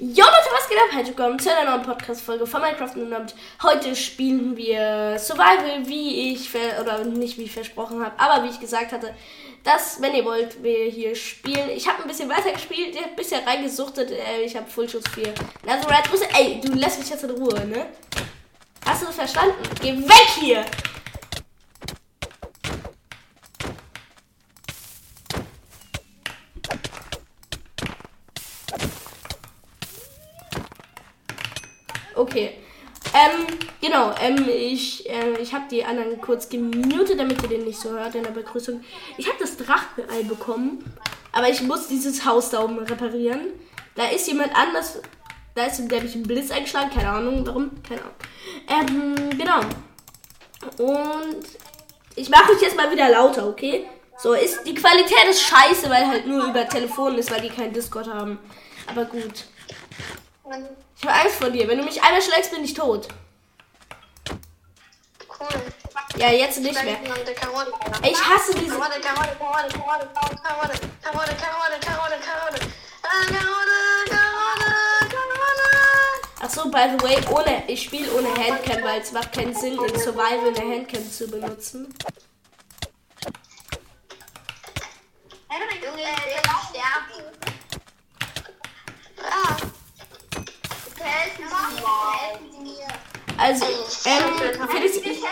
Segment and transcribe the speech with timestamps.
[0.00, 0.92] Jo Leute, was geht ab?
[0.92, 3.34] Herzlich willkommen zu einer neuen Podcast-Folge von Minecraft und
[3.64, 8.60] heute spielen wir Survival, wie ich, oder nicht wie ich versprochen habe, aber wie ich
[8.60, 9.12] gesagt hatte,
[9.64, 11.68] dass, wenn ihr wollt, wir hier spielen.
[11.70, 15.08] Ich habe ein bisschen weiter gespielt, ich habe ein bisschen reingesuchtet, äh, ich habe Fullschutz
[15.16, 15.34] 4.
[15.66, 17.86] Also, Red, ey, du lässt mich jetzt in Ruhe, ne?
[18.86, 19.56] Hast du verstanden?
[19.82, 20.64] Geh weg hier!
[32.28, 32.50] Okay.
[33.14, 33.46] Ähm,
[33.80, 37.90] genau, ähm, ich, äh, ich habe die anderen kurz gemutet, damit ihr den nicht so
[37.90, 38.84] hört in der Begrüßung.
[39.16, 40.84] Ich habe das Drachenei bekommen,
[41.32, 43.52] aber ich muss dieses Haus da oben reparieren.
[43.94, 45.00] Da ist jemand anders,
[45.54, 49.16] da ist der mich ein Blitz eingeschlagen, keine Ahnung warum, keine Ahnung.
[49.16, 49.60] Ähm, genau.
[50.76, 51.46] Und
[52.14, 53.86] ich mache mich jetzt mal wieder lauter, okay?
[54.18, 57.72] So, ist die Qualität ist scheiße, weil halt nur über Telefon ist, weil die keinen
[57.72, 58.38] Discord haben.
[58.86, 59.46] Aber gut.
[60.96, 61.68] Ich habe Angst vor dir.
[61.68, 63.08] Wenn du mich einmal schlägst, bin ich tot.
[65.38, 65.48] Cool.
[66.16, 66.96] Ja, jetzt nicht mehr.
[68.02, 68.76] Ich hasse diese.
[76.40, 79.76] Ach so, by the way, ohne, ich spiele ohne Handcam, weil es macht keinen Sinn,
[79.76, 81.94] in Survival eine Handcam zu benutzen.
[85.80, 87.24] Junge, äh, sterben.
[91.50, 92.38] Ah.
[93.40, 93.64] Also,
[94.04, 95.22] ähm, Felix, ich.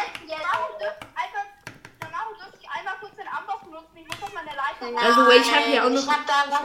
[4.97, 6.03] Also, ich habe hier auch noch.
[6.03, 6.61] Ich habe da was.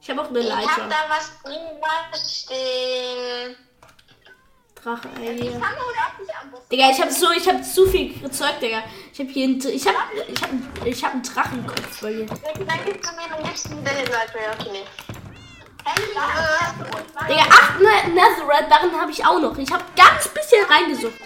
[0.00, 0.88] Ich habe auch eine Ich habe Leiter.
[0.88, 1.60] da was drin
[2.14, 3.56] stehen.
[4.76, 5.60] Drache, ey.
[6.70, 8.84] Digga, ich habe so, ich habe zu viel Zeug, Digga.
[9.12, 9.96] Ich habe hier, ein, ich habe,
[10.28, 12.26] ich habe, ich habe einen Drachenkopf bei mir.
[12.26, 14.84] Dann gibst du mir am liebsten deine Leiter, ja, okay.
[17.28, 19.56] Digga, ach, ne, Netherite, darin habe ich auch noch.
[19.56, 21.20] Ich habe ganz bisschen reingesucht.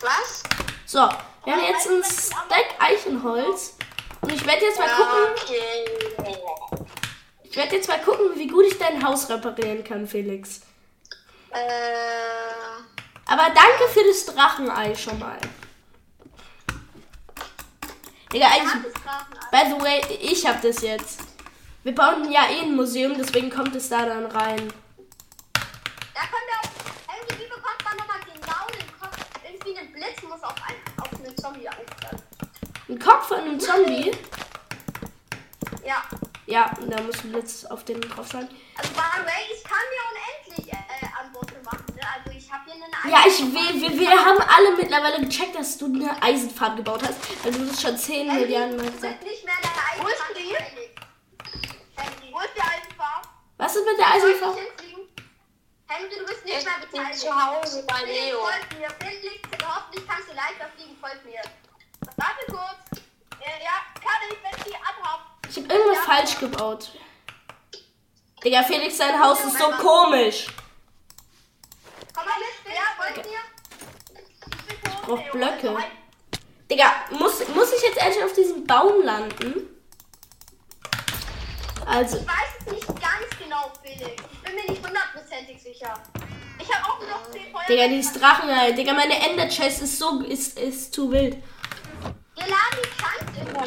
[0.00, 0.42] Was?
[0.86, 1.08] So,
[1.44, 3.76] wir haben jetzt ein Stack Eichenholz.
[4.20, 5.56] Und ich werde jetzt mal gucken,
[7.42, 10.60] ich werde jetzt mal gucken, wie gut ich dein Haus reparieren kann, Felix.
[11.50, 11.58] Äh.
[13.26, 15.38] Aber danke für das Drachenei schon mal.
[18.32, 18.92] Digga, eigentlich,
[19.50, 21.25] by the way, ich habe das jetzt.
[21.86, 24.72] Wir bauen ja eh ein Museum, deswegen kommt es da dann rein.
[25.54, 29.16] Da kommt auch, irgendwie wie bekommt man nochmal genau den Kopf?
[29.44, 32.22] Irgendwie ein Blitz muss auf einen, auf einen Zombie einfallen.
[32.88, 34.10] Ein Kopf von einem Zombie.
[35.86, 36.02] Ja.
[36.46, 38.48] Ja, da muss ein Blitz auf den drauf sein.
[38.78, 41.84] Also by the way, ich kann mir unendlich äh, Antworten machen.
[41.94, 42.02] Ne?
[42.16, 45.78] Also ich habe hier einen Ja, ich will, wir, wir haben alle mittlerweile gecheckt, dass
[45.78, 49.44] du eine Eisenfahrt gebaut hast, weil du das schon 10 Milliarden Mal Du gesagt nicht
[49.44, 50.34] mehr in der Wo ist Eisenbahn.
[50.36, 50.50] die?
[50.50, 50.96] beteiligt.
[52.36, 53.22] Wo ist die Eisenbahn?
[53.58, 54.56] Was ist mit der Eisenfahrt?
[55.88, 57.20] Henry, du bist nicht Ich bin beteiligt.
[57.20, 58.40] zu Hause bei Leo.
[58.40, 58.88] folgt mir.
[59.00, 60.96] Felix, hoffentlich kannst du leichter fliegen.
[61.00, 61.40] Folgt mir.
[62.16, 63.00] Warte kurz.
[63.40, 65.20] Äh, ja, kann ich, wenn ich abhab.
[65.48, 66.90] Ich habe irgendwas falsch gebaut.
[68.44, 70.48] Digga, Felix, dein Haus ist so komisch.
[72.14, 74.22] Komm mal mit, ja, folgt mir.
[74.92, 75.76] Ich brauch Blöcke.
[76.70, 79.75] Digga, muss, muss ich jetzt endlich auf diesem Baum landen?
[81.86, 82.34] Also, Ich weiß
[82.66, 84.22] es nicht ganz genau, Felix.
[84.32, 85.94] Ich bin mir nicht hundertprozentig sicher.
[86.58, 87.62] Ich habe auch nur noch 10 Feuer.
[87.68, 88.72] Digga, dieses Drachenei.
[88.72, 91.36] Digga, meine Ender Chest ist so, ist, ist zu wild.
[92.34, 93.64] Wir laden die Chance immer.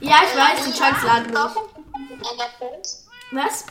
[0.00, 1.26] Ja, ich weiß, die Chunks laden.
[1.26, 3.06] Enderprinz?
[3.32, 3.66] Was?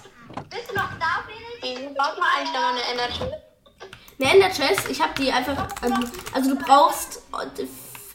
[0.49, 1.81] Bist du noch da, Felix?
[1.81, 3.33] Wie baut man eigentlich noch eine Enderprinz?
[4.19, 7.21] Eine Ender Chest, ich habe die einfach, ähm, also du brauchst,
[7.57, 7.65] äh,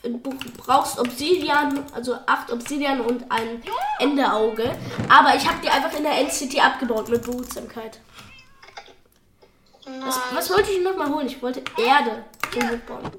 [0.03, 0.19] du
[0.57, 3.63] brauchst Obsidian, also acht Obsidian und ein
[3.99, 4.77] Enderauge.
[5.09, 8.01] Aber ich habe die einfach in der City abgebaut mit Behutsamkeit.
[10.01, 11.27] Was, was wollte ich noch mal holen?
[11.27, 13.11] Ich wollte Erde zum Hochbauen.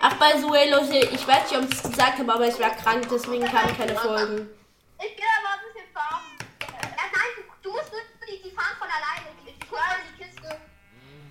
[0.00, 2.58] Ach, by the way, Leute, ich weiß nicht, ob ich es gesagt habe, aber ich
[2.58, 4.48] war krank, deswegen kamen keine Folgen.
[4.98, 6.38] Ich gehe aber ein bisschen farmen.
[6.60, 7.78] Ja, nein, du, du
[8.26, 9.28] die, die fahren von alleine.
[9.46, 10.60] Ich guck mal die Kiste.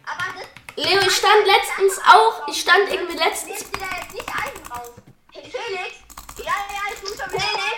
[0.05, 3.65] Aber das Leo, ich stand letztens auch, ich stand irgendwie letztens.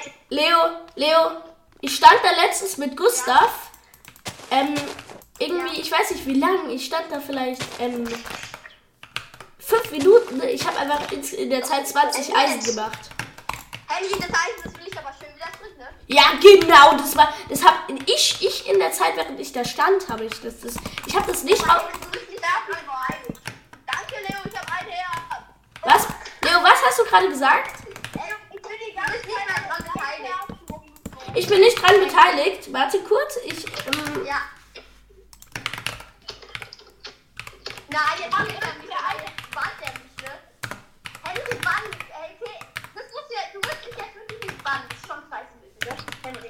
[0.04, 0.12] schon?
[0.30, 0.58] Leo,
[0.96, 1.32] Leo,
[1.82, 3.52] ich stand da letztens mit Gustav.
[4.52, 4.76] Ähm,
[5.38, 8.08] irgendwie, ich weiß nicht wie lang, ich stand da vielleicht, ähm,
[9.60, 10.42] fünf Minuten.
[10.44, 13.10] Ich habe einfach in, der Zeit 20 Eisen gemacht.
[13.88, 15.23] Handy, das Eisen, das will ich aber ne?
[16.14, 20.08] Ja, genau, das war, das hab ich, ich in der Zeit, während ich da stand,
[20.10, 20.76] habe ich das, das
[21.08, 22.20] ich habe das nicht auf, Du.
[23.86, 25.44] Danke, Leo, ich hab ein Herz.
[25.82, 26.08] was?
[26.44, 27.72] Leo, was hast du gerade gesagt?
[28.54, 29.12] Ich bin nicht dran
[29.82, 31.34] beteiligt.
[31.36, 32.72] Ich bin nicht dran beteiligt.
[32.74, 33.38] Warte kurz.
[33.46, 33.66] Ich.
[33.66, 34.42] Ähm, Ja.
[37.90, 39.32] Nein, jetzt haben wir wieder eine.
[39.54, 39.94] Wann der
[40.28, 40.34] ne?
[41.24, 41.84] Henry, wann?
[42.10, 42.60] Hey, okay.
[42.96, 44.86] Das musst du ja, du musst mich jetzt wirklich nicht bannen.
[44.90, 45.96] Das ist schon scheiße ein bisschen, ne?
[46.24, 46.50] Henry.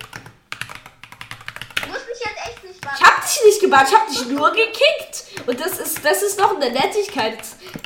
[1.82, 2.72] Du musst mich jetzt echt nicht bannen.
[2.96, 5.48] Ich hab dich nicht gebannt, ich hab dich nur gekickt.
[5.48, 7.40] Und das ist, das ist noch eine Nettigkeit.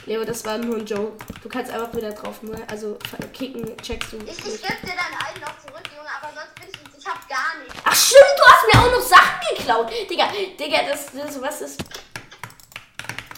[0.05, 1.17] Leo, das war nur ein Joke.
[1.41, 2.61] Du kannst einfach wieder drauf, ne?
[2.69, 2.97] Also
[3.33, 4.17] kicken, checkst du.
[4.17, 4.61] Ich, ich nicht.
[4.61, 7.75] gebe dir deinen einen noch zurück, Junge, aber sonst bin ich, ich hab gar nichts.
[7.83, 9.91] Ach stimmt, du hast mir auch noch Sachen geklaut.
[10.09, 10.29] Digga,
[10.59, 11.83] Digga, das, das was ist.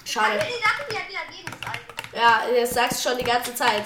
[0.06, 0.38] Schade.
[0.38, 2.18] mir die Sachen ja wieder geben, das alte.
[2.18, 3.84] Ja, das sagst du schon die ganze Zeit.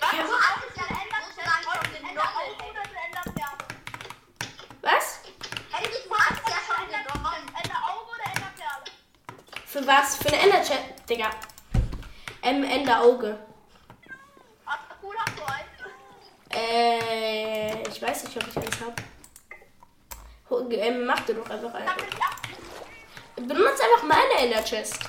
[0.00, 0.10] Was?
[0.10, 2.34] So alles ja ändert sich schon genommen.
[4.82, 5.20] Was?
[5.72, 7.14] Henry, du hast es ja schon genommen.
[9.86, 10.16] Was?
[10.16, 11.28] Für eine Ender-Chat, Digga.
[12.40, 13.38] M, Ender Auge.
[16.50, 19.00] Äh, ich weiß nicht, ob ich eins hab.
[20.72, 21.86] Ähm, mach dir doch einfach ein.
[23.46, 25.00] Benutze einfach meine Ender Chest.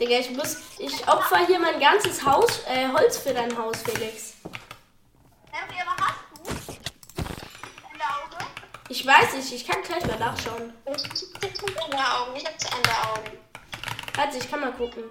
[0.00, 0.69] Digga, ich muss.
[0.92, 4.34] Ich opfer hier mein ganzes Haus, äh, Holz für dein Haus, Felix.
[8.02, 8.44] Auge?
[8.88, 10.72] Ich weiß nicht, ich kann gleich mal nachschauen.
[10.86, 12.36] Ich hab Enderaugen.
[12.36, 13.38] Ich hab zu Enderaugen.
[14.16, 15.04] Warte, ich kann mal gucken.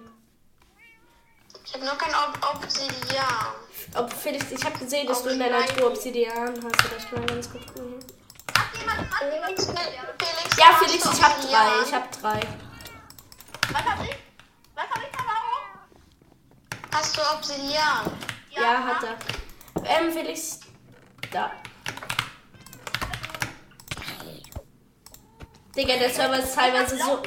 [1.65, 3.53] Ich hab nur kein Ob Obsidian.
[3.95, 7.09] Ob Felix, ich habe gesehen, dass du in deiner Truhe Obsidian hast.
[7.09, 7.99] Kann mal ganz kurz gucken.
[8.53, 9.61] Hat jemand, hat jemand?
[9.61, 11.83] Felix, Ja, Felix, ich hab drei.
[11.85, 12.39] Ich hab drei.
[13.71, 14.15] Was hab ich?
[14.75, 15.19] Was hab ich da
[16.91, 18.11] Hast du Obsidian?
[18.49, 19.17] Ja, hat er.
[19.85, 20.59] Ähm, Felix.
[21.31, 21.51] Da.
[25.75, 27.21] Digga, der Server ist teilweise so.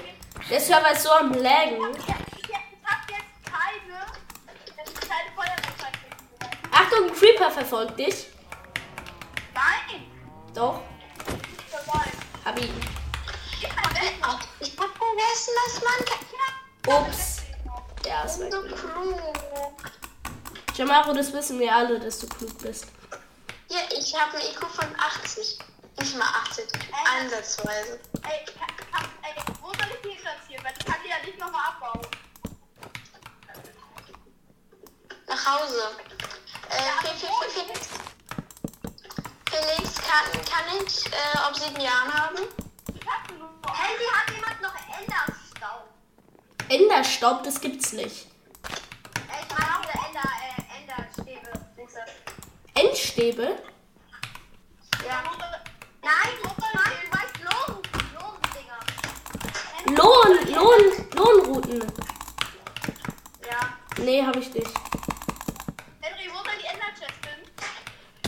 [0.50, 1.78] Der Server ist so am Laggen.
[1.96, 4.00] Ich hab jetzt keine.
[4.76, 6.10] Das ist keine Feuerwehrzeichnung.
[6.70, 8.26] Achtung, ein Creeper verfolgt dich.
[9.54, 10.06] Nein!
[10.52, 10.80] Doch,
[12.44, 12.74] hab ihn.
[13.60, 14.14] Ich hab weg.
[14.60, 17.41] Ich hab vergessen, dass man Ups.
[18.06, 18.52] Ja, ist weg.
[18.52, 19.16] so klug.
[20.74, 22.86] Jamaro, das wissen wir alle, dass du klug bist.
[23.68, 25.58] Ja, ich habe einen IQ von 80.
[25.98, 26.66] Nicht mal 80.
[27.20, 28.00] Ansatzweise.
[28.22, 30.64] Ey, kann, kann, ey, wo soll ich die platzieren?
[30.64, 32.00] Weil ich kann die ja nicht nochmal abbauen.
[35.28, 35.90] Nach Hause.
[36.70, 37.88] Äh, Fe- Felix.
[39.50, 42.38] Felix, kann, kann ich äh, Obsidian haben?
[42.94, 43.48] Ich hab nur.
[43.74, 45.34] Handy hat jemand noch Enderstaub?
[46.72, 48.26] Enderstaub, das gibt's nicht.
[48.26, 51.50] Ich meine diese Ender, äh, Enderstäbe.
[52.74, 53.58] Endstäbe?
[55.06, 55.22] Ja.
[56.02, 57.76] Nein, du meinst, du weißt Lohn,
[58.14, 58.80] Lohndinger.
[59.98, 60.84] Lohn, Lohn,
[61.14, 61.80] Lohnrouten.
[63.44, 63.60] Ja.
[63.98, 64.70] Nee, hab ich nicht.
[66.00, 67.40] Henry, wo soll die Enderchest hin?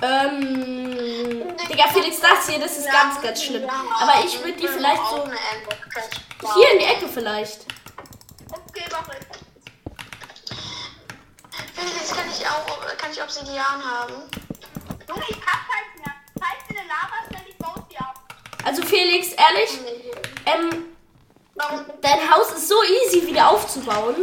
[0.02, 3.66] Ähm, Digga, Felix, das hier, das ist ganz, ganz schlimm.
[3.70, 5.24] Aber ich würde die vielleicht so
[6.46, 7.73] Auch hier in die Ecke vielleicht.
[8.74, 9.24] Okay, mach ich.
[11.74, 14.14] Felix, kann ich auch kann ich Obsidian haben?
[15.08, 16.14] Junge, ich hab keins mehr.
[16.40, 18.14] Falls dir eine Lava stelle, ich baue die ab.
[18.64, 19.78] Also Felix, ehrlich,
[20.46, 20.86] ähm,
[21.54, 21.84] Warum?
[22.00, 24.16] dein Haus ist so easy wieder aufzubauen.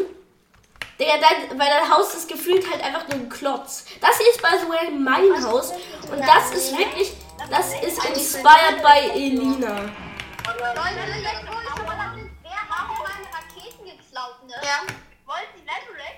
[0.99, 3.85] Digga, dein, weil dein Haus ist gefühlt halt einfach nur ein Klotz.
[4.01, 5.71] Das hier ist by the way mein Haus.
[6.11, 7.13] Und das ist wirklich,
[7.49, 9.75] das ist inspired by Elina.
[9.75, 14.49] Leute, jetzt wo ich schon mal da bin, wer hat denn meine Raketen geklaut, ne?
[14.63, 14.81] Ja.
[15.25, 16.17] Wollt ihr Netherrack?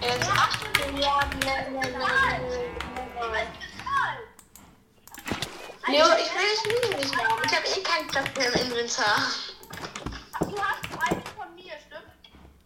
[0.00, 1.40] Jetzt acht Milliarden.
[1.44, 1.56] Was
[3.52, 4.22] bezahlt?
[5.88, 7.42] Leo, Ich will das Mini nicht haben.
[7.44, 9.18] Ich habe eh keinen Platz mehr im Inventar.
[10.40, 12.12] Du hast einen von mir, stimmt?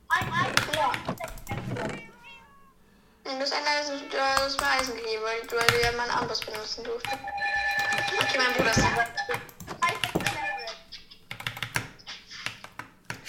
[0.08, 0.92] Ein, ein, ja.
[3.42, 3.52] Ist,
[4.12, 7.10] du hast mir Eisen gegeben, weil, du ja meinen Armbrust benutzen durfte.
[8.20, 8.82] Okay, mein Bruder ist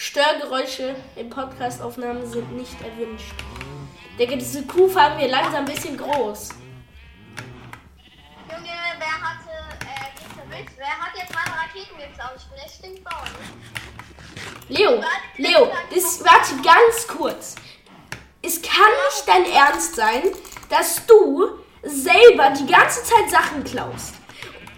[0.04, 3.36] Störgeräusche in Podcastaufnahmen sind nicht erwünscht.
[4.20, 6.50] Digga, diese Kuh fahren wir langsam ein bisschen groß.
[8.52, 8.68] Junge,
[9.00, 10.66] wer hatte, äh?
[10.78, 12.34] Wer hat jetzt meine Raketen geklaut?
[12.36, 13.24] Ich bin echt stinkbauer.
[14.68, 15.02] Leo,
[15.38, 17.56] Leo, das, warte ganz kurz.
[18.42, 20.24] Es kann nicht dein Ernst sein,
[20.70, 24.16] dass du selber die ganze Zeit Sachen klaust.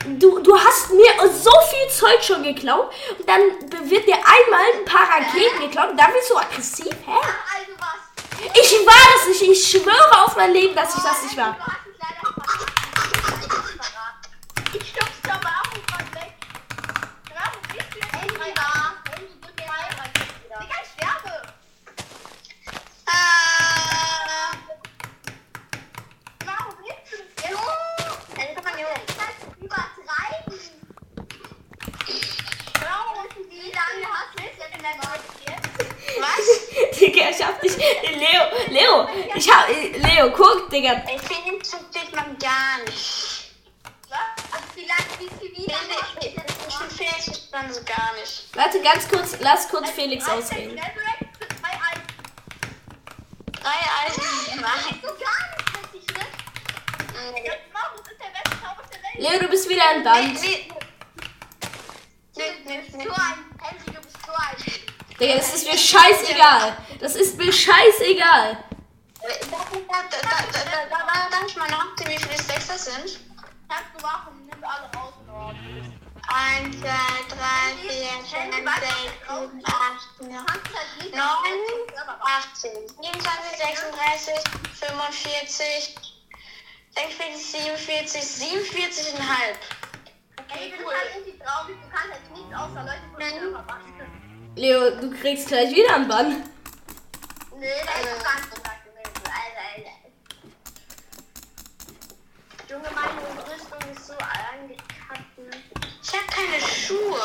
[0.07, 3.41] Du, du hast mir so viel Zeug schon geklaut und dann
[3.89, 7.17] wird dir einmal ein paar Raketen geklaut und dann bist du aggressiv, hä?
[8.53, 11.57] Ich war das nicht, ich schwöre auf mein Leben, dass ich das nicht war.
[11.57, 14.29] hast es leider verraten.
[14.73, 16.05] Ich stopf's aber ab und frag
[37.45, 37.77] hab dich.
[37.77, 39.67] Leo, Leo, ich hab.
[39.69, 41.03] Leo, guck, Digga.
[41.07, 43.51] Ey, Felix versteht man gar nicht.
[44.09, 44.19] Was?
[44.51, 45.75] Also vielleicht wie viel wieder.
[46.19, 46.33] Ich
[46.75, 48.43] finde Felix man so gar nicht.
[48.53, 50.75] Warte, ganz kurz, lass kurz Felix ausreden.
[50.75, 50.81] 3
[54.05, 54.23] Eisen.
[55.01, 55.17] So gar
[55.51, 56.25] nicht richtig, ne?
[57.33, 57.43] Nein.
[59.03, 59.17] Welt.
[59.17, 60.41] Leo, du bist wieder ein Band.
[60.41, 60.67] Nee,
[62.35, 63.05] nee, nee, bist nee.
[65.19, 66.77] Digga, das ist mir scheißegal.
[66.99, 68.57] Das ist mir scheißegal.
[69.21, 69.57] Da, da,
[69.89, 73.19] da, da, da, da, darf ich mal nachdenken, wie viele Stacks das sind?
[73.69, 75.13] Kannst du machen, nimm alle raus.
[75.25, 75.55] Nord.
[76.27, 76.89] 1, 2, 3,
[77.81, 81.15] 4, 5, 6, 7, 8, 9, Kannst halt nicht.
[81.15, 81.23] 9,
[82.21, 84.33] 18, 27, 36,
[84.73, 85.95] 45,
[86.95, 89.85] 46, 47, 47,5.
[90.47, 91.77] Ey, du bist halt irgendwie traurig.
[91.81, 93.21] Du kannst halt nichts außer Leute von.
[93.21, 94.24] Server machen.
[94.55, 96.43] Leo, du kriegst gleich wieder einen Bann.
[97.59, 98.85] Nee, da ist nicht gesagt.
[99.25, 99.95] Alter, Alter.
[102.69, 105.37] Junge, meine Rüstung ist so angekackt.
[105.37, 105.51] ne?
[106.01, 107.19] Ich habe keine Schuhe.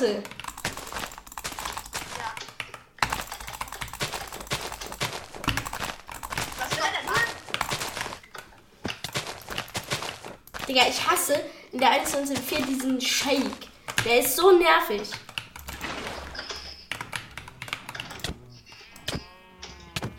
[0.00, 0.22] Machen?
[10.68, 11.40] Digga, ich hasse
[11.72, 13.68] in der 1.4 diesen Shake.
[14.04, 15.10] Der ist so nervig.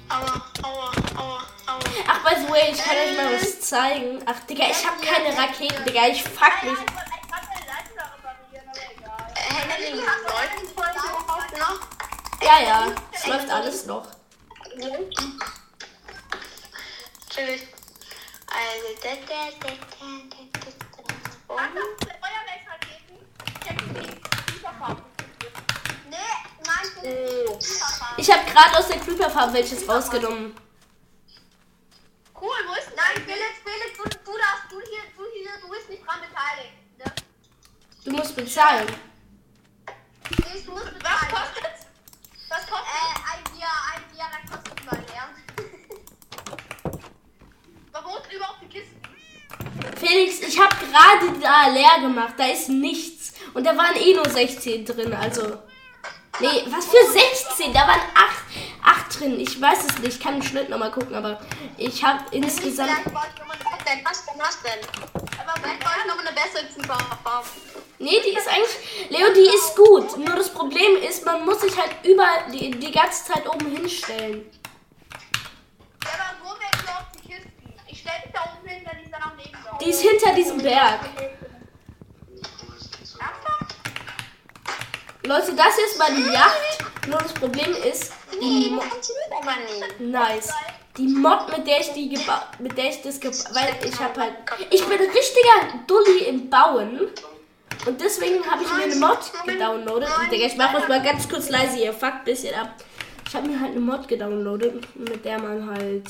[0.10, 1.80] Aua, aua, aua, aua.
[2.08, 4.24] Ach, by the way, ich kann euch mal was zeigen.
[4.26, 6.08] Ach, Digga, ich habe keine Raketen, Digga.
[6.08, 6.74] Ich fuck mich.
[6.74, 9.30] Ich wollte gerade meine Leiter da reparieren, aber egal.
[9.36, 11.80] Henry, läuft die Folge überhaupt noch?
[12.50, 14.08] Ja, ja, es läuft alles noch.
[17.30, 17.68] Chillig.
[18.48, 20.80] Also, da, da, da, da, da, da.
[28.18, 30.56] Ich habe gerade aus der Creeper-Farbe welches rausgenommen.
[32.40, 35.90] Cool, wo ist Nein, Felix, Felix, du, du darfst, du hier, du hier, du bist
[35.90, 36.74] nicht dran beteiligt.
[36.98, 37.06] Ne?
[38.06, 38.88] Du musst bezahlen.
[40.24, 41.28] Felix, du musst bezahlen.
[41.32, 41.86] Was kostet's?
[42.50, 42.88] Was kostet?
[42.88, 45.30] Äh, ein Jahr, ein Jahr, da kostet mal leer.
[47.92, 49.00] Warum sind überhaupt die Kisten?
[49.98, 52.34] Felix, ich habe gerade da leer gemacht.
[52.38, 53.34] Da ist nichts.
[53.54, 55.14] Und da waren eh nur 16 drin.
[55.14, 55.58] Also.
[56.40, 57.74] Nee, was für 16?
[57.74, 59.40] Da waren 8, 8 drin.
[59.40, 60.16] Ich weiß es nicht.
[60.16, 61.40] Ich kann im Schnitt nochmal gucken, aber
[61.78, 62.92] ich habe insgesamt.
[62.92, 63.26] Was
[63.86, 64.06] denn?
[64.38, 64.80] Was denn?
[65.40, 67.48] Aber wollte ich noch eine bessere Superfarbe.
[67.98, 69.10] Nee, die ist eigentlich.
[69.10, 70.18] Leo, die ist gut.
[70.18, 74.50] Nur das Problem ist, man muss sich halt überall die, die ganze Zeit oben hinstellen.
[76.06, 77.74] Ja, aber wo werden überhaupt die Kisten?
[77.88, 79.84] Ich stell mich da oben hin, wenn ich dann am Leben laufe.
[79.84, 81.02] Die ist hinter diesem Berg.
[85.30, 87.08] Leute, das ist die Yacht.
[87.08, 88.82] Nur das Problem ist, die Mo
[90.00, 90.52] nice.
[90.98, 94.22] Die Mod, mit der ich die gebaut, mit der ich das gebaut, weil ich habe
[94.22, 94.34] halt,
[94.72, 97.10] ich bin ein richtiger Dulli im Bauen
[97.86, 100.10] und deswegen habe ich mir eine Mod gedownloadet.
[100.20, 102.74] Und Digga, ich mache euch mal ganz kurz leise, ihr fuckt bisschen ab.
[103.28, 106.06] Ich habe mir halt eine Mod gedownloadet, mit der man halt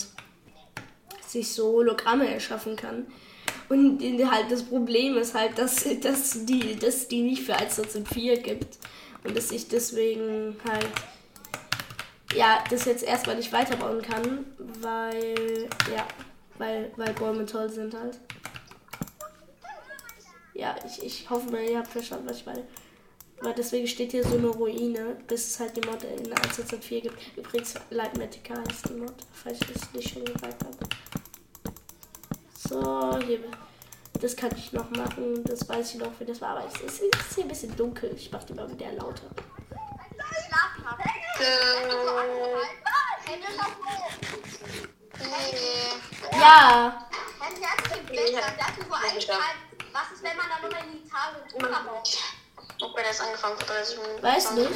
[1.27, 3.05] sich so Hologramme erschaffen kann.
[3.69, 8.77] Und halt das Problem ist halt, dass, dass, die, dass die nicht für 1.4 gibt.
[9.23, 10.87] Und dass ich deswegen halt
[12.35, 16.07] ja, das jetzt erstmal nicht weiterbauen kann, weil, ja,
[16.57, 18.19] weil, weil Bäume toll sind halt.
[20.53, 22.63] Ja, ich, ich hoffe mal, ihr habt verstanden, was ich meine.
[23.41, 27.37] Weil deswegen steht hier so eine Ruine, bis es halt die Mod in 1.4 gibt.
[27.37, 30.77] Übrigens, Lightmatica heißt die Mod, falls ich das nicht schon gesagt habe.
[32.69, 33.39] So, hier,
[34.21, 37.01] das kann ich noch machen, das weiß ich noch, wie das war, aber es ist,
[37.01, 38.13] es ist hier ein bisschen dunkel.
[38.15, 39.23] Ich mach die mal mit der lauter.
[45.19, 46.39] Nee.
[46.39, 47.07] Ja,
[49.91, 52.17] was ist, wenn man da nur mal in die Etage drunter baut?
[52.83, 54.21] Okay, das angefangen vor 30 Minuten.
[54.21, 54.69] Weiß nicht.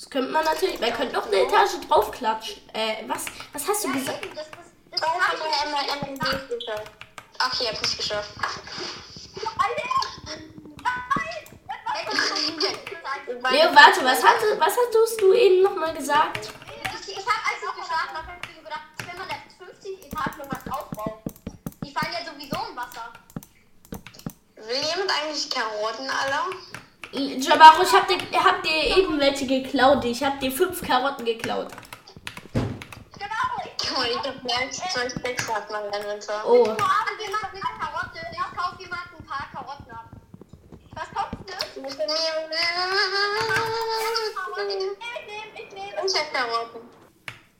[0.00, 0.80] Das könnte man natürlich.
[0.80, 2.62] Man könnte noch eine Etage draufklatschen.
[2.72, 3.26] Äh, was?
[3.52, 4.28] Was hast du Ja, gesagt?
[4.34, 4.56] das, das,
[4.92, 5.38] das hab haben
[5.72, 6.90] wir ich nicht geschafft.
[7.38, 8.30] Ach, ihr habt es geschafft.
[9.58, 10.38] Alter!
[10.82, 11.50] Nein!
[13.52, 16.48] Leo, warte, was, hatte, was hattest du eben nochmal gesagt?
[16.48, 20.46] Ich, ich hab, ich habe, hab ich mir gedacht, wenn man jetzt 50 Etagen noch
[20.50, 21.20] was aufbaut.
[21.84, 23.12] Die fallen ja sowieso im Wasser.
[24.56, 26.56] Will jemand eigentlich Karotten alle?
[27.12, 30.04] Jabaro, ich hab dir, hab dir eben welche geklaut.
[30.04, 31.68] Ich hab dir fünf Karotten geklaut.
[32.52, 36.44] Genau, ich hab mehr als zwei Stacks hat mein Inventar.
[36.46, 36.64] Oh.
[36.64, 38.20] Karotte.
[38.30, 40.10] Ich kauf jemand ein paar Karotten ab.
[40.94, 41.52] Was kaufst du?
[41.66, 41.96] Ich bin Ich
[45.26, 46.06] nehme, ich nehme.
[46.06, 46.88] Ich hab Karotten.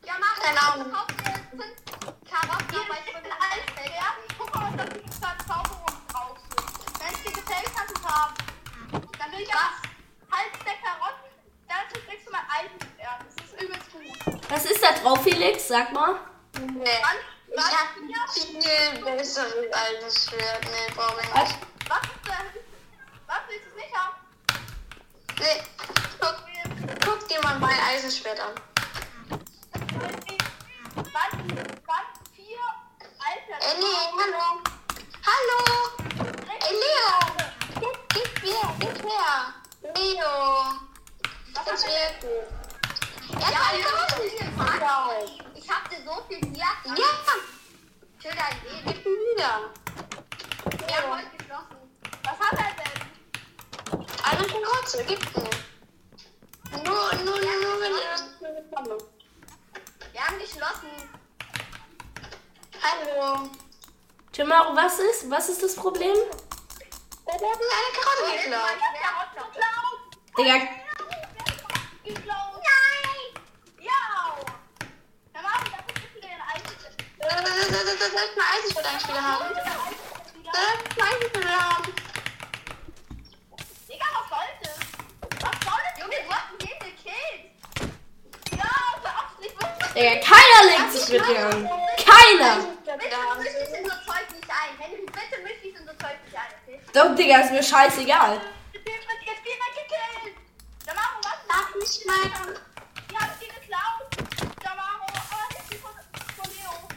[0.04, 0.86] Ja, mach Keine Ahnung.
[0.86, 1.76] Ich kauf dir fünf
[2.30, 3.66] Karotten ab, weil ich bin alt.
[3.96, 7.00] Ja, guck mal, was da für Verzauberungen drauf sind.
[7.00, 8.49] Wenn es dir gefällt, kannst du es haben.
[9.30, 9.70] Dann will ich aber
[10.32, 11.30] halb der Karotten,
[11.68, 13.20] dazu kriegst du mal Eisenschwert.
[13.26, 14.50] Das ist übelst gut.
[14.50, 15.68] Was ist da drauf, Felix?
[15.68, 16.16] Sag mal.
[16.58, 16.84] Nee.
[16.84, 17.88] Wann, Ich was, hab
[18.32, 20.64] viel besseres altes Schwert.
[20.64, 21.48] Nee, brauch ich Was?
[21.48, 21.58] nicht.
[21.88, 22.62] was ist denn?
[23.26, 24.16] Was willst du nicht haben?
[25.38, 25.62] Nee.
[26.20, 26.36] Guck,
[27.04, 28.54] guck dir mal mein Eisenschwert an.
[31.12, 31.30] Wann,
[31.86, 32.58] wann vier
[33.20, 34.60] alte Ey, nee, hallo.
[35.24, 35.58] Hallo.
[36.68, 37.59] Ey, Leo.
[37.80, 39.54] Gib, her, gib her.
[39.82, 40.30] Leo.
[41.64, 43.40] Das wäre gut.
[43.40, 45.30] Ja, Ja, ich hab so viel Fragen.
[45.54, 46.86] Ich hab dir so viel Jagd.
[46.86, 46.94] Ja,
[48.22, 48.86] dein Leben.
[48.86, 49.52] gib mir wieder.
[50.86, 51.76] Wir haben heute geschlossen.
[52.24, 54.06] Was hat er denn?
[54.24, 55.50] Eine Karotte, gib mir.
[56.84, 58.98] Nur, nur, nur, wenn ihr das bekommen.
[60.12, 60.90] Wir haben geschlossen.
[62.82, 63.48] Hallo.
[64.34, 65.30] Jabaro, was ist?
[65.30, 66.16] Was ist das Problem?
[67.32, 68.78] Hat mir eine Karotte geklaut.
[70.36, 70.56] Digga,
[72.04, 72.54] Geklaut.
[72.56, 73.20] Nein!
[73.78, 74.02] Ja!
[75.32, 76.74] Dann machen wir das bitte den Eisen.
[77.18, 79.54] Das ist ein Eisenschwert eigentlich wieder haben.
[79.54, 81.88] Das ist ein Eisenschwert haben.
[83.88, 84.78] Digga, was soll das?
[85.40, 85.94] Was soll das?
[86.00, 87.42] Junge, du hast jeden gekillt.
[88.58, 89.94] Ja, verabschiedet.
[89.94, 91.58] Digga, keiner legt sich mit dir an.
[91.96, 92.52] Keiner.
[92.56, 93.38] Eisenschwert Bitte wieder haben.
[93.42, 94.78] misch dich in so Zeug nicht ein.
[94.78, 96.79] Henry, bitte misch dich in so Zeug nicht ein, okay?
[96.92, 98.40] Doch, Digga, ist mir scheißegal.
[98.72, 100.36] Jetzt wird jetzt wird gekillt.
[100.86, 101.40] Dann machen wir was?
[101.48, 102.14] Darf nicht mal.
[103.10, 104.08] Die haben die geklaut.
[104.64, 105.92] Da machen wir was ist die von,
[106.36, 106.88] von Leo.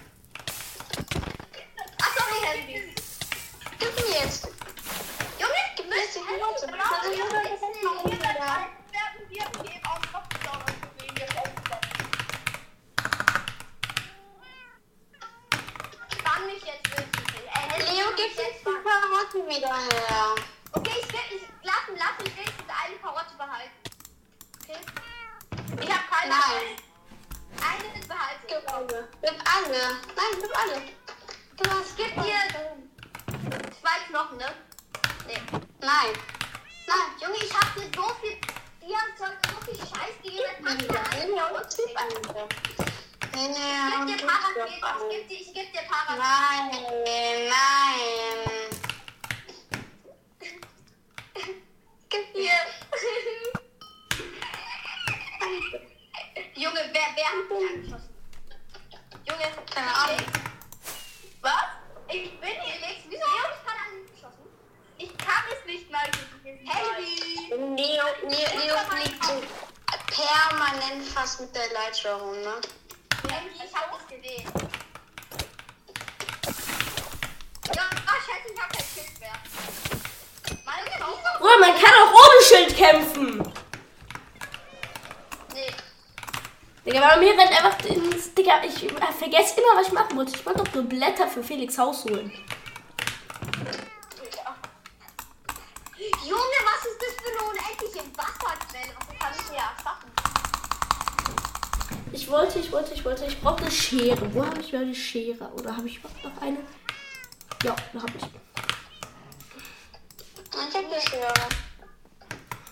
[2.01, 2.95] Ach sorry, Henry.
[3.79, 4.47] Gib mir jetzt.
[5.39, 6.67] Junge, Gib mir jetzt die Karotte.
[6.67, 8.13] Dann machen wir das nicht.
[8.13, 11.15] Ihr seid alt, werden wir geben aus Lockdown und Problem.
[11.17, 11.63] Wir helfen
[16.17, 17.45] Spann mich jetzt wirklich.
[17.45, 18.83] Ey, Henry, Leo, spann mich gib jetzt die spannen.
[18.83, 20.35] Karotte wieder her.
[20.75, 23.77] Okay, ich will, ich lass ihn, lass ihn wenigstens eine Karotte behalten.
[24.63, 24.79] Okay?
[25.81, 26.29] Ich hab keine.
[26.33, 26.77] Nein.
[27.61, 28.45] Eine ist behalten.
[28.47, 29.07] Gib alle.
[29.21, 29.81] Gib alle.
[30.15, 30.81] Nein, gib alle.
[31.57, 31.89] Gib was.
[31.89, 32.39] Ich geb dir
[33.81, 34.49] zwei Knochen, ne?
[35.27, 35.41] Nee.
[35.79, 36.13] Nein.
[36.87, 37.09] Nein.
[37.21, 38.37] Junge, ich hab dir so viel
[38.79, 40.43] Bierzeug, so viel Scheiß gegeben.
[40.49, 41.77] Jetzt mach ich da eine Nee, Karotte.
[41.87, 42.47] gib einfach.
[43.35, 43.55] Nee, nee,
[43.89, 44.77] Ich geb gib dir doch Paraquet.
[44.77, 45.09] Ich alle.
[45.09, 46.17] geb dir, ich geb dir Paraquet.
[46.19, 48.69] Nein, nein.
[52.09, 52.51] Gib mir.
[56.55, 58.09] Junge, wer, wer hat mich angeschossen?
[59.25, 60.17] Junge, Keine Ahnung.
[61.41, 61.65] Was?
[62.09, 63.03] Ich bin hier links.
[63.09, 64.45] Wieso hab ich gerade angeschossen?
[64.97, 66.05] Ich kann es nicht mal.
[66.43, 67.49] Henry!
[67.49, 69.33] Leo, Leo, Leo fliegt so
[70.07, 72.61] permanent fast mit der Leiter rum, ne?
[73.29, 74.47] Henry, ich hab es gesehen.
[77.75, 79.33] Ja, ach, scheiße, ich hab kein Schild mehr.
[80.65, 81.17] Meine Frau.
[81.39, 83.53] Bruder, man kann auch ohne Schild kämpfen.
[85.53, 85.73] Nee.
[86.85, 88.33] Digga, bei mir rennt einfach ins.
[88.33, 90.15] Digga, ich äh, vergesse immer, was ich machen
[90.83, 92.31] nur Blätter für Felix Haus holen.
[96.25, 98.93] Junge, was ist das für eine unendliche Wasserquelle?
[98.97, 100.11] Was kann ich hier erschaffen?
[102.11, 103.25] Ich wollte, ich wollte, ich wollte.
[103.25, 104.33] Ich brauche eine Schere.
[104.33, 105.49] Wo habe ich meine Schere?
[105.53, 106.57] Oder habe ich überhaupt noch eine?
[107.63, 108.23] Ja, da habe ich.
[110.45, 111.33] Ich hab das ja.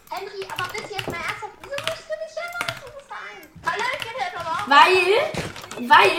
[0.10, 1.54] Henry, aber bitte jetzt mal ernsthaft.
[1.62, 3.38] Wieso musst du mich ja mal so sein?
[3.66, 4.68] Hallo, ich bin jetzt aber auch.
[4.68, 6.18] Weil, weil,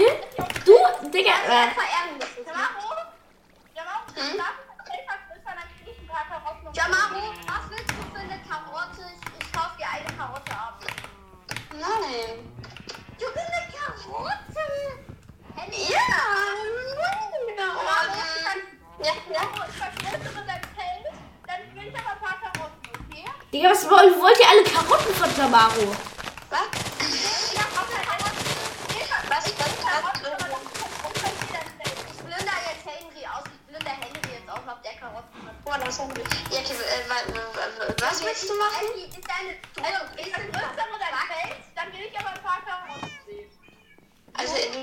[0.65, 2.45] du, Digga, äh, verehren müssen.
[2.47, 2.89] Jamaro?
[3.75, 4.39] Jamaro, Hm?
[4.39, 4.57] darf
[4.89, 6.75] ich etwas größer, dann krieg ich ein paar Karotten noch.
[6.75, 9.03] Jamaro, was willst du für eine Karotte?
[9.13, 10.81] Ich, ich kauf dir eine Karotte ab.
[11.73, 12.49] Nein.
[13.21, 14.65] Du bist eine Karotte!
[15.55, 16.09] Henry, Ja,
[17.59, 18.61] Jamaro, nein.
[19.03, 19.67] Dann, ja, ja.
[19.69, 21.05] ich vergrößere dein Feld,
[21.47, 23.25] dann will ich aber ein paar Karotten, okay?
[23.53, 25.97] Digga, was wollt, wollt ihr alle Karotten von Jamaro?
[26.51, 26.69] Was?
[27.01, 28.47] Ich hab auch keine Karotten.
[28.91, 30.13] Ich Was, ich was, hab was?
[30.23, 30.49] Karotten, aber
[31.53, 31.97] dein Feld.
[32.13, 33.45] Ich plünder jetzt Henry aus.
[33.49, 35.41] Ich plünder Henry jetzt aus, ob der Karotten.
[35.65, 35.97] Boah, das?
[35.99, 38.85] Ja, okay, äh, wa- wa- was willst du machen?
[38.97, 42.31] Ist deine Also, ein ist bisschen das größer oder ein Feld, dann will ich aber
[42.31, 43.49] ein paar Karotten sehen.
[44.35, 44.81] Also, du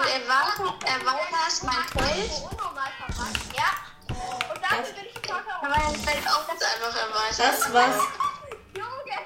[0.85, 2.31] erweiterst mein Feld.
[2.49, 3.57] unnormal verpackt.
[3.57, 3.69] Ja.
[4.09, 4.68] Und dafür will ich ein paar Kann Karotten.
[6.47, 7.35] Das einfach erweitern?
[7.37, 7.73] Das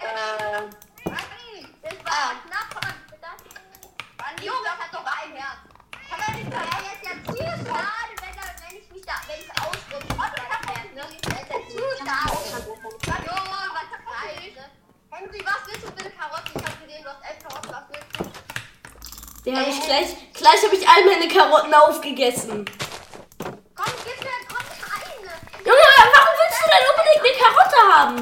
[0.04, 0.70] Äh,
[13.74, 14.58] was reicht?
[15.10, 16.52] Henry, was willst du bitte Karotten?
[16.56, 19.44] Ich hab gesehen, du hast elf Karotten, was willst du?
[19.46, 20.34] Den habe ich gleich.
[20.34, 22.66] Gleich habe ich all meine Karotten aufgegessen.
[23.76, 25.53] Komm, gib mir komm eine.
[25.66, 28.18] Junge, warum willst du denn unbedingt eine Karotte haben?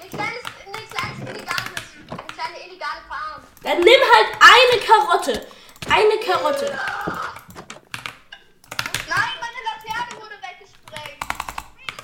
[0.00, 1.74] Eine kleine, eine kleine illegale,
[2.10, 3.40] eine kleine illegale Farm.
[3.62, 5.34] Dann nimm halt eine Karotte.
[5.90, 6.78] Eine Karotte.
[9.08, 11.20] Nein, meine Laterne wurde weggesprengt.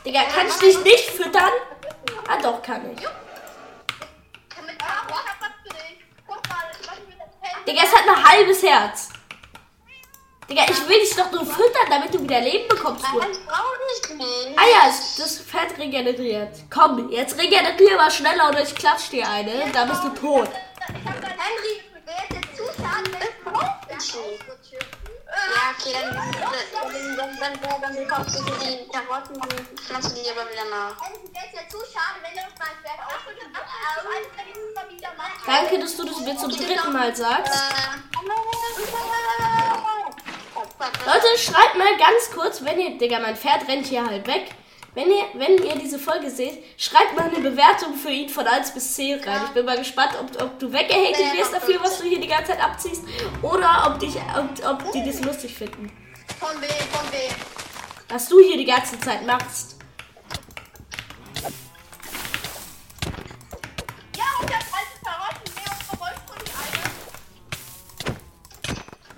[0.04, 1.52] Digga, kann ich dich nicht füttern?
[2.28, 3.06] Ah doch, kann ich.
[3.06, 3.10] Ah.
[7.66, 9.10] Digga, es hat ein halbes Herz.
[10.48, 13.04] Digga, ich will dich doch nur füttern, damit du wieder Leben bekommst.
[13.12, 13.20] Du.
[13.20, 16.56] Ah ja, das Pferd regeneriert.
[16.70, 19.70] Komm, jetzt regenerier mal schneller oder ich klatsch dir eine.
[19.72, 20.48] Da bist du tot.
[20.88, 24.65] Ich hab dein Henry, wäre jetzt jetzt zu schade, wenn ich nicht.
[25.36, 30.30] Ja, okay, dann, dann, dann, dann, dann, bekommst du die Karotten, dann pflanzt du die
[30.30, 30.96] aber wieder nach.
[35.46, 37.54] Danke, dass du das mir zum dritten Mal sagst.
[41.06, 44.50] Leute, schreibt mal ganz kurz, wenn ihr, Digga, mein Pferd rennt hier halt weg.
[44.96, 48.72] Wenn ihr, wenn ihr diese Folge seht, schreibt mal eine Bewertung für ihn von 1
[48.72, 49.42] bis 10 rein.
[49.44, 52.52] Ich bin mal gespannt, ob, ob du weggehatet wirst dafür, was du hier die ganze
[52.52, 53.02] Zeit abziehst.
[53.42, 55.92] Oder ob, dich, ob, ob die das lustig finden.
[56.40, 57.30] Von wem, von wem?
[58.08, 59.76] Was du hier die ganze Zeit machst.
[64.16, 65.52] Ja, und der alte Karotten.
[65.56, 68.16] Nee, und wolltest du nicht eine?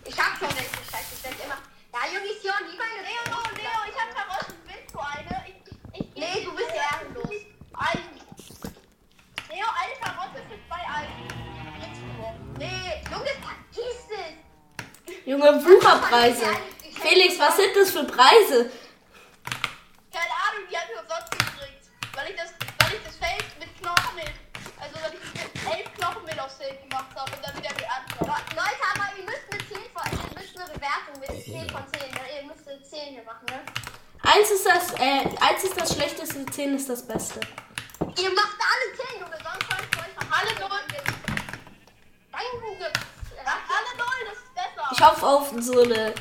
[0.06, 1.58] Ich hab schon welche Scheiße, ich denk immer.
[1.92, 3.22] Ja, Jungs, hier die meine Leo,
[3.56, 4.54] Leo, ich hab Karotten.
[4.66, 5.44] Willst du eine?
[5.48, 7.46] Ich, ich, ich Nee, du bist ehrenlos.
[7.74, 8.00] Ein.
[9.48, 11.08] Leo, eine Karotte für zwei du.
[12.58, 15.16] Nee, Junge, vergiss es.
[15.24, 16.46] Junge, Wucherpreise.
[17.00, 18.68] Felix, was sind das für Preise?
[20.12, 21.86] Keine Ahnung, die hat mir umsonst gekriegt.
[22.14, 22.50] Weil ich das,
[22.80, 24.34] weil ich das Feld mit Knochenmehl,
[35.08, 37.40] äh, eins ist das schlechteste, zehn ist das Beste.
[38.00, 40.80] Ihr macht alle 10, Junge, sonst kommt ich euch Alle null.
[42.32, 42.92] Dein Junge.
[43.44, 44.88] Alle null, das ist besser.
[44.92, 46.14] Ich hoffe auf so eine.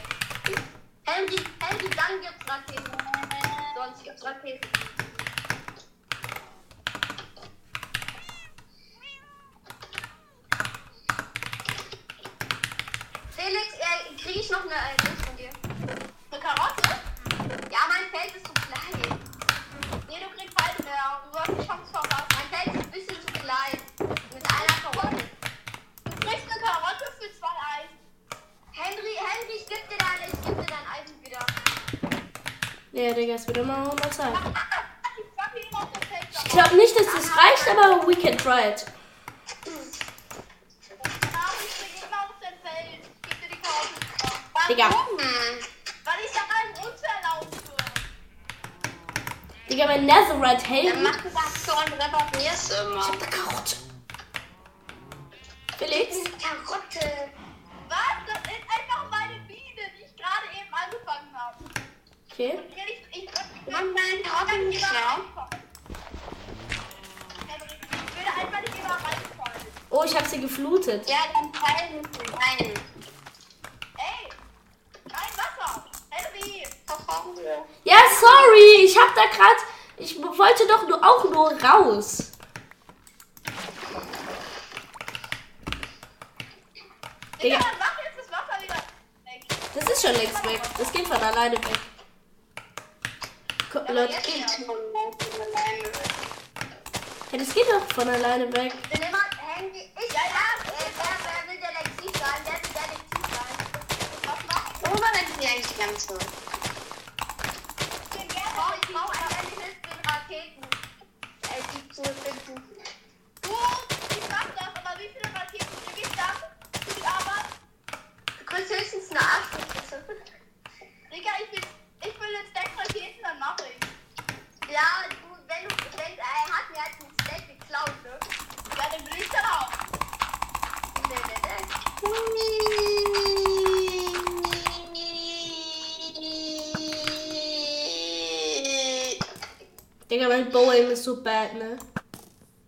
[141.07, 141.77] So bad, ne?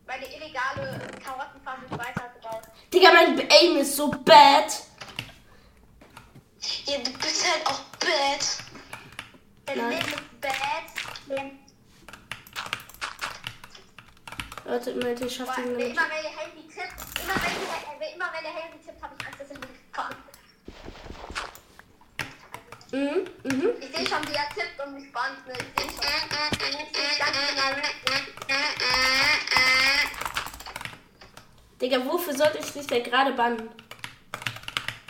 [0.08, 2.64] Meine illegale Karottenfarm wird weitergebaut.
[2.94, 4.72] Digga, mein Aim ist so bad.
[6.86, 8.42] Ja, du bist halt auch bad.
[9.68, 9.90] Der Nein.
[9.90, 10.54] Leben ist bad.
[14.64, 15.90] Warte, Leute, ich schaff den Immer nicht.
[15.90, 17.36] wenn der Handy tippt, immer
[18.00, 20.16] wenn, immer der Handy tippt, habe ich Angst, dass er nicht kommt.
[22.92, 23.70] Mhm, mhm.
[23.80, 25.46] Ich sehe schon, wie er tippt und mich bannt.
[25.48, 25.54] Ne?
[25.54, 26.04] Ich sehe schon.
[26.52, 27.70] Ich sehe ganz genau.
[31.82, 33.70] Digga, wofür sollte ich dich denn gerade bannen?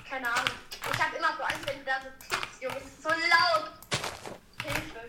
[0.08, 0.46] Keine Ahnung.
[0.94, 2.78] Ich habe immer so Angst, wenn du da so tippst, Junge.
[2.78, 3.72] Es ist so laut.
[4.64, 5.00] Hilfe.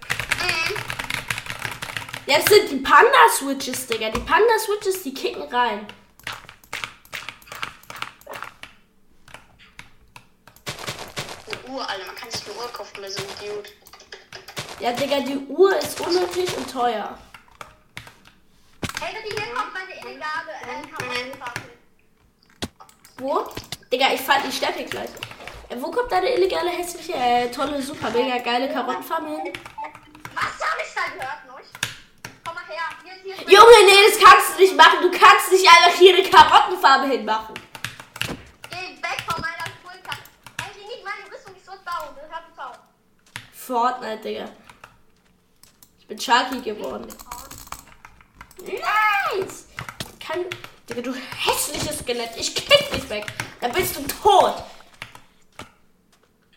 [2.27, 4.11] Jetzt sind die Panda-Switches, Digga.
[4.11, 5.87] Die Panda-Switches, die kicken rein.
[11.47, 12.07] Eine Uhr, Alter.
[12.07, 13.69] Man kann sich eine Uhr kaufen bei so einem Idiot.
[14.81, 17.19] Ja, Digga, die Uhr ist unnötig und teuer.
[18.99, 20.81] Hey, wenn hier kommt meine illegale äh.
[23.19, 23.45] Wo?
[23.93, 25.11] Digga, ich fand die Steppe gleich.
[25.69, 29.53] Äh, wo kommt deine illegale, hässliche, äh, tolle, super, mega geile Karottenfarm hin?
[30.35, 31.69] Was habe ich da gehört, Nusch?
[32.43, 32.81] Komm mal her.
[33.05, 35.03] Hier, hier ist Junge, nee, das kannst du nicht machen.
[35.03, 37.55] Du kannst nicht einfach hier eine Karottenfarbe hinmachen.
[38.71, 40.17] Geh weg von meiner Schulter.
[40.75, 42.17] Die nicht meine Rüstung ist so down.
[42.17, 42.79] Das hab ich auch.
[43.53, 44.49] Fortnite, Digga.
[46.11, 47.07] Ich bin Sharky geworden.
[48.59, 49.67] Nice!
[50.19, 50.45] Kann.
[50.89, 52.37] Digga, du hässliches Skelett.
[52.37, 53.27] Ich kick dich weg.
[53.61, 54.61] Dann bist du tot.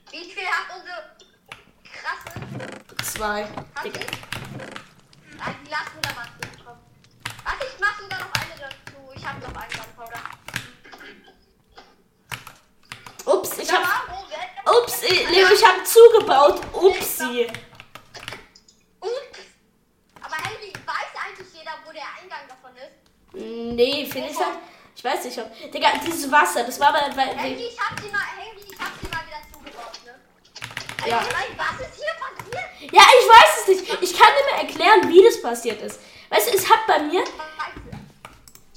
[0.10, 1.16] Wie viel hat unsere
[1.84, 3.44] krasse Zwei.
[3.44, 4.00] Hat Digga.
[5.38, 6.80] Ah, die lassen da mal zukommen.
[7.44, 9.14] Warte, ich mach sogar noch eine dazu.
[9.16, 10.20] Ich hab noch einen Gunpowder.
[13.26, 14.10] Ups, ich hab.
[14.66, 16.60] Ups, Leo, ich hab zugebaut.
[16.74, 17.48] Upsi.
[19.00, 19.44] Ups.
[20.34, 23.04] Aber Henry, weiß eigentlich jeder, wo der Eingang davon ist?
[23.34, 24.58] Nee, finde ich halt.
[24.96, 25.72] Ich weiß nicht, ob.
[25.72, 28.20] Digga, dieses Wasser, das war weil Henry, ich hab sie mal,
[28.56, 30.14] ich hab sie mal wieder zugebaut, ne?
[31.02, 31.20] Also, Ja.
[31.58, 32.94] was ist hier passiert?
[32.94, 34.04] ja, ich weiß es nicht.
[34.04, 36.00] Ich kann dir mal erklären, wie das passiert ist.
[36.30, 37.24] Weißt du, es hat bei mir.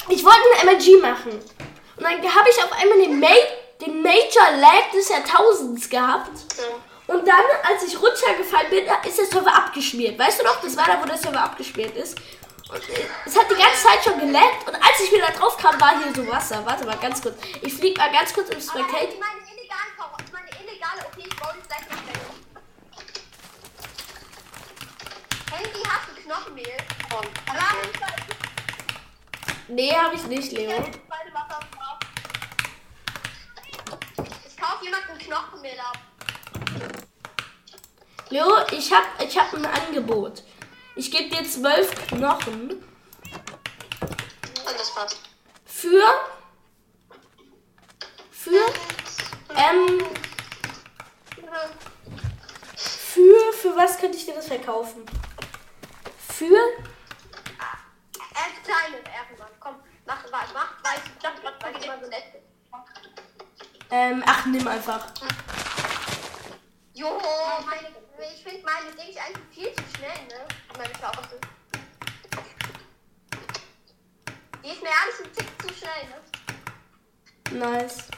[0.09, 1.33] Ich wollte eine MLG machen.
[1.33, 3.29] Und dann habe ich auf einmal den, Ma
[3.81, 6.31] den Major Lag des Jahrtausends gehabt.
[7.09, 10.19] Und dann, als ich runtergefallen bin, ist der Server abgeschmiert.
[10.19, 12.17] Weißt du noch, das war da, wo der Server abgeschmiert ist.
[12.73, 14.67] Es hat die ganze Zeit schon gelaggt.
[14.67, 16.65] Und als ich wieder drauf kam, war hier so Wasser.
[16.67, 17.37] Warte mal ganz kurz.
[17.63, 19.21] Ich fliege mal ganz kurz im Aber Henry, Spectate.
[19.21, 22.21] meine illegalen Karotten, meine illegale, okay, ich baue jetzt gleich noch weg.
[25.53, 26.67] Henry, hast du Knochenmehl?
[26.67, 27.21] Ja.
[29.69, 30.71] Nee, habe ich nicht, Leo.
[34.47, 35.99] Ich kaufe jemanden Knochenmehl ab.
[38.31, 40.43] Leo, ich habe ich hab ein Angebot.
[40.97, 42.83] Ich gebe dir zwölf Knochen Und
[44.65, 45.19] das passt.
[45.67, 46.03] für.
[48.31, 48.67] Für.
[49.55, 50.01] Ähm.
[52.77, 53.53] Für.
[53.53, 55.05] Für was könnte ich dir das verkaufen?
[56.29, 56.47] Für.
[56.47, 56.55] Ist
[58.65, 59.53] kleine irgendwann.
[59.61, 59.75] Komm,
[60.07, 62.41] mach, mach, mach, weiß, ich dachte gerade, weil ich immer so nett bin.
[63.91, 65.13] Ähm, ach, nimm einfach.
[66.97, 67.21] Jo,
[67.67, 67.89] meine,
[68.35, 70.47] ich finde meine Dings eigentlich viel zu schnell, ne?
[70.79, 71.39] Meine Karotte.
[74.65, 76.17] Die ist mir ehrlich ein Tick zu schnell, ne?
[77.51, 78.09] Nice.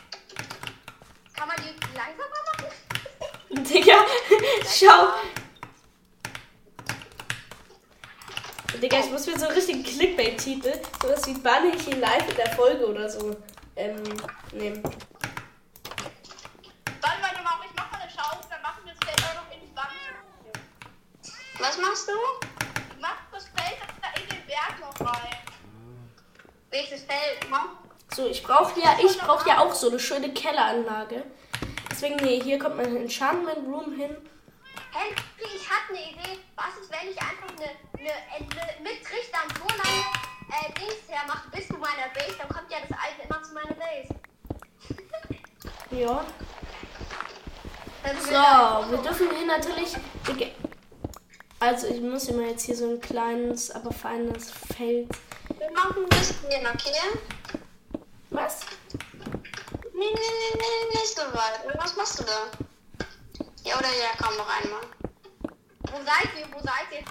[1.34, 2.70] Kann man die langsamer machen?
[3.64, 4.06] Digga,
[4.64, 5.14] schau.
[8.80, 12.36] Digga, ich muss mir so einen richtigen Clickbait-Titel, sowas wie banne ich ihn live in
[12.36, 13.36] der Folge oder so,
[13.74, 14.02] ähm,
[14.52, 14.82] nehmen.
[17.00, 19.52] Warte, warte mal, ich mach mal eine Schau, dann machen wir das Feld auch noch
[19.52, 19.90] in die Wand.
[21.78, 22.12] Was machst du?
[23.00, 25.36] Mach das Feld da in den Berg noch rein.
[26.70, 27.46] Welches Feld?
[28.12, 31.22] So, ich brauche ja, ich brauche ja auch so eine schöne Kelleranlage.
[31.88, 34.16] Deswegen, nee, hier kommt mein Enchantment Room hin.
[34.92, 36.40] Henry, ich hatte eine Idee.
[36.56, 40.04] Was ist, wenn ich einfach eine, eine, eine mit Trichtern so lange
[40.50, 42.36] äh, Dings hermache bis zu meiner Base?
[42.38, 44.08] Dann kommt ja das alte immer zu meiner Base.
[45.92, 46.24] Ja.
[48.20, 49.96] So, wir dürfen hier natürlich.
[51.61, 55.09] Also, ich muss immer jetzt hier so ein kleines, aber feines Feld.
[55.59, 57.18] Wir machen ein bisschen, okay?
[58.31, 58.61] Was?
[59.92, 61.77] Nee, nee, nee, nee, nicht so weit.
[61.81, 62.47] Was machst du da?
[63.64, 64.83] Ja, oder ja, komm noch einmal.
[65.90, 66.47] Wo seid ihr?
[66.55, 67.05] Wo seid ihr?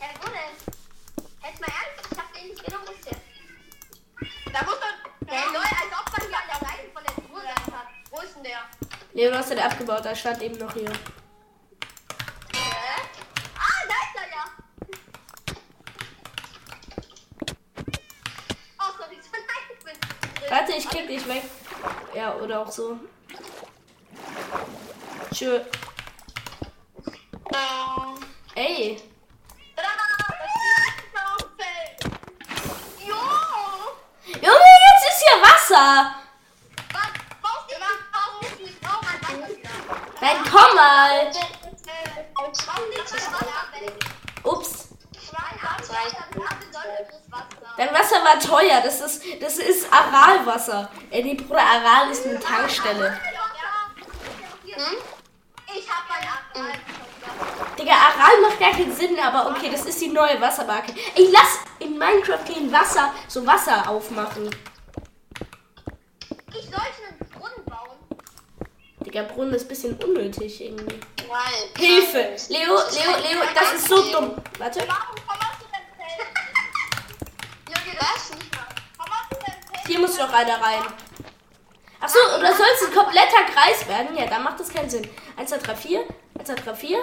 [0.00, 0.56] Ja, wo denn?
[1.44, 3.18] Jetzt mal ehrlich, ich hab den nicht genommen bisher.
[4.52, 4.94] Da muss man.
[5.28, 7.88] Hey Leute, als ob man hier an der Seite von der Tour sein hat.
[8.10, 8.60] Wo ist denn der?
[9.12, 10.90] Nee, du hast den abgebaut, da stand eben noch hier.
[12.52, 13.02] Hä?
[13.58, 14.44] Ah, da ist er ja.
[20.72, 21.42] Warte, ich krieg dich weg.
[22.14, 22.98] Ja, oder auch so.
[25.32, 25.60] Tschö.
[28.54, 29.02] Ey.
[34.26, 36.14] Junge, jetzt ist hier Wasser.
[40.20, 41.32] Nein, komm mal.
[44.44, 44.81] Ups.
[47.76, 48.80] Dein Wasser war teuer.
[48.82, 50.90] Das ist, das ist Aralwasser.
[51.10, 53.18] Ey, die Bruder, Aral ist eine Tankstelle.
[54.64, 54.96] hm?
[55.74, 56.78] Ich hab mein Aral.
[57.78, 60.92] Digga, Aral macht gar keinen Sinn, aber okay, das ist die neue Wassermarke.
[61.14, 64.50] Ich lass in Minecraft den Wasser, so Wasser aufmachen.
[66.48, 66.76] Ich sollte
[67.08, 67.98] einen Brunnen bauen.
[69.00, 71.00] Digga, Brunnen ist ein bisschen unnötig irgendwie.
[71.78, 72.36] Hilfe!
[72.50, 74.34] Leo, Leo, Leo, das ist so dumm.
[74.58, 74.80] Warte.
[74.86, 76.28] Warum komm aus dem Feld?
[77.68, 78.30] Junge, Was?
[78.98, 79.86] Komm aus dem Feld.
[79.86, 80.82] Hier muss noch einer rein.
[82.00, 84.16] Achso, oder soll es ein kompletter Kreis werden?
[84.16, 85.08] Ja, dann macht das keinen Sinn.
[85.36, 86.04] 1, 2, 3, 4.
[86.38, 86.98] 1, 2, 3, 4.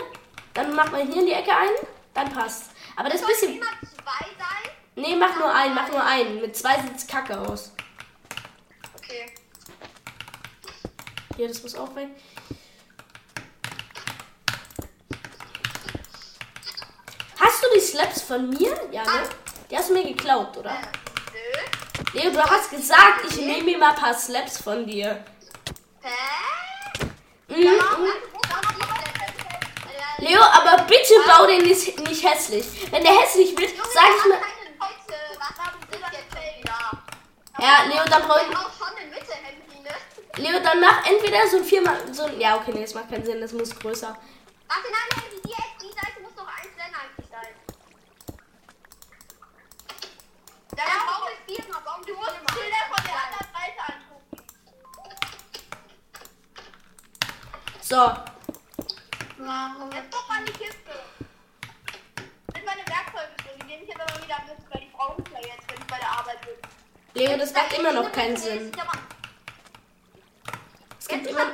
[0.54, 1.70] Dann macht man hier in die Ecke ein.
[2.14, 2.72] Dann passt.
[2.98, 3.56] Aber das ist ein bisschen.
[3.56, 4.72] immer zwei sein.
[4.96, 6.42] Nee, mach nur einen, mach nur einen.
[6.42, 7.72] Mit zwei sieht's kacke aus.
[8.98, 9.34] Okay.
[11.38, 12.10] Hier, das muss auch weg.
[17.40, 18.78] Hast du die Slaps von mir?
[18.92, 19.30] Ja, ne?
[19.72, 20.72] Die hast du mir geklaut, oder?
[20.72, 21.09] Nö.
[22.13, 25.24] Leo, du hast gesagt, ich nehme mir mal ein paar Slaps von dir.
[26.02, 27.06] Hä?
[27.48, 27.80] Mhm.
[30.19, 32.65] Leo, aber bitte bau den nicht, nicht hässlich.
[32.91, 34.39] Wenn der hässlich wird, sag ich mir.
[37.62, 38.50] Ja, Leo, dann brauch ich.
[38.50, 38.58] ne?
[40.38, 42.13] Leo, dann mach entweder so ein viermal.
[42.13, 44.08] So ein, ja, okay, nee, das macht keinen Sinn, das muss größer.
[44.67, 47.54] Warte, nein, Henry, die, die Seite muss noch eins länger eigentlich sein.
[50.72, 52.32] Dann Ja, brauchen wir viermal, bauen Du musst.
[52.54, 54.38] Schilder von der anderen Seite angucken.
[57.82, 58.14] So,
[59.40, 59.92] Warum?
[59.94, 60.92] Jetzt guck mal in die Kiste.
[62.54, 63.60] Sind meine Werkzeuge drin.
[63.62, 65.98] Die nehme ich jetzt aber wieder mit, weil die brauchen ja jetzt, wenn ich bei
[65.98, 66.56] der Arbeit bin.
[67.14, 68.72] Leo, das macht immer noch keinen Sinn.
[71.00, 71.48] Es gibt immer.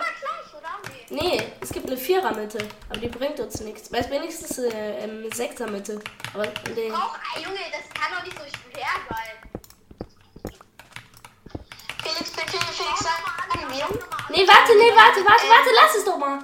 [1.09, 1.43] Nee.
[1.61, 2.57] Es gibt eine Vierermitte,
[2.89, 3.91] aber die bringt uns nichts.
[3.91, 6.01] Weil es wenigstens eine ähm, Sechsermitte.
[6.33, 6.91] Aber nee.
[6.91, 9.44] Auch, Junge, das kann doch nicht so schwer sein.
[12.05, 13.23] Felix, Felix, Felix, sagen
[13.69, 13.87] wir.
[14.29, 16.39] Nee, warte, nee, warte, warte, warte, lass es doch mal.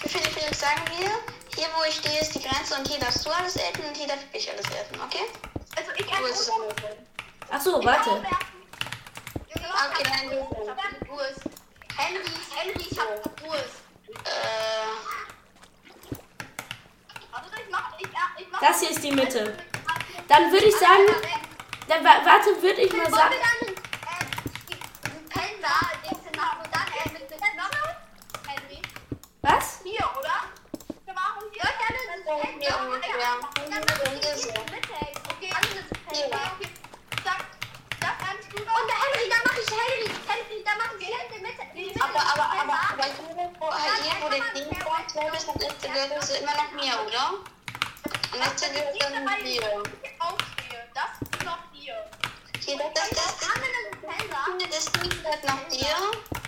[0.00, 1.10] Felix, Felix, sagen wir.
[1.56, 4.06] Hier, wo ich stehe, ist die Grenze und hier darfst du alles essen und hier
[4.08, 5.24] darf ich alles essen, okay?
[5.76, 6.40] Also ich ist es?
[6.48, 6.52] esse
[7.50, 8.10] Ach so, warte.
[8.10, 10.30] Okay, nein, ich?
[10.30, 11.40] du- hab Durst.
[11.96, 12.22] Henry,
[12.54, 13.82] Henry, ich hab Durst.
[14.24, 14.88] Äh,
[17.32, 18.06] Also ich mach, ich,
[18.38, 19.56] ich mach Das hier ist die Mitte.
[20.28, 21.06] Dann würde ich sagen,
[21.88, 23.30] dann wa- warte, würde ich mal sagen.
[23.30, 23.76] wir dann äh,
[24.68, 27.96] die- Pendler, den machen und dann äh, mit dem Knochen?
[28.46, 28.82] Henry.
[29.42, 29.80] Was?
[29.82, 30.46] Hier, oder?
[31.04, 31.64] Wir machen hier.
[31.64, 32.86] Ja, dann ist es Pendler.
[32.86, 33.34] ungefähr.
[33.56, 34.94] Dann müssen wir die Mitte.
[35.26, 35.50] Okay.
[35.56, 36.30] Alles ist Okay.
[37.24, 37.40] Sag,
[38.00, 40.06] sag kannst du Und der Henry, da mach ich Henry.
[40.28, 41.62] Henry, da mach ich in die Mitte.
[41.74, 46.10] die Mitte aber, aber, aber, aber hier, wo, hier, der Ding ich, das letzte gehört
[46.16, 47.30] das immer noch mir, oder?
[48.32, 49.26] Und das letzte gehört dann
[50.20, 50.78] aufstehe.
[50.94, 52.06] Das ist noch hier.
[52.66, 55.96] Hier, das, das, das, das, das Ding gehört noch dir.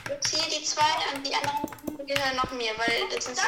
[0.08, 3.30] Jetzt hier die zwei und die anderen gehören noch mir, weil das so.
[3.30, 3.40] ist.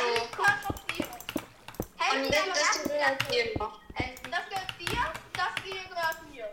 [1.99, 3.81] Henry, Und da das, das gehört dir noch.
[4.31, 6.49] Das gehört dir, das hier gehört mir.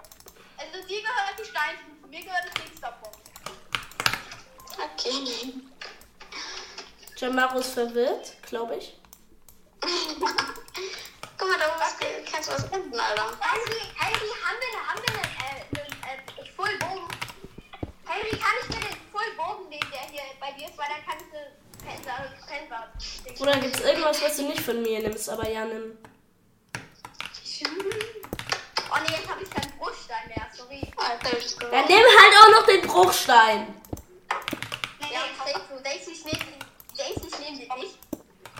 [0.57, 3.11] Also dir gehört die Steinstufe, mir gehört das nichts davon.
[4.74, 5.53] Okay.
[7.18, 8.97] Jamaro ist verwirrt, glaube ich.
[11.38, 13.30] Guck mal, da oben kannst du was finden, Alter.
[13.39, 17.07] Henry, Henry, haben wir, haben wir einen, äh, einen äh, Fullbogen?
[18.05, 21.26] Henry, kann ich dir den Fullbogen nehmen, der hier bei dir ist, weil dann kannst
[21.32, 21.38] du
[21.86, 21.97] Pendler, Pendler.
[23.39, 25.97] Oder gibt es irgendwas, was du nicht von mir nimmst, aber ja, nimm.
[28.89, 30.91] Oh ne, jetzt habe ich keinen Bruchstein mehr, sorry.
[31.72, 33.82] Dann nimm halt auch noch den Bruchstein.
[35.01, 36.45] Ja, ich denke, du denkst, ich nehme
[36.97, 37.97] denkst, ich nehme den nicht.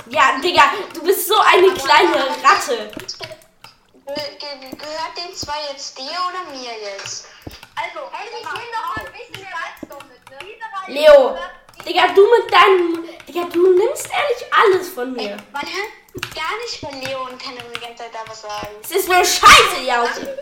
[0.10, 2.91] Ja, Digga, du bist so eine kleine Ratte.
[4.06, 7.28] Ge ge gehört den zwei jetzt dir oder mir jetzt?
[7.76, 10.38] Also, Henry, ich nehme doch mal ein bisschen Redstone mit, ne?
[10.88, 11.38] Leo,
[11.88, 13.07] Digga, du mit deinem.
[13.25, 15.38] Digga, du nimmst ehrlich alles von mir.
[15.53, 18.75] Man hört gar nicht von Leo und kann die ganze Zeit da was sagen.
[18.83, 20.03] Es ist mir scheiße, ja.
[20.03, 20.38] gehört hier.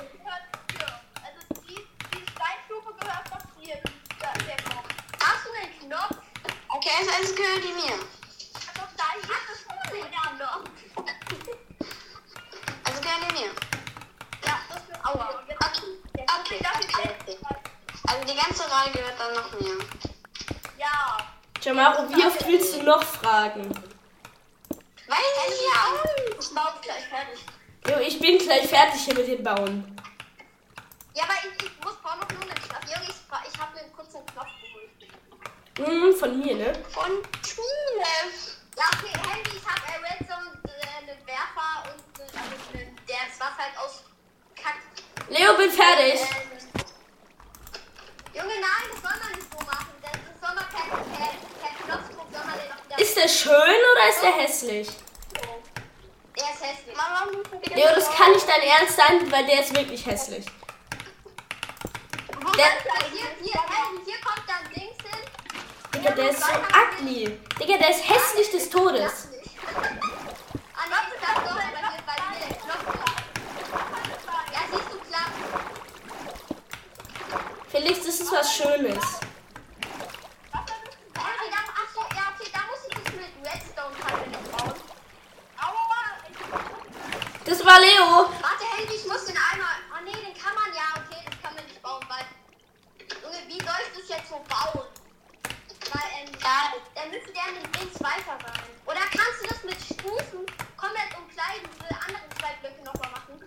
[1.21, 3.77] Also die, die Steinstufe gehört noch hier.
[4.19, 4.89] Da, der Knopf.
[5.21, 6.17] Hast du einen Knopf?
[6.69, 7.93] Okay, also, also gehört die mir.
[7.93, 8.81] Also
[11.35, 11.57] ist.
[12.85, 13.51] Also gehören die mir.
[14.45, 15.43] Ja, das wird Aua.
[15.69, 17.37] Okay, okay, okay.
[18.07, 19.77] Also die ganze Raserei gehört dann noch mehr.
[20.79, 21.34] Ja.
[21.66, 23.68] Jamaro, wie oft willst du noch fragen?
[25.07, 25.18] Weiß
[25.49, 26.39] ich ja.
[26.39, 27.39] Ich baue gleich fertig.
[27.89, 29.97] Jo, ich bin gleich fertig hier mit dem Bauen.
[31.16, 32.86] Ja, aber ich, ich muss brauche noch nur einen Knopf.
[32.86, 34.91] Junge, ich, ich habe mir einen kurzen Knopf geholt.
[35.80, 36.72] Hm, von mir, ne?
[36.91, 37.11] Von
[37.43, 38.13] Schule.
[38.78, 43.18] Ja, okay, Handy, ich habe äh, Redstone, äh, einen Werfer und äh, also einen, der
[43.28, 45.01] das Wasser halt auskackt.
[45.30, 46.22] Leo, bin fertig.
[46.22, 46.55] Ähm,
[48.36, 49.95] Junge, nein, das soll man nicht so machen.
[50.03, 50.34] Das, das
[52.97, 54.87] Ist der schön oder ist der hässlich?
[56.37, 57.75] der ist hässlich.
[57.75, 60.45] Leo, das kann nicht dein Ernst sein, weil der ist wirklich hässlich.
[62.57, 62.65] Der,
[63.11, 65.21] Hier, hier, Handy, hier kommt dann Dings hin.
[65.93, 67.39] Digga, der ist so ugly.
[67.59, 69.29] Digga, der ist hässlich des Todes.
[77.69, 79.03] Felix, das ist was Schönes.
[81.17, 82.95] Henry, da, ach so, ja, okay, da muss ich
[87.45, 88.30] das war Leo.
[88.41, 89.78] Warte, Henry, ich muss den einmal.
[89.93, 92.26] Oh nee, den kann man ja, okay, das kann man nicht bauen, weil.
[93.22, 94.86] Junge, wie soll ich das jetzt so bauen?
[95.93, 96.74] Weil, ähm, Ja.
[96.95, 98.66] dann müsste der mit links weiter sein.
[98.86, 100.45] Oder kannst du das mit Stufen
[100.76, 103.39] komplett umkleiden, diese anderen zwei Blöcke nochmal machen?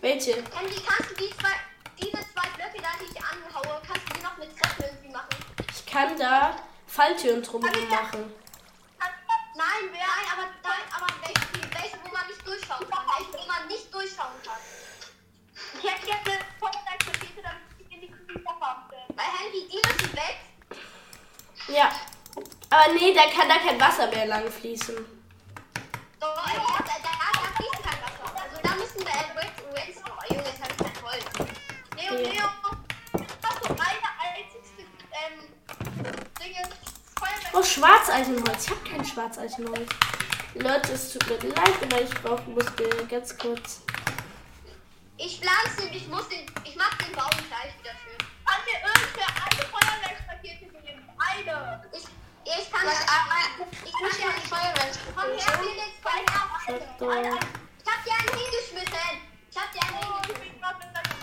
[0.00, 0.34] Welche?
[0.52, 1.54] Henry, kannst du die zwei,
[1.98, 5.34] diese zwei Blöcke da, die ich anhaue, kannst du die noch mit Treppen irgendwie machen?
[5.72, 6.56] Ich kann da
[6.86, 8.43] Falltüren drumherum machen.
[9.74, 13.04] Nein, nein, aber, nein, aber welche, welche, wo man nicht durchschauen kann.
[13.10, 14.60] Welche, wo man nicht durchschauen kann.
[15.82, 19.16] Ich hätte jetzt eine Vollzeitrakete, damit ich in die Küche haben will.
[19.16, 20.38] Weil Henry, die müssen weg.
[21.66, 21.90] Ja.
[22.70, 24.94] Aber nee, da kann da kein Wasser mehr lang fließen.
[24.94, 28.42] So, ja, da, da, da fließt kein Wasser.
[28.42, 31.24] Also da müssen wir äh, oh Junge, jetzt habe ich kein Holz.
[31.96, 32.30] Leo, Ja.
[32.30, 32.48] Leo,
[33.42, 35.50] das ist so meine einzigste ähm,
[36.38, 36.62] Dinge.
[37.18, 37.43] Feuerwehr.
[37.56, 38.64] Oh, Schwarzeichenholz.
[38.64, 39.88] Ich habe kein Schwarzeichenholz.
[40.54, 43.82] Leute, es tut mir leid, aber ich brauche musste ganz kurz.
[45.16, 48.18] Ich pflanze, ich muss den, ich mach den Baum gleich wieder schön.
[48.44, 51.08] Kann mir irgendwer eine Feuerwerksrakete geben?
[51.16, 51.84] Eine.
[51.92, 53.38] Ich, ich kann das, aber,
[53.70, 54.50] ich ich muss kann mal die
[55.14, 55.54] Komm her,
[56.02, 56.42] Feuerwehr.
[56.66, 57.38] Felix, komm her.
[57.78, 59.14] Ich hab dir einen hingeschmissen.
[59.50, 60.58] Ich hab dir einen Oh, ich hingeschmissen.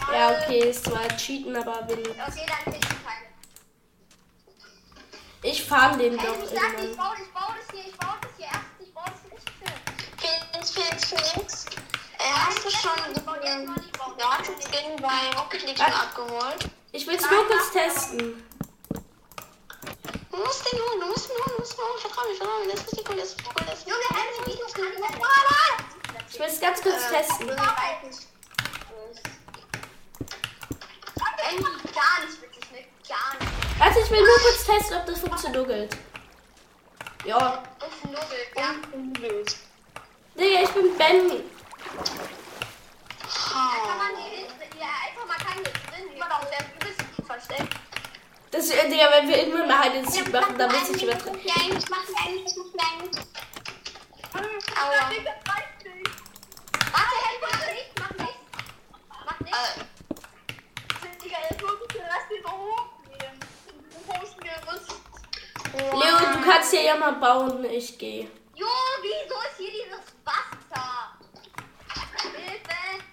[0.07, 1.99] bin Ja, okay, ist zwar cheaten, aber will.
[1.99, 2.90] Okay, dann keine.
[5.43, 8.13] Ich farm den doch ich sag dir, ich baue, ich baue das hier, ich baue
[8.21, 9.73] das hier erst, ich baue das schön.
[10.21, 11.65] Felix, Felix, Felix.
[12.19, 12.91] Äh, hast du schon
[13.41, 13.65] den
[14.19, 16.69] Gratis-Skin bei Rocket League schon abgeholt?
[16.91, 18.43] Ich will es nur kurz testen.
[20.31, 21.99] Du musst den holen, du musst den holen, du musst den holen.
[21.99, 24.07] Vertrau mir, vertrau mir, das ist richtig cool, das ist richtig cool, das ist Junge,
[24.09, 24.99] Henry, wie du kannst.
[26.29, 27.49] Ich will es ganz kurz testen.
[31.41, 32.51] Henry, gar nicht
[33.12, 33.12] witzig?
[33.12, 33.51] Gar nicht.
[33.80, 35.95] Warte, ich will nur kurz testen, ob das funktioniert.
[37.26, 37.38] Ja.
[37.38, 37.64] Ja.
[40.38, 41.30] Digga, ich bin Ben.
[41.30, 41.36] Da
[43.86, 44.45] kann man die,
[44.80, 46.07] ja, einfach mal keine drin.
[46.16, 47.74] Immer noch sehr übelst versteckt.
[48.51, 51.39] Das, äh, Digga, wenn wir irgendwann mal halt den Sieg machen, dann muss ich übertreiben.
[51.41, 53.09] Klein, ich mach klein, ich mach klein.
[54.82, 55.12] Aua.
[56.91, 58.39] Warte, Henry, mach nicht, mach nicht.
[59.26, 59.55] Mach nicht.
[61.24, 62.51] Digga, jetzt muss ich den Rest wieder
[64.43, 64.88] mir was.
[65.74, 67.64] Leo, du kannst hier ja mal bauen.
[67.66, 68.30] Ich gehe.
[68.55, 68.68] Jo,
[69.01, 71.18] wieso ist hier dieses Wasser?
[72.36, 73.03] Hilfe!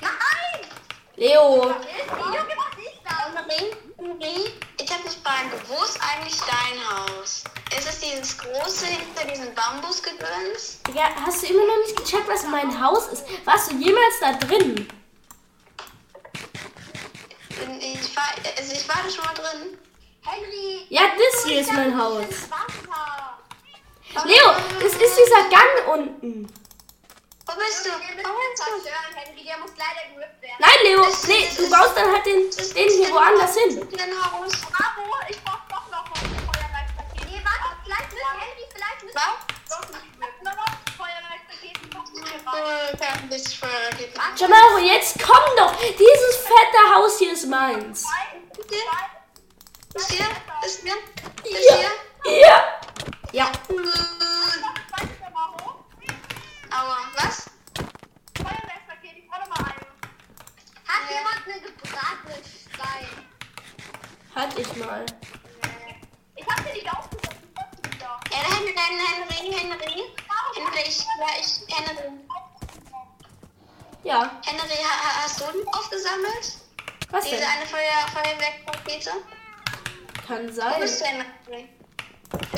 [0.00, 0.68] Nein!
[1.16, 1.70] Leo.
[1.70, 2.04] Was ist
[4.04, 5.62] Henry, ich hab eine Frage.
[5.68, 7.44] Wo ist eigentlich dein Haus?
[7.76, 10.80] Ist es dieses große hinter diesem Bambusgedöns?
[10.86, 13.24] Digga, hast du immer noch nicht gecheckt, was mein Haus ist?
[13.44, 14.88] Warst du jemals da drin?
[17.80, 18.24] Ich war,
[18.56, 19.78] also ich war da schon mal drin.
[20.24, 20.86] Henry!
[20.88, 22.24] Ja, das hier ist mein Haus.
[24.24, 26.46] Leo, das ist dieser Gang unten.
[27.46, 27.90] Wo bist du?
[27.90, 29.44] Zerstören, Henry.
[29.44, 30.56] Der muss leider werden.
[30.58, 33.88] Nein, Leo, nee, du baust dann halt den, den hier woanders hin.
[33.96, 34.52] Dein Haus.
[34.72, 37.30] Bravo, ich brauch doch noch ein Feuerwerkspaket.
[37.30, 39.18] Nee, warte, vielleicht müssen Henry, vielleicht müssen.
[39.18, 39.54] Oh.
[44.36, 45.74] Jamaro, jetzt komm doch.
[45.76, 48.02] Dieses fette Haus hier ist meins.
[48.02, 49.13] Ist hier?
[49.94, 50.26] Ist hier?
[50.64, 50.96] Ist hier?
[51.44, 51.76] Ist Ja.
[53.32, 53.52] hier?
[56.70, 57.50] Aua, was?
[58.36, 59.86] Feuerwerkspaket, ich brauche noch mal einen.
[60.86, 63.08] Hat jemand einen gebratenen Stein?
[64.34, 65.06] Halt ich mal.
[66.36, 67.36] Ich hab dir die aufgesetzt.
[67.44, 68.20] Ich hab die wieder.
[68.30, 70.14] Ja, Henry, Henry, Henry.
[70.56, 72.20] Henry, ich, ja, ich, Henry.
[74.02, 74.40] Ja.
[74.44, 76.58] Henry, ha, ha- hast du den aufgesammelt?
[77.10, 77.46] Was Diese denn?
[77.46, 79.10] eine Feuer Feuerwerkrakete?
[80.26, 80.80] Kann Wo sein.
[80.80, 81.68] bist du denn?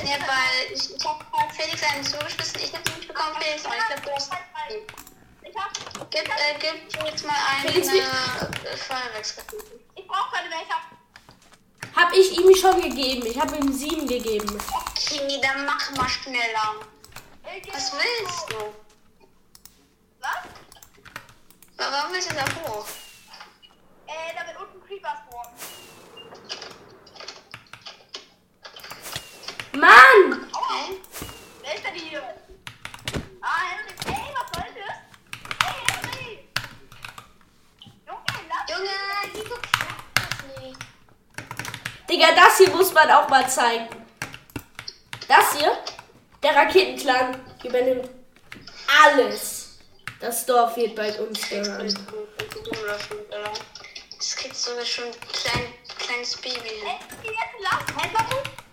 [0.07, 2.61] Ja, weil ich, ich habe Felix einen zugeschmissen.
[2.63, 3.65] Ich habe nicht bekommen, Felix.
[3.65, 4.31] aber Ich glaube, du hast.
[6.11, 9.81] Gib, äh, gib jetzt mal eine Felix, äh, Feuerwerksrakete.
[9.95, 10.59] Ich brauch keine mehr.
[10.63, 12.05] Ich hab.
[12.05, 13.27] Hab ich ihm schon gegeben.
[13.27, 14.59] Ich habe ihm sieben gegeben.
[14.95, 16.75] Okay, dann mach mal schneller.
[17.43, 18.75] Geh Was willst du?
[20.21, 20.31] Was?
[21.77, 22.87] Warum willst du da hoch?
[24.07, 25.86] Äh, da wird unten Creeper spawnen.
[29.77, 30.51] Mann!
[31.63, 32.23] Wer ist denn hier?
[33.43, 33.93] Ah, Henry.
[34.07, 34.97] Ey, was soll das?
[35.69, 36.49] Ey, Henry!
[38.07, 38.97] Junge, lass Junge,
[39.35, 40.79] wieso klappt das nicht?
[42.09, 43.89] Digga, das hier muss man auch mal zeigen.
[45.29, 45.77] Das hier,
[46.43, 48.09] der Raketenclan übernimmt
[49.05, 49.79] alles.
[50.21, 51.95] Das Dorf wird bald uns gehören.
[54.17, 56.87] Das kriegst du schon ein klein, kleines Baby hin.
[56.87, 58.66] Ey, geh jetzt lass.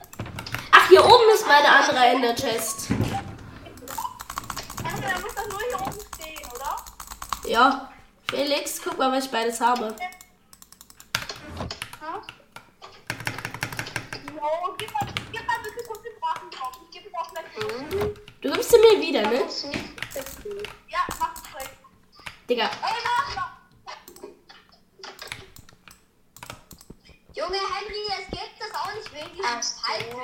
[0.84, 2.90] Ach, hier oben ist meine andere Ender Chest.
[2.90, 3.02] Henry,
[4.84, 6.76] da muss doch nur hier oben stehen, oder?
[7.46, 7.90] Ja.
[8.30, 9.88] Felix, guck mal, was ich beides habe.
[9.88, 9.96] Hm?
[14.36, 16.72] Jo, gib mal, gib mal bitte kurz den Drachen drauf.
[16.84, 17.46] Ich gebe auch gleich.
[17.58, 18.14] Mhm.
[18.42, 19.46] Du gibst sie mir wieder, ne?
[20.90, 21.78] Ja, mach direkt.
[22.50, 22.66] Digga.
[22.66, 23.53] Ey, mach mal.
[27.36, 30.16] Junge, Henry, es gibt das auch nicht wegen diesem Pipe.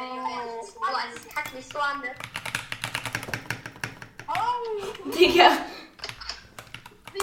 [0.61, 2.01] So, also es kackt mich so an.
[2.01, 2.13] Ne?
[4.27, 5.57] Oh, Digga.
[7.11, 7.19] wie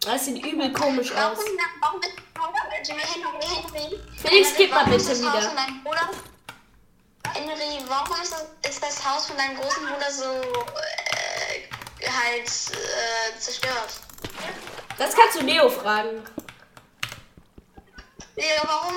[0.00, 1.38] das sieht übel komisch aus.
[4.22, 5.48] Felix, gib mal warum ist bitte das Haus wieder.
[5.48, 6.10] von deinem Bruder?
[7.34, 13.38] Henry, warum ist das, ist das Haus von deinem großen Bruder so äh, halt äh,
[13.38, 14.00] zerstört?
[14.98, 16.22] Das kannst du Leo fragen.
[18.34, 18.94] Leo, warum,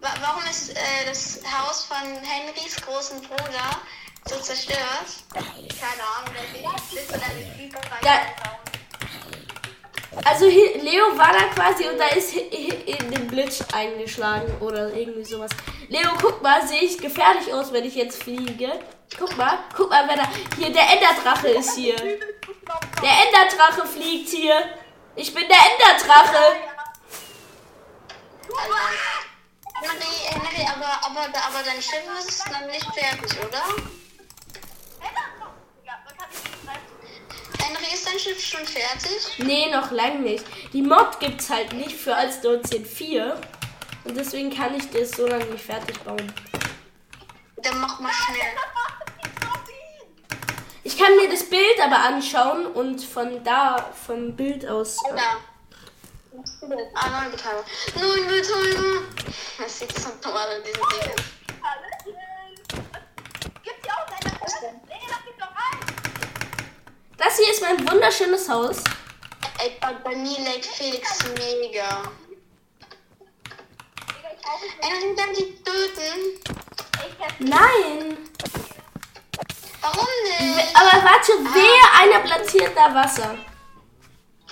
[0.00, 3.80] wa warum ist äh, das Haus von Henrys großen Bruder
[4.26, 4.78] so zerstört?
[5.32, 8.20] Keine Ahnung, der will nicht so deine Ja.
[10.24, 15.50] Also Leo war da quasi und da ist in den Blitz eingeschlagen oder irgendwie sowas.
[15.88, 18.72] Leo, guck mal, sehe ich gefährlich aus, wenn ich jetzt fliege?
[19.18, 20.28] Guck mal, guck mal, wer da.
[20.56, 21.96] Hier, der Enderdrache ist hier.
[21.96, 24.62] Der Enderdrache fliegt hier.
[25.16, 26.56] Ich bin der Enderdrache.
[29.80, 33.62] Henry, Henry, aber, aber, aber dein Schiff ist noch nicht fertig, oder?
[37.58, 39.38] Henry, ist dein Schiff schon fertig?
[39.38, 40.44] Nee, noch lang nicht.
[40.72, 43.36] Die Mod gibt's halt nicht für als 19.4.
[44.04, 46.32] Und deswegen kann ich das so lange nicht fertig bauen.
[47.56, 48.52] Dann mach mal schnell.
[48.54, 50.02] Das macht nicht so viel.
[50.86, 54.98] Ich kann mir das Bild aber anschauen und von da, vom Bild aus.
[55.04, 55.22] äh, Oder?
[56.94, 57.64] Ah, neun Betäuber.
[57.98, 59.02] Neun Betäuber.
[59.58, 61.14] Das sieht so dumm aus, diese Dinge.
[61.62, 62.54] Hallöchen.
[63.62, 65.78] Gibt's hier auch eine Nee, lass mich doch rein.
[67.16, 68.84] Das hier ist mein wunderschönes Haus.
[69.60, 72.02] Ey, bei, bei mir lädt Felix mega.
[74.82, 76.44] Ey, dann die töten.
[77.38, 78.18] Nein.
[79.84, 80.76] Warum nicht?
[80.76, 83.36] Aber warte, wer einer platziert da Wasser?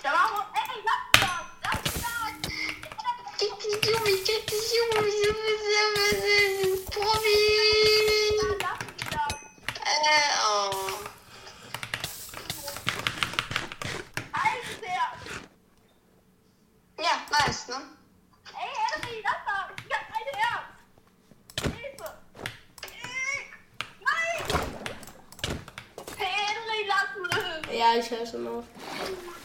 [0.03, 0.45] Da wir.
[0.55, 1.45] Ey, lass doch.
[1.63, 2.33] Lass doch.
[3.39, 4.63] Gib die Junge, gib die
[6.91, 7.41] Profi.
[8.61, 9.33] Lass mich doch.
[9.85, 10.71] Äh, oh.
[16.99, 17.77] Ja, nice, ne?
[18.55, 19.69] Ey, Henry, lass doch.
[19.87, 20.67] Ich hab keine Herz.
[21.63, 22.09] Hilfe.
[22.85, 23.43] Äh,
[24.01, 24.39] Nein.
[26.19, 27.62] Henry, lass mich.
[27.73, 28.65] Ja, ich höre schon auf.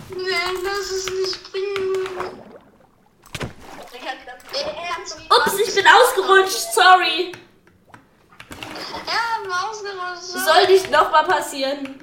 [0.09, 2.41] Nein, lass es nicht bringen.
[4.99, 5.15] Das-.
[5.37, 6.73] Ups, ich bin ausgerutscht.
[6.73, 7.31] Sorry.
[9.05, 10.19] Ja, Maus gerollt.
[10.21, 11.99] Soll nicht nochmal passieren.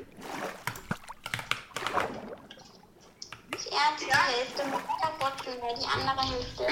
[3.71, 6.67] Ja, die Hälfte mit Karotten, weil die andere Hälfte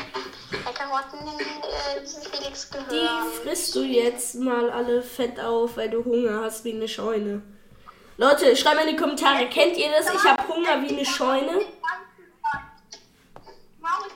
[0.53, 3.27] der Karotten äh, zu Felix Die gehören.
[3.43, 7.43] frisst du jetzt mal alle fett auf, weil du Hunger hast wie eine Scheune.
[8.23, 10.07] Leute, schreibt mal in die Kommentare, kennt ihr das?
[10.15, 11.67] Ich habe Hunger wie eine Scheune.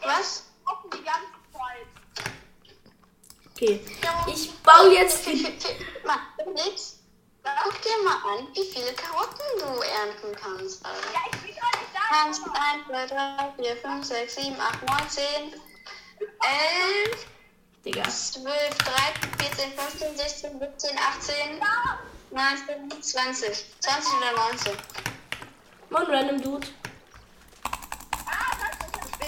[0.01, 0.45] Was?
[3.51, 3.81] Okay,
[4.29, 5.43] ich baue jetzt die...
[7.65, 10.87] guck dir mal an, wie viele Karotten du ernten kannst.
[10.87, 11.13] Alter.
[11.13, 12.27] Ja, ich bin gerade nicht da.
[12.27, 15.25] 1, 1, 2, 3, 4, 5, 6, 7, 8, 9, 10,
[17.11, 17.27] 11,
[17.85, 18.05] Digga.
[18.05, 21.61] 12, 13, 14, 15, 16, 17, 18,
[22.31, 23.65] 19, 20.
[23.81, 24.73] 20 oder 19.
[25.91, 26.67] Moin, random Dude.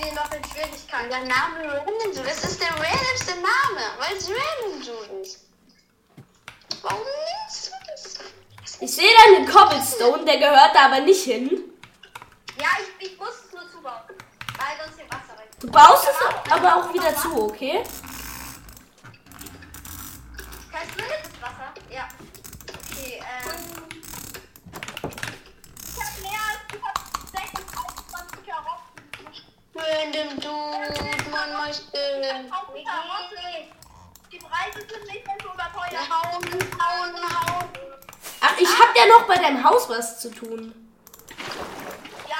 [0.08, 1.08] den noch in Schwierigkeiten.
[1.08, 5.44] Der Name Random Dude, das ist der randomste Name, weil es Random Dude ist.
[6.82, 8.18] Warum nimmst du das?
[8.80, 11.64] Ich sehe da einen Cobblestone, der gehört da aber nicht hin.
[12.60, 14.02] Ja, ich, ich muss es nur zubauen.
[14.56, 15.48] Weil sonst hier Wasser rein.
[15.60, 17.82] Du baust es aber auch wieder zu, okay?
[20.70, 21.74] Kannst du jetzt das Wasser?
[21.90, 22.08] Ja.
[22.90, 23.88] Okay, ähm.
[25.80, 26.98] Ich hab mehr als ich hab
[27.30, 28.88] 26 Karotten.
[29.90, 31.50] Random Dude, Mann,
[32.74, 32.84] Wie
[34.30, 36.10] die Preise sind nicht mehr so überteuert.
[36.10, 36.44] Hauen,
[36.78, 37.68] hauen, hauen.
[38.42, 40.74] Ach, ich hab ja noch bei deinem Haus was zu tun.
[42.28, 42.36] Ja,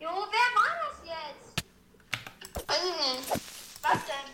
[0.00, 1.64] Jo, wer war das jetzt?
[2.66, 3.30] Weiß ich nicht.
[3.82, 4.28] was denn?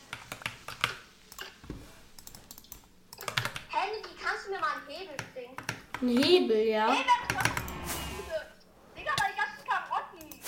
[3.71, 5.57] Henry, kannst du mir mal einen Hebel bringen?
[6.01, 6.93] Ein Hebel, ja.
[6.93, 10.41] Ey, das ist doch Digga, meine ganzen Karotten.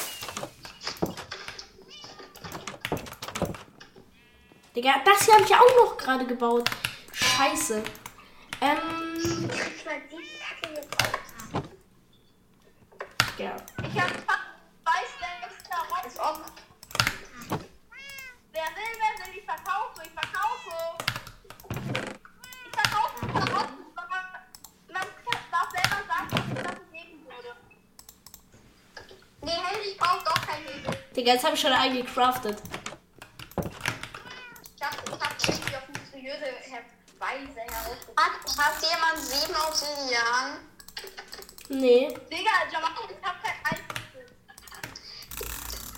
[4.74, 6.70] Digga, das hier habe ich auch noch gerade gebaut.
[7.12, 7.82] Scheiße.
[8.60, 9.50] Ähm,
[13.38, 13.56] ja.
[13.82, 14.10] Ich hab
[14.84, 16.20] weiß sechs Karotten.
[16.20, 16.44] Offen.
[18.52, 20.74] Wer will, wer will, ich verkaufe, ich verkaufe.
[22.64, 25.06] Ich verkaufe Karotten, man
[25.50, 27.56] darf selber sagen, dass es geben würde.
[29.42, 30.96] Nee, Henry, ich brauch doch keinen Hebel.
[31.14, 32.62] Digga, jetzt habe ich schon einen gecraftet.
[34.76, 36.46] Ich hab, ich hab irgendwie auf mysteriöse
[37.22, 38.16] Weise herausgefunden.
[38.18, 40.58] Hat, hat jemand sieben Obsidian?
[41.68, 42.08] Nee.
[42.30, 44.30] Digga, Jamal, ich hab kein einziges.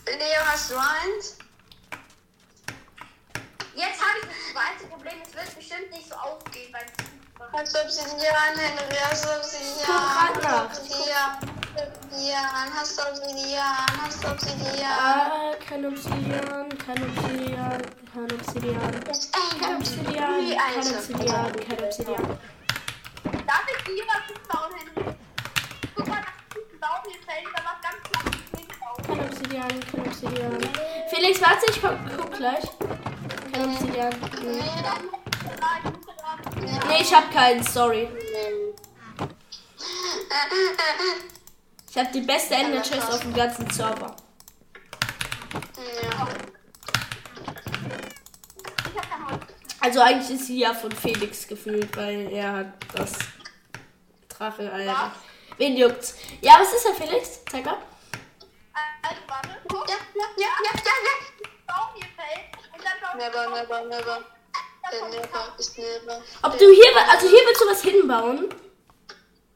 [0.06, 1.38] Leo, hast du eins?
[3.74, 5.14] Jetzt habe ich das zweite Problem.
[5.26, 7.52] Es wird bestimmt nicht so aufgehen beim Zugfahren.
[7.52, 8.96] Hast du Obsidian, Henry?
[9.02, 10.30] Hast du Obsidian?
[10.34, 10.64] Guck.
[10.64, 11.38] Obsidian.
[11.74, 12.74] Obsidian.
[12.74, 13.86] Hast du Obsidian?
[14.00, 14.92] Hast du Obsidian?
[15.00, 17.82] Ah, kein Obsidian, kein Obsidian,
[18.14, 18.80] kein Obsidian.
[19.60, 22.38] Kein Obsidian, kein Obsidian, kein Obsidian.
[23.46, 25.04] Darf ich dir was bauen, Henry?
[25.96, 28.38] Guck mal, das ist Baum hier fällt, da was ganz kleines.
[29.06, 30.54] Kein Obsidian, kein Obsidian.
[31.10, 32.64] Felix, warte, ich guck, guck gleich.
[33.52, 34.12] Kein Obsidian.
[34.42, 34.62] Nee.
[37.00, 38.08] Ich hab keinen, sorry.
[41.90, 44.14] Ich hab die beste Ender Chest auf dem ganzen Server.
[45.76, 46.28] Ja.
[48.90, 49.44] Ich hab kein Holz.
[49.84, 53.12] Also eigentlich ist sie ja von Felix gefühlt, weil er hat das
[54.30, 55.12] Drache, Alter.
[55.58, 56.16] Wen juckt's?
[56.40, 57.44] Ja, was ist er, Felix?
[57.50, 57.76] Zeig mal.
[59.02, 59.48] Also, warte.
[59.68, 61.14] Guck, Ja, ja, ja, ja, ja, ja.
[61.66, 64.24] Baum hier fällt und dann Never, never, never.
[64.90, 66.22] Der Never ist Never.
[66.42, 68.48] Ob du hier, also hier willst du was hinbauen?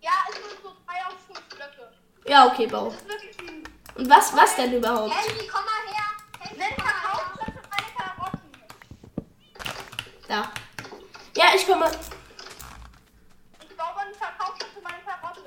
[0.03, 1.91] Ja, es sind so drei auf fünf Blöcke.
[2.26, 2.95] Ja, okay, bau.
[3.95, 5.14] Und was, was denn überhaupt?
[5.14, 6.05] Henry, komm mal her.
[6.41, 7.01] Henry, Wenn komm mal her.
[7.03, 8.39] Verkaufsplatz für meine Karotten.
[10.29, 10.53] Da.
[11.68, 11.90] Ja, ich komme.
[13.68, 15.44] Ich baue mal einen Verkaufsplatz für meine Karotten.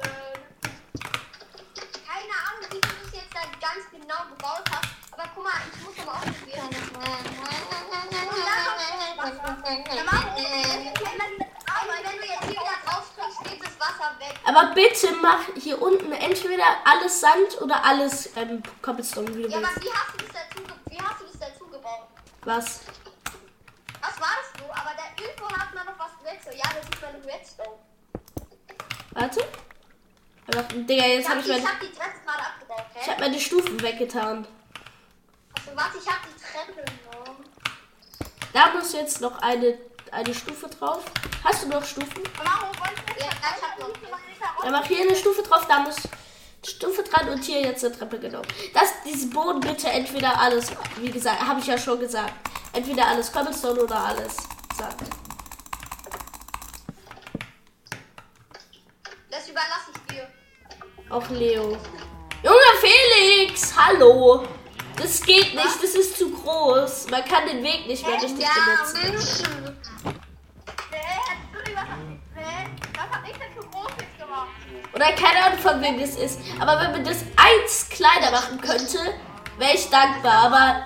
[2.05, 4.89] Keine Ahnung, wie du das jetzt da ganz genau gebaut hast.
[5.11, 6.69] Aber guck mal, ich muss aber auch probieren.
[6.93, 7.11] Aber.
[14.43, 19.57] Aber bitte mach hier unten entweder alles Sand oder alles ähm, Cobblestone, wie du Ja,
[19.57, 19.83] aber willst.
[19.85, 22.07] wie hast du das dazu, wie hast du das dazu gebaut?
[22.43, 22.81] Was
[24.21, 24.71] war das so?
[24.71, 26.55] Aber da irgendwo hat man noch was Redstone.
[26.55, 27.77] Ja, das ist meine Redstone.
[29.11, 29.47] Warte.
[30.47, 32.85] Aber, Digga, jetzt Ich habe hab, ich, die, ich mein, hab die Treppe gerade abgebaut,
[32.93, 33.11] ich hä?
[33.11, 34.47] hab meine Stufen weggetan.
[35.55, 37.45] Also, warte, ich hab die Treppe genommen.
[38.51, 39.77] Da muss jetzt noch eine,
[40.11, 41.05] eine Stufe drauf.
[41.45, 42.21] Hast du noch Stufen?
[42.23, 43.87] Du Ja, ich hab noch.
[44.01, 44.63] meine?
[44.63, 45.95] Dann mach hier eine Stufe drauf, da muss
[46.67, 48.41] Stufe dran und hier jetzt eine Treppe genau.
[48.73, 52.33] Das, diesen Boden bitte entweder alles, wie gesagt, habe ich ja schon gesagt.
[52.73, 54.35] Entweder alles Cobblestone oder alles
[54.77, 54.95] Sand.
[59.29, 60.27] Das überlasse ich dir.
[61.21, 61.77] Auch Leo.
[62.43, 64.43] Junge Felix, hallo.
[64.97, 67.07] Das geht nicht, das ist zu groß.
[67.09, 69.77] Man kann den Weg nicht mehr richtig Ja, benutzen.
[74.93, 76.39] Oder keine Ahnung, von wem das ist.
[76.59, 78.97] Aber wenn man das eins kleiner machen könnte,
[79.57, 80.33] wäre ich dankbar.
[80.45, 80.85] Aber.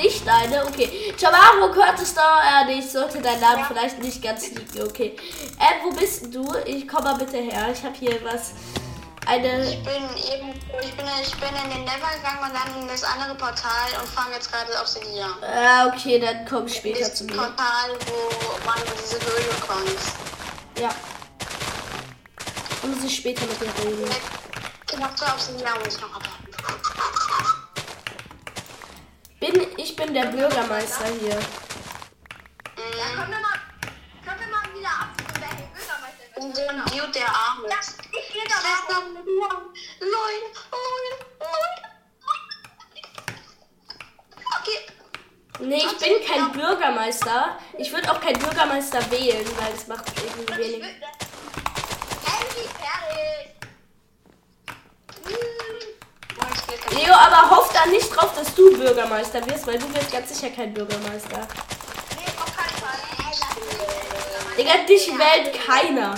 [0.00, 1.14] Nicht deine, okay.
[1.20, 5.16] Chamaro könntest du, äh, nee, ich sollte deinen Namen vielleicht nicht ganz liegen, okay.
[5.58, 6.44] Äh, wo bist du?
[6.64, 7.68] Ich komm mal bitte her.
[7.72, 8.52] Ich habe hier was.
[9.26, 9.62] Eine.
[9.70, 10.48] Ich bin eben,
[10.82, 14.08] ich bin, ich bin in den Never gegangen und dann in das andere Portal und
[14.08, 15.30] fange jetzt gerade Obsidian.
[15.42, 17.34] Äh, okay, dann komm später Das zu mir.
[17.34, 20.00] Portal, wo man diese Höhle kommt.
[20.78, 20.88] Ja.
[22.82, 24.10] Und muss ich später mit dir reden.
[24.90, 26.29] Ich hab zwei Obsidian muss ich noch abhaben.
[29.40, 31.30] Bin, ich bin der Bürgermeister hier.
[32.98, 33.58] Ja, können wir mal,
[34.24, 36.44] können wir mal wieder abstimmen, wer der Bürgermeister wird?
[36.44, 37.98] Und den Dude, der arm Ja, ist.
[38.12, 39.02] ich gehe da mal.
[39.12, 39.24] Leute,
[40.00, 40.46] Leute,
[41.40, 41.88] Leute.
[44.60, 44.78] Okay.
[45.60, 47.58] Nee, ich bin kein Bürgermeister.
[47.78, 50.82] Ich würde auch kein Bürgermeister wählen, weil es macht irgendwie wenig.
[50.82, 51.02] will-
[52.24, 53.54] Handy fertig.
[56.90, 60.54] Leo, aber hoff da nicht drauf, dass du Bürgermeister wirst, weil du wirst ganz sicher
[60.54, 61.46] kein Bürgermeister.
[62.16, 62.98] Nee, auf keinen Fall.
[63.18, 64.56] Ey, lass mich.
[64.56, 66.14] Digga, dich wählt keiner.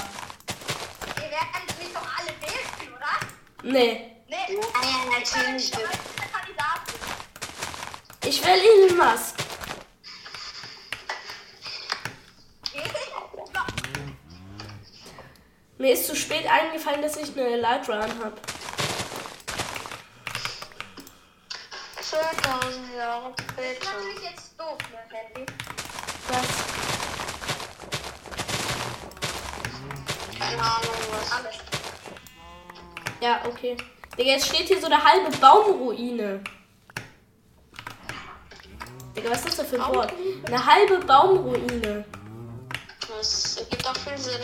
[1.17, 3.15] Ihr werdet mich doch alle wählen, oder?
[3.63, 4.17] Nee.
[4.29, 4.57] Nee.
[4.57, 5.73] Ja, natürlich.
[8.25, 9.35] Ich will Elon Musk.
[15.79, 18.41] Mir ist zu spät eingefallen, dass ich eine Elytra anhab.
[22.41, 24.31] 2000 Jahre Das ist später.
[24.31, 25.47] jetzt doof, ne, Handy?
[26.29, 26.47] Was?
[30.39, 31.33] Keine Ahnung was.
[31.33, 31.55] Alles.
[33.21, 33.77] Ja, okay.
[34.19, 36.43] Digga, jetzt steht hier so eine halbe Baumruine.
[39.17, 40.13] Digga, was ist das für ein Wort?
[40.47, 42.05] Eine halbe Baumruine.
[43.09, 44.41] Das ergibt auch viel Sinn.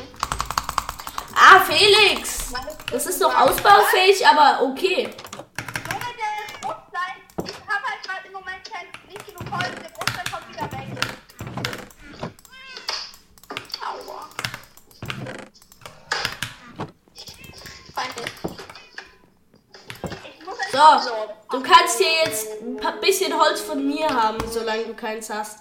[1.35, 2.53] Ah, Felix!
[2.91, 5.05] Das ist doch ausbaufähig, aber okay.
[5.05, 7.23] Junge, der Bruststein.
[7.45, 9.75] Ich habe halt gerade im Moment kein, nicht genug Holz.
[9.81, 10.89] Der Bruststein kommt wieder weg.
[13.81, 14.29] Aua.
[17.95, 18.23] Feinde.
[20.39, 24.39] Ich muss jetzt So, du kannst hier jetzt ein paar bisschen Holz von mir haben,
[24.51, 25.59] solange du keins hast.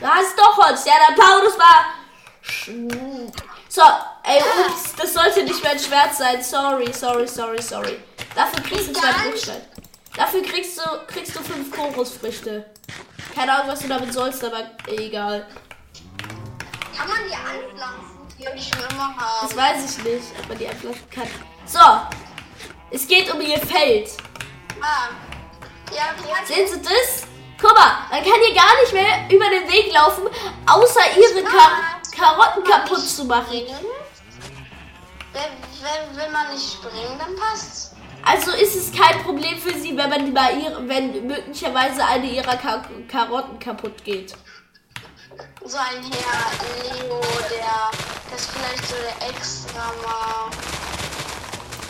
[0.00, 0.84] Du hast doch Holz.
[0.84, 1.84] Ja, der Paulus war.
[3.68, 3.82] So,
[4.24, 6.42] ey, ups, das sollte nicht mein Schwert sein.
[6.42, 7.98] Sorry, sorry, sorry, sorry.
[8.34, 9.62] Dafür kriegst du zwei Bruchstein.
[10.16, 12.70] Dafür kriegst du, kriegst du fünf Chorusfrüchte.
[13.34, 15.46] Keine Ahnung, was du damit sollst, aber egal.
[16.96, 18.12] Kann man die anpflanzen?
[18.38, 19.48] Die ich schon immer haben.
[19.48, 21.28] Das weiß ich nicht, ob man die abflaschen kann.
[21.64, 21.78] So,
[22.90, 24.10] es geht um ihr Feld.
[24.82, 25.08] Ah.
[25.94, 26.14] Ja,
[26.46, 27.26] Sehen Sie das?
[27.60, 30.24] Guck mal, man kann hier gar nicht mehr über den Weg laufen,
[30.66, 33.62] außer ihre Kar Karotten kaputt zu machen.
[35.32, 37.92] Wenn, wenn, wenn man nicht springen, dann passt's.
[38.24, 42.56] Also ist es kein Problem für sie, wenn man bei ihr, wenn möglicherweise eine ihrer
[42.56, 44.34] Ka Karotten kaputt geht.
[45.64, 47.20] So ein Herr Leo,
[47.50, 47.90] der
[48.30, 50.50] das vielleicht so der extra mal.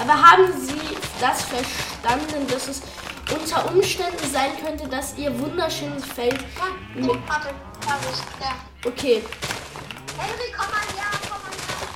[0.01, 2.83] Aber haben Sie das verstanden, dass es
[3.35, 6.41] unter Umständen sein könnte, dass ihr wunderschönes Feld
[6.95, 8.55] mit Hab ich, hab ich, ja.
[8.85, 9.23] Okay,
[10.19, 11.89] Henry, komm mal her, komm mal her.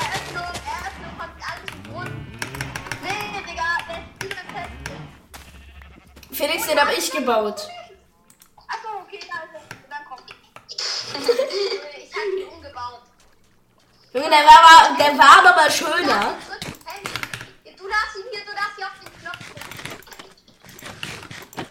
[0.00, 2.12] Eröffnung, Eröffnung, kommt alles im Grund.
[3.02, 3.98] Nee, Digga, der
[4.28, 4.72] ist fest.
[6.32, 7.68] Felix, den habe ich gebaut.
[8.68, 9.62] Achso, okay, da ist er.
[9.90, 10.26] Dann kommt.
[10.74, 13.02] ich hab ihn umgebaut.
[14.12, 16.34] Junge, der war, aber- der war aber schöner.
[17.76, 20.30] Du darfst ihn hier, du darfst hier auf den Knopf drücken.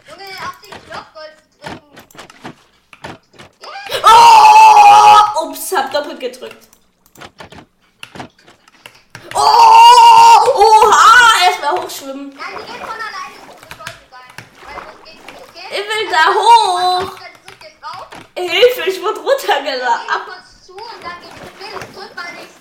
[0.07, 0.12] Junge,
[0.45, 1.11] auf den Knopf
[1.61, 1.91] drücken.
[4.03, 5.43] Oh!
[5.43, 6.67] Ups, hab doppelt gedrückt.
[9.33, 10.39] Oh!
[10.55, 11.45] Oha!
[11.45, 11.75] Erstmal.
[11.75, 11.83] Dann
[21.93, 22.53] drück mal nicht.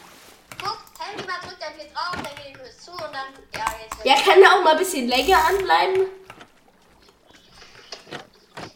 [5.13, 6.07] Länger anbleiben?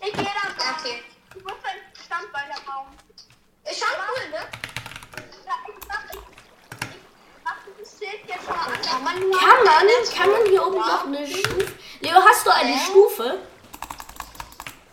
[0.04, 0.76] Ich gehe da drauf.
[0.78, 1.02] Okay.
[1.32, 2.88] Du musst dein Standbein bauen.
[3.64, 4.36] Ist schon cool, ne?
[5.46, 6.18] Ja, ich sag, ich.
[6.18, 8.82] Ich mach dieses Schild jetzt schon mal an.
[8.82, 9.40] Kann man nur
[9.76, 11.66] Kann man, kann man hier oben noch eine Stufe...
[12.00, 13.40] Leo, hast du eine Stufe?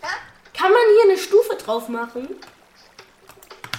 [0.01, 0.09] Ja?
[0.53, 2.27] Kann man hier eine Stufe drauf machen?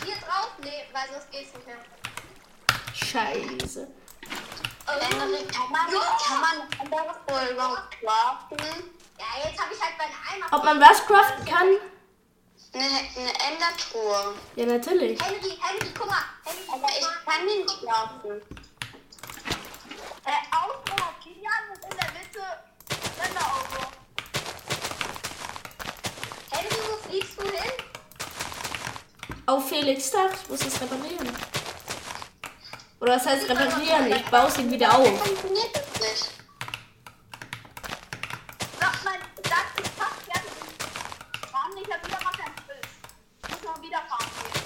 [0.03, 0.49] Hier drauf?
[0.63, 1.77] Nee, weil sonst geht's nicht mehr.
[2.95, 3.87] Scheiße.
[4.87, 5.49] Kann man,
[6.71, 8.91] kann man überhaupt craften?
[9.19, 10.47] Ja, jetzt habe ich halt meine Eimer.
[10.57, 11.69] Ob man was craften kann?
[12.73, 14.35] Eine, eine Endertruhe.
[14.57, 15.23] Ja, natürlich.
[15.23, 16.17] Henry, Henry, guck mal.
[16.45, 18.64] Henry, guck Aber ich kann den nicht craften.
[20.27, 22.45] Äh, Auto, Kilian und in der Mitte
[23.21, 23.87] Sender-Auto.
[26.51, 27.73] Henry, wo fliegst du hin?
[29.47, 30.31] Auf Felix Dach.
[30.45, 31.31] Ich muss es reparieren.
[33.01, 34.07] Oder was heißt reparieren?
[34.13, 35.07] Ich baue es ihm wieder auf.
[35.07, 36.31] Funktioniert das nicht?
[38.81, 40.53] Sag mal, das ist fast fertig.
[41.53, 41.87] Warum nicht?
[41.87, 42.87] Ich hab wieder mal kein Bild.
[43.43, 44.63] Ich muss noch wieder fahren gehen.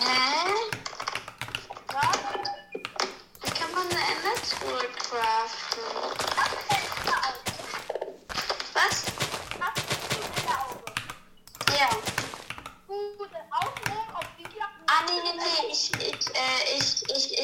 [0.00, 0.16] Hä?
[1.92, 2.10] Ja?
[3.42, 5.88] Wie kann man eine Endertruhe craften?
[6.34, 7.36] Das ist jetzt überall.
[8.72, 9.04] Was?
[9.58, 9.90] Das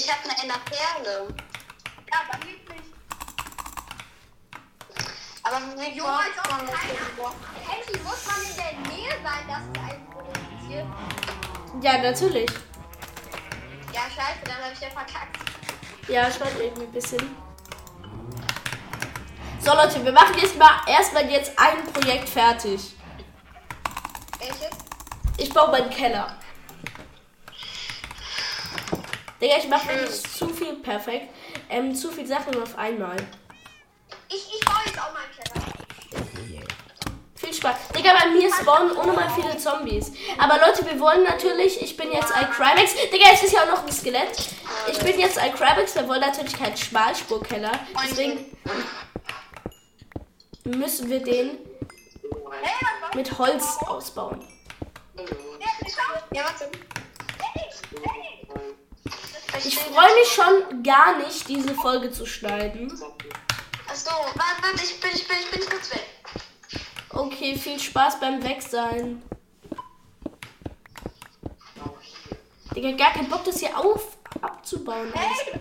[0.06, 1.34] ich habe eine Enderperle.
[2.12, 2.82] Ja, dann geht's nicht.
[5.42, 7.10] Aber wie Jo, braucht als ob man das keiner.
[7.12, 7.36] überhaupt?
[7.66, 10.86] Henry, muss man in der Nähe sein, dass es einen produziert?
[11.82, 12.50] Ja, natürlich.
[13.92, 15.36] Ja, scheiße, dann habe ich ja verkackt.
[16.08, 17.36] Ja, schaut irgendwie ein bisschen.
[19.60, 22.94] So Leute, wir machen jetzt mal erstmal jetzt ein Projekt fertig.
[24.38, 24.70] Welches?
[25.38, 26.38] Ich baue meinen Keller.
[29.40, 31.34] Digga, ich mache zu viel perfekt.
[31.68, 33.16] Ähm, zu viel Sachen auf einmal.
[34.28, 35.66] Ich, ich baue jetzt auch meinen Keller.
[37.34, 37.76] Viel Spaß.
[38.06, 40.12] Digga, bei mir spawnen unnormal viele Zombies.
[40.38, 42.94] Aber Leute, wir wollen natürlich, ich bin jetzt ein Crimex.
[43.12, 44.48] Digga, es ist ja auch noch ein Skelett.
[44.90, 47.72] Ich bin jetzt ein Crimex, wir wollen natürlich keinen Schmalspurkeller.
[48.04, 48.56] Deswegen
[50.64, 51.58] müssen wir den
[53.14, 54.46] mit Holz ausbauen.
[59.64, 59.78] ich?
[59.78, 62.88] Freue mich schon gar nicht, diese Folge zu schneiden.
[63.88, 66.15] Achso, warte, ich bin, ich bin, ich bin kurz weg.
[67.16, 69.22] Okay, viel Spaß beim Wegsein.
[72.74, 75.10] Digga, gar keinen Bock, das hier auf abzubauen.
[75.14, 75.60] Hey.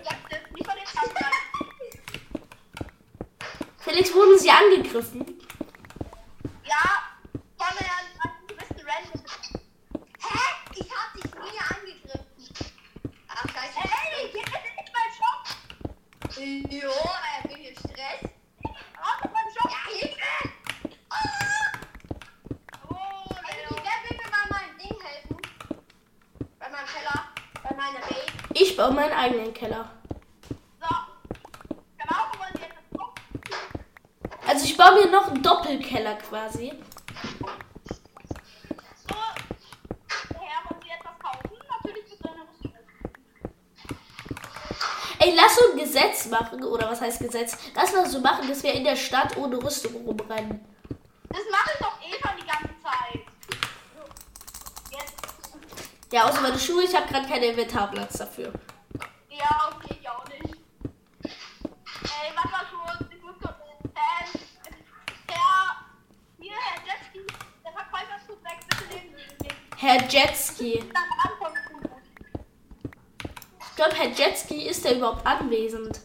[3.77, 5.25] Felix, wurden sie angegriffen?
[6.65, 6.83] Ja,
[7.57, 7.87] von der
[8.47, 9.23] gewissen Random.
[10.19, 10.39] Hä?
[10.75, 12.25] Ich hab dich nie angegriffen.
[13.29, 13.79] Ach, scheiße.
[13.79, 15.41] Hey, hier ist nicht mein Shop.
[16.69, 18.21] Jo, er will hier Stress.
[18.97, 19.69] Raus aus meinem Shop.
[19.71, 20.33] Ja, Hilfe!
[21.09, 21.71] Ah!
[22.89, 25.37] Oh, Henry, wer will mir mal mein Ding helfen?
[26.59, 27.19] Bei meinem Keller,
[27.63, 28.25] bei meiner Base.
[28.53, 29.91] Ich baue meinen eigenen Keller.
[30.79, 30.87] So.
[31.97, 33.23] Genau, wo wollen Sie jetzt das gucken?
[34.47, 36.73] Also ich baue mir noch einen Doppelkeller quasi.
[39.07, 39.15] So.
[40.29, 41.57] Daher wollen Sie etwas kaufen?
[41.69, 42.73] Natürlich mit seiner Rüstung.
[45.19, 46.29] Ey, lass so ein Gesetz
[47.19, 47.57] Gesetz?
[47.75, 50.63] Lass mal so machen, dass wir in der Stadt ohne Rüstung rumrennen.
[51.29, 53.21] Das mache ich doch eh schon die ganze Zeit.
[54.91, 55.13] Jetzt.
[56.11, 56.83] Ja, außer meine Schuhe.
[56.83, 58.53] Ich habe gerade keinen Inventarplatz dafür.
[59.29, 60.55] Ja, okay, ich auch nicht.
[61.23, 64.41] Ey, warte mal kurz, ich muss kurz ähm,
[65.27, 65.75] Herr,
[66.39, 67.25] hier, Herr Jetski,
[67.63, 69.55] der Verkäufer ist gut weg, bitte nehmen Sie den.
[69.77, 70.83] Herr Jetski.
[73.59, 75.99] Ich glaube, Herr Jetski ist der überhaupt anwesend.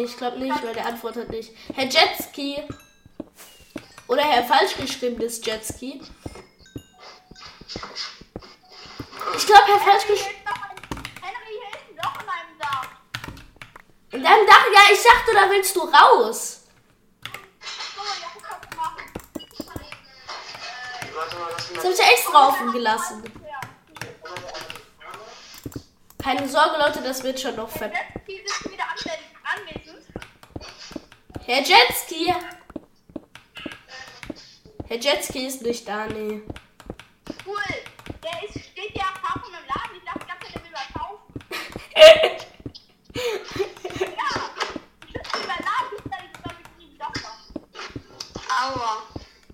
[0.00, 1.52] Nee, ich glaube nicht, weil der antwortet nicht.
[1.74, 2.64] Herr Jetski.
[4.08, 6.00] Oder Herr falsch geschriebenes Jetski.
[9.36, 10.36] Ich glaube, Herr falsch geschrieben.
[14.12, 14.64] in meinem Dach.
[14.74, 16.62] Ja, ich dachte, da willst du raus.
[21.74, 23.22] Das habe ich ja extra offen gelassen.
[26.22, 27.92] Keine Sorge, Leute, das wird schon noch ver...
[27.92, 29.30] Jetski ist wieder anwesend.
[29.44, 29.90] anwesend.
[31.50, 32.32] Herr Jetski!
[34.86, 36.42] Herr Jetski ist nicht da, nee.
[37.44, 37.56] Cool.
[38.22, 39.96] Der ist, steht ja am Hafen im Laden.
[39.96, 41.34] Ich dachte ganz, der will was kaufen.
[44.00, 44.30] Ja.
[45.08, 47.16] Ich sitze über Laden, bis da ich mit ihm doch.
[48.62, 48.92] Aua.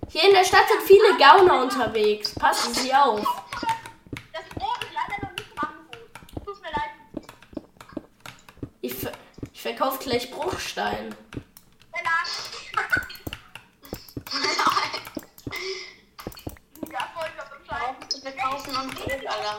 [0.09, 2.35] Hier in der Stadt sind viele Gauner unterwegs.
[2.35, 3.25] Passen Sie auf.
[4.33, 6.45] Das Brot ist leider noch nicht im Angebot.
[6.45, 6.91] Tut mir leid.
[8.81, 9.13] Ich, ver
[9.51, 11.15] ich verkaufe gleich Bruchstein.
[11.93, 12.27] Der Laden.
[16.91, 17.81] Ja, voll, ich hab Bescheid.
[17.81, 19.55] Warum zu verkaufen und Brot, Alter?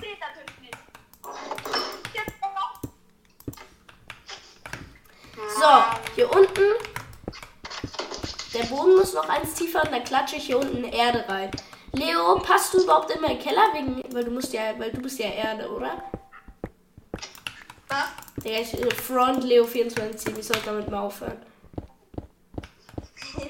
[0.00, 0.78] Geht natürlich nicht.
[2.12, 2.80] Jetzt noch.
[5.56, 5.70] So,
[6.16, 6.68] hier unten.
[8.54, 11.50] Der Boden muss noch eins tiefer und dann klatsche ich hier unten Erde rein.
[11.92, 13.72] Leo, passt du überhaupt in meinen Keller?
[13.72, 16.02] Wegen, weil du musst ja, weil du bist ja Erde, oder?
[17.88, 18.08] Was?
[18.44, 21.38] Digga, ich äh, Front Leo 24, ich sollte damit mal aufhören.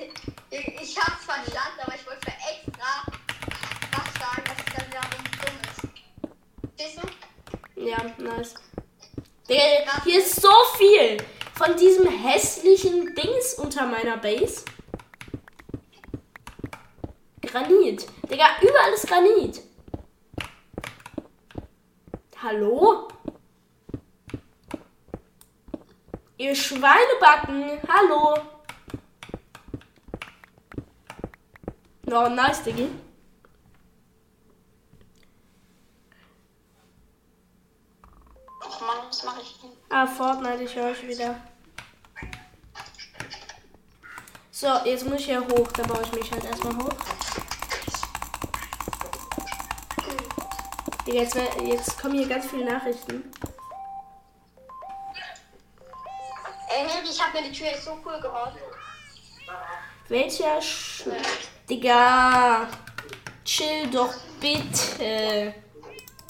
[0.51, 3.13] Ich hab's verstanden, aber ich wollte extra
[3.93, 5.83] was sagen, dass es dann wiederum dumm ist.
[6.79, 6.99] Siehst
[7.77, 7.85] du?
[7.85, 8.55] Ja, nice.
[9.47, 11.19] Digga, hier ist so viel
[11.55, 14.65] von diesem hässlichen Dings unter meiner Base.
[17.59, 18.07] Granit.
[18.31, 19.63] Digga, überall ist Granit.
[22.41, 23.09] Hallo?
[26.37, 27.81] Ihr Schweinebacken.
[27.89, 28.39] Hallo.
[32.07, 32.89] No, nice, Diggi.
[38.61, 39.71] Ach Mann, was mache ich denn?
[39.91, 41.41] Ah, Fortnite, ich höre euch wieder.
[44.53, 45.69] So, jetzt muss ich hier hoch.
[45.73, 47.28] Da baue ich mich halt erstmal hoch.
[51.09, 53.25] Digga, jetzt, jetzt kommen hier ganz viele Nachrichten.
[56.69, 58.53] Ey, Henry, ich hab mir die Tür jetzt so cool gebaut.
[60.09, 61.05] Welcher Sch
[61.69, 62.69] Digga.
[63.43, 65.55] Chill doch bitte.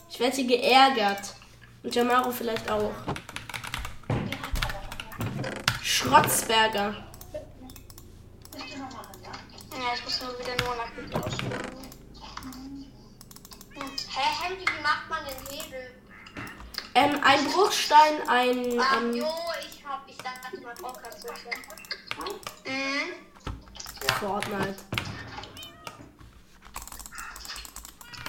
[0.08, 1.34] Ich werde hier geärgert.
[1.82, 2.92] Und Jamaro vielleicht auch.
[5.82, 6.94] Schrotzberger.
[9.72, 11.78] Ja, ich muss nur wieder nur nach hinten ausschlagen.
[14.18, 15.94] Hä, Henry, wie macht man den Hebel?
[16.99, 18.80] Ähm, ein Bruchstein, ein.
[18.80, 19.28] Ah, Ähm, jo,
[19.61, 21.51] ich hab, ich dachte mal Podcast-Suche.
[22.64, 23.12] Mhm.
[24.18, 24.74] Fortnite.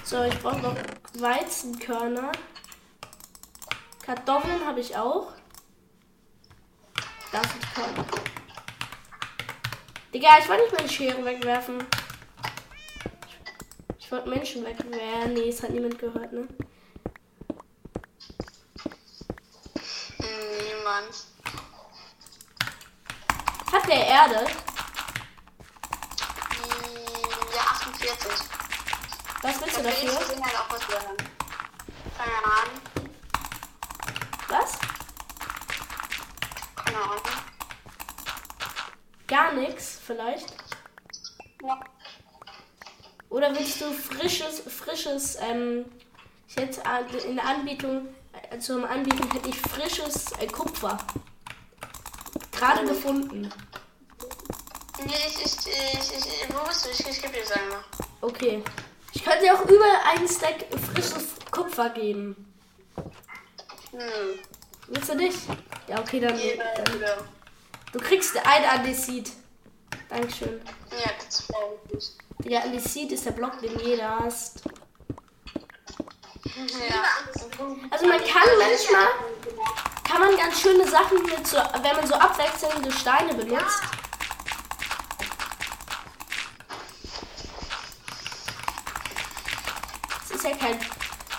[0.04, 0.76] So, ich brauche noch
[1.18, 2.30] Weizenkörner.
[4.06, 5.32] Kartoffeln habe ich auch.
[7.32, 8.06] Das ist Körner.
[10.14, 11.84] Digga, ich wollte nicht meine Schere wegwerfen.
[13.98, 15.34] Ich wollte Menschen wegwerfen.
[15.34, 16.46] Nee, es hat niemand gehört, ne?
[20.40, 21.26] Niemand.
[23.72, 24.46] Hat der Erde?
[27.54, 28.30] Ja, 48.
[29.42, 30.18] Was willst du dafür?
[30.18, 31.16] gesehen hat auch was hören.
[32.16, 32.80] Keine Ahnung.
[34.48, 34.78] Was?
[36.76, 37.22] Keine Ahnung.
[39.26, 40.54] Gar nichts, vielleicht?
[41.62, 41.80] Ja.
[43.28, 45.84] Oder willst du frisches, frisches, ähm,
[46.48, 48.08] ich äh, in der Anbietung,
[48.58, 50.98] zum Anbieten hätte ich frisches äh, Kupfer.
[52.52, 53.50] Gerade gefunden.
[55.04, 56.90] Nee, ich, ich, ich, ich, wo bist du?
[56.90, 57.84] Ich, ich gebe dir das einmal.
[58.20, 58.62] Okay.
[59.12, 62.52] Ich könnte dir auch über einen Stack frisches Kupfer geben.
[63.92, 64.38] Hm.
[64.88, 65.34] Willst du dich?
[65.88, 66.36] Ja, okay, dann.
[66.36, 67.16] dann Ja,
[67.92, 69.32] du kriegst ein Andesit.
[70.08, 70.60] Dankeschön.
[70.90, 72.02] ja das war gut.
[72.44, 74.62] Der Andesit ist der Block, den jeder hasst.
[76.68, 77.04] Ja.
[77.90, 79.08] Also man kann manchmal,
[80.04, 83.82] kann man ganz schöne Sachen mit so, wenn man so abwechselnde Steine benutzt.
[90.24, 90.78] Es ist ja kein,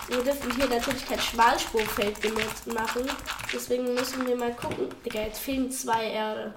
[0.08, 3.10] wir dürfen hier natürlich kein Schmalspurfeld benutzen machen.
[3.54, 4.90] Deswegen müssen wir mal gucken.
[5.04, 6.54] Digga, jetzt fehlen zwei Erde.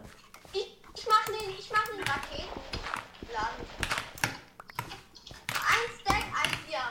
[0.52, 3.66] Ich, ich mach den, ich mach den Raketenladen.
[5.50, 6.84] Ein Stack, ein Bier.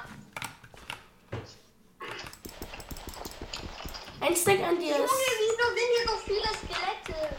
[4.45, 7.35] Ein Stack an dir Junge, wieso sind hier so viele Skelette?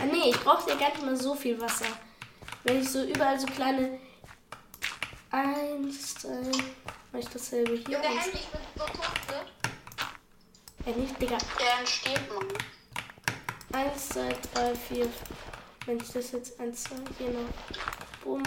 [0.00, 1.86] Ah nee, ich brauche ja gar nicht mal so viel Wasser.
[2.62, 3.98] Wenn ich so überall so kleine.
[5.30, 6.52] Eins, zwei.
[7.10, 7.96] Mach ich dasselbe hier.
[7.96, 9.00] Junge, Henry, ich bin so tot,
[9.30, 10.92] ne?
[10.92, 11.38] äh, nicht, Digga.
[11.58, 12.46] Der entsteht man.
[13.72, 15.08] Eins, zwei, drei, vier.
[15.86, 18.22] Wenn ich das jetzt eins, zwei, hier noch.
[18.22, 18.42] Bumm.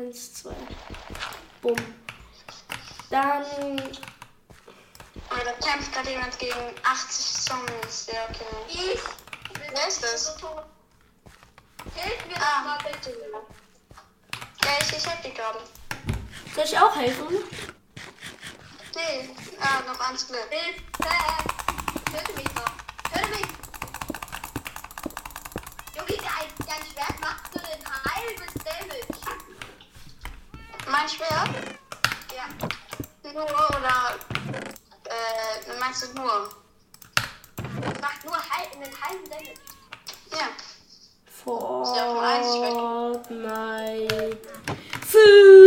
[0.00, 0.54] Eins, zwei.
[1.60, 1.76] Bumm.
[3.10, 3.44] Dann.
[5.28, 8.06] Da kämpft gerade jemand gegen 80 Zombies.
[8.10, 8.44] Ja, okay.
[8.68, 9.00] Ich
[9.72, 10.36] Wer ist das?
[11.94, 12.40] Hilf mir Ah.
[12.40, 13.14] doch mal bitte.
[14.64, 15.60] Ja, ich, ich hab die gerade.
[16.54, 17.26] Soll ich auch helfen?
[18.94, 19.28] Nee,
[19.60, 20.48] ah, noch eins Glück.
[20.48, 20.82] Hilfe!
[22.10, 23.12] Töte mich doch.
[23.12, 23.49] Töte mich!
[30.90, 31.48] Mein Schwert?
[32.34, 32.46] Ja.
[33.32, 34.16] Nur oder.
[35.04, 36.48] Äh, meinst du nur?
[37.80, 39.54] Das macht nur halb, einen halben Damage.
[40.32, 40.48] Ja.
[41.26, 42.00] Fortnite.
[42.00, 44.36] auf dem Eis, ich
[45.06, 45.60] Food.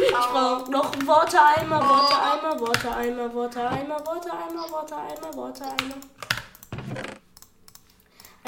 [0.00, 6.17] Ich brauch noch einen Worteimer, Worteimer, Worteimer, Worteimer, Worteimer, Worteimer, Worteimer.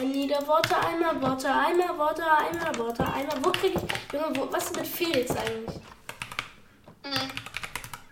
[0.01, 3.35] Ein nieder Worteimer, Worteimer, Worteimer, Worteimer.
[3.45, 4.13] Wo krieg ich.
[4.15, 5.77] Junge, wo, was ist mit Felix eigentlich?
[7.03, 7.31] Hm.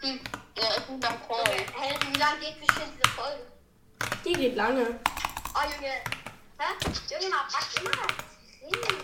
[0.03, 0.21] Hm.
[0.59, 1.57] Ja, beim Call.
[1.75, 3.47] Hey, wie lange geht bestimmt diese Folge?
[4.23, 5.01] Die geht lange.
[5.55, 5.95] Oh, Junge.
[6.59, 6.75] Hä?
[7.09, 8.07] Junge, fragt immer das
[8.61, 9.03] Training.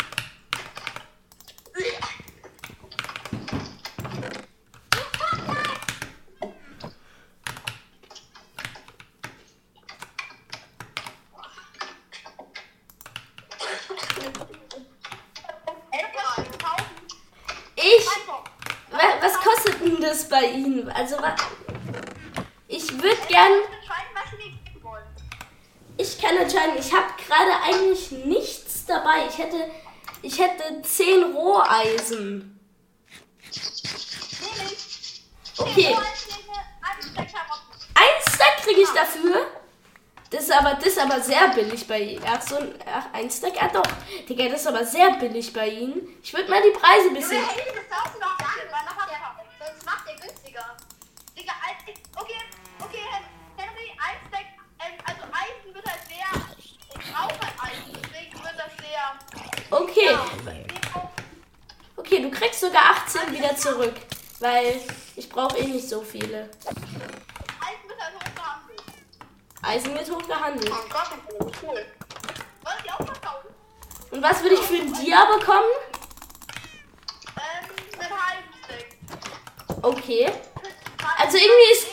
[17.76, 18.06] Ich.
[18.90, 20.90] Wa- Was kostet denn das bei Ihnen?
[20.90, 21.34] Also, wa-
[22.68, 23.52] ich würde gern.
[23.52, 25.02] Was.
[25.96, 26.74] Ich kann entscheiden.
[26.78, 29.26] Ich habe gerade eigentlich nichts dabei.
[29.28, 29.70] Ich hätte,
[30.22, 32.58] ich hätte 10 Roheisen.
[35.56, 35.96] Okay.
[37.94, 39.46] Ein Stack kriege ich dafür.
[40.30, 42.22] Das ist aber, das ist aber sehr billig bei ihm.
[42.26, 42.56] Ach, so
[42.92, 43.52] ach, ein Stack?
[43.62, 43.84] Ah, doch.
[44.28, 46.08] Digga, das ist aber sehr billig bei ihnen.
[46.24, 47.36] Ich würde mal die Preise ein bisschen.
[47.36, 50.76] Junge, Handy, das darfst du doch sagen, weil macht der, sonst macht der günstiger.
[51.38, 52.34] Digga, ein- okay,
[52.80, 54.46] okay, Hen- Henry, ein Stack,
[54.80, 56.26] ähm, also Eisen wird halt sehr,
[56.58, 60.16] ich brauche halt Eisen, deswegen wird das sehr, Okay.
[61.96, 63.94] Okay, du kriegst sogar 18 wieder zurück.
[64.40, 64.80] Weil
[65.16, 66.50] ich brauche eh nicht so viele.
[66.66, 68.82] Eisen wird halt hochgehandelt.
[69.62, 70.70] Eisen wird hoch gehandelt.
[70.70, 71.10] Oh Gott,
[71.62, 71.86] cool.
[72.62, 73.48] Wollen die auch verkaufen?
[74.10, 75.70] Und was würde ich für ein Dia bekommen?
[77.36, 78.86] Ähm, halben Stack.
[79.82, 80.30] Okay.
[81.18, 81.86] Also irgendwie ist.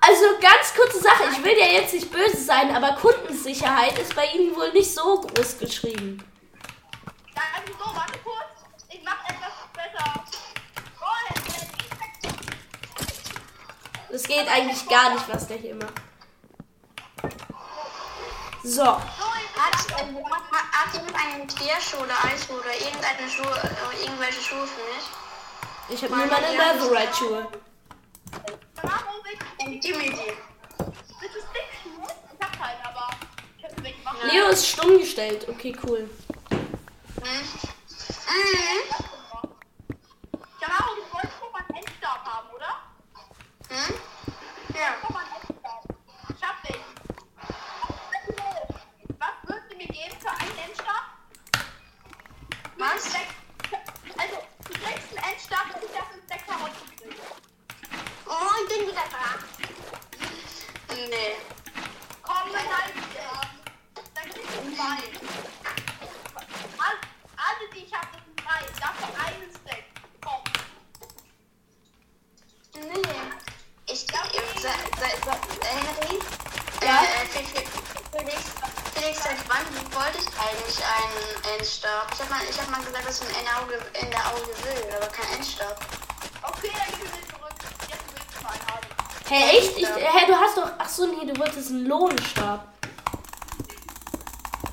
[0.00, 4.26] Also ganz kurze Sache, ich will ja jetzt nicht böse sein, aber Kundensicherheit ist bei
[4.26, 6.22] Ihnen wohl nicht so groß geschrieben.
[7.34, 8.52] Ja, also so, warte kurz.
[8.90, 10.04] Ich mach etwas besser.
[11.00, 11.16] Oh,
[14.14, 15.94] Das geht eigentlich gar nicht, was der hier macht.
[18.62, 19.02] So, Hat,
[19.90, 25.04] äh, hat, jemand einen Tierschuh oder Eisschuh oder irgendeine Schuhe, äh, irgendwelche Schuhe für mich?
[25.88, 27.48] ich habe nur meine Leatherite-Schuhe.
[34.30, 35.48] Leo ist stumm gestellt.
[35.48, 36.08] Okay, cool.
[36.50, 36.60] Hm?
[38.30, 38.80] Mhm.
[40.60, 42.84] Genau, du wolltest doch mal einen Endstab haben, oder?
[43.74, 43.94] Hm?
[44.72, 44.94] Ja.
[45.02, 45.84] Guck mal, Endstab.
[46.36, 46.80] Ich hab den.
[49.18, 51.04] Was würdest du mir geben für einen Endstab?
[52.78, 53.04] Was?
[54.16, 57.16] Also, du kriegst einen Endstab und ich dafür einen Stack Karotten kriegen.
[58.26, 59.24] Oh, ich bin wieder da.
[60.94, 61.36] Nee.
[62.22, 63.42] Komm, mein Halbjahr.
[64.14, 64.98] Dann kriegst du zwei.
[66.78, 67.00] All-
[67.36, 68.60] Alle, die ich habe, sind drei.
[68.80, 69.84] Dafür einen Stack.
[70.22, 70.42] Komm.
[72.74, 73.43] Nee.
[74.64, 76.18] Ich se, se, äh, Henry?
[76.80, 77.02] Ja?
[77.02, 77.68] Äh, Fe- Fe-
[78.16, 78.40] Felix,
[78.94, 82.08] Felix, seit wann wollte ich eigentlich einen Endstab?
[82.14, 84.94] Ich habe mal, ich hab mal gesagt, dass ich einen Auge, in der Auge will,
[84.96, 85.78] aber kein Endstab.
[86.44, 87.52] Okay, dann gib mir den zurück.
[87.90, 88.86] Jetzt willst du mal einen haben.
[89.28, 89.76] Hey, echt?
[89.76, 90.70] Ich, hey, du hast doch.
[90.78, 92.66] Ach so, nee, du wolltest einen Lohnstab.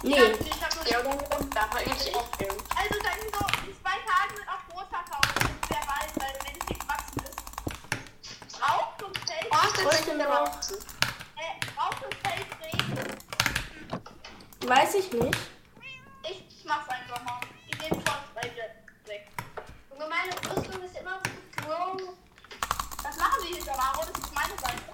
[0.04, 0.16] Nee.
[0.16, 2.56] Ich hab nur Ja, dann da wollte ich auch geben.
[2.78, 5.36] Also dann so in zwei Tagen wird auch groß verkauft.
[5.36, 8.62] Das ist sehr bald, weil wenn es nicht gewachsen ist.
[8.62, 9.18] Rauch und
[9.82, 10.72] Überhaupt?
[11.38, 11.66] äh,
[12.24, 13.18] Feld reden.
[14.68, 15.38] Weiß ich nicht.
[16.24, 17.40] Ich, mach's einfach mal.
[17.68, 18.02] Ich nehme
[18.56, 19.28] Jets weg.
[19.90, 21.32] Junge, meine Rüstung ist immer so
[21.64, 22.02] groß.
[23.04, 24.02] Was machen wir hier, Tamaro?
[24.06, 24.94] Das ist meine Seite.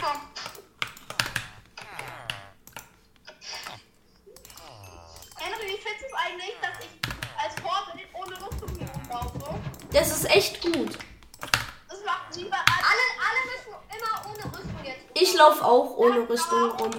[0.00, 0.20] Komm.
[5.38, 6.92] Henry, wie findest du es eigentlich, dass ich
[7.42, 9.60] als Vorbild ohne Rüstung hier rumlaufe?
[9.92, 10.98] Das ist echt gut.
[11.88, 15.04] Das macht lieber Alle, alle müssen immer ohne Rüstung jetzt.
[15.14, 16.90] Ich laufe auch ohne Rüstung rum.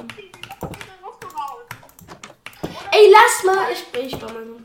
[2.91, 3.71] Ey, lass mal.
[3.71, 4.59] Ich, ich baue mal so.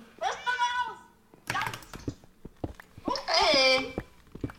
[3.27, 3.95] Hey.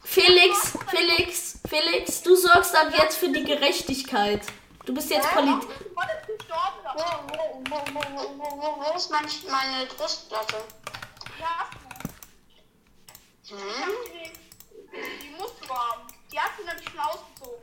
[0.03, 4.41] Felix, Felix, Felix, du sorgst ab jetzt für die Gerechtigkeit.
[4.85, 5.61] Du bist jetzt Polit.
[5.61, 7.03] Wo,
[7.69, 10.63] wo, wo, wo, ist mein, meine Brustplatte?
[11.39, 11.69] Ja,
[13.49, 13.57] Hm?
[14.13, 14.31] die,
[15.21, 16.07] die musst du haben.
[16.31, 17.59] Die hast du nämlich schon ausgezogen.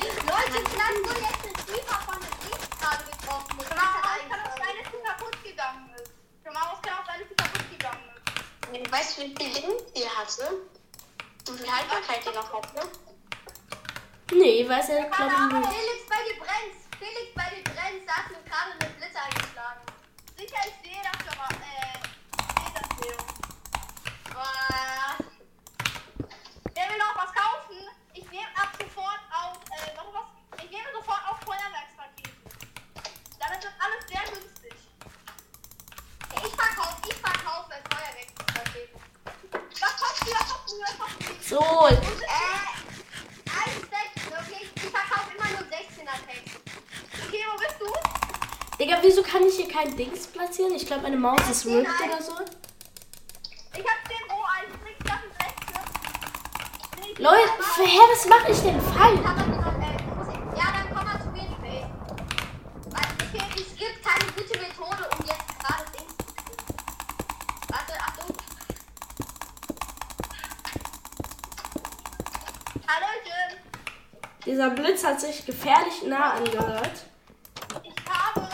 [0.00, 0.22] Ich nicht.
[0.24, 3.56] Leute, vielleicht so jetzt ein Creeper von dem Ding gerade getroffen.
[3.58, 6.10] Mal halt aus, kann auch sein, dass sie kaputt gegangen ist.
[6.44, 8.92] Schon mal aus, kann auch sein, dass kaputt gegangen ist.
[8.92, 10.44] Weißt du, wie viel Leben die hatte?
[11.48, 12.88] Und wie viel Haltbarkeit die noch hatte?
[14.32, 15.68] Nee, weiß er, glaube ich nicht.
[15.68, 16.76] Felix, bei dir brennt.
[16.98, 18.08] Felix, bei dir brennt.
[18.08, 19.80] Da hat mir gerade eine Blitze eingeschlagen.
[20.38, 21.50] Sicher, ich sehe das schon mal.
[21.60, 21.98] Äh,
[22.38, 23.18] ich sehe das Leo.
[24.34, 25.18] Was?
[26.74, 27.78] Wer will noch was kaufen?
[28.14, 30.62] Ich nehme ab sofort auf, äh, warte was?
[30.64, 32.30] Ich nehme sofort auf Feuerwerkspakete.
[33.40, 34.74] Damit wird alles sehr günstig.
[36.30, 38.46] Ich verkaufe, ich verkaufe das Feuerwerkspaket.
[38.54, 38.59] Was kostet die?
[38.59, 38.59] Was kostet die?
[38.59, 38.59] Was kostet die?
[41.48, 41.96] So, Äh,
[43.86, 44.12] Stack.
[44.28, 46.52] Okay, ich verkaufe immer nur 16er Packs.
[47.26, 47.86] Okay, wo bist du?
[48.78, 50.74] Digga, wieso kann ich hier kein Dings platzieren?
[50.74, 52.32] Ich glaube, meine Maus ist rigged oder so.
[53.74, 54.78] Ich hab 10 Roheisen.
[54.84, 55.64] Kriegst du das in rechts?
[57.00, 57.50] Nee, Leute,
[57.84, 59.59] hä, was mache ich denn falsch?
[74.50, 77.04] Dieser Blitz hat sich gefährlich nah angehört.
[77.84, 78.48] Ich habe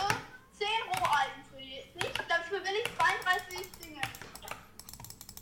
[0.59, 1.91] 10 Rohalten für dich.
[2.29, 4.03] Dafür will ich 32 Dinge.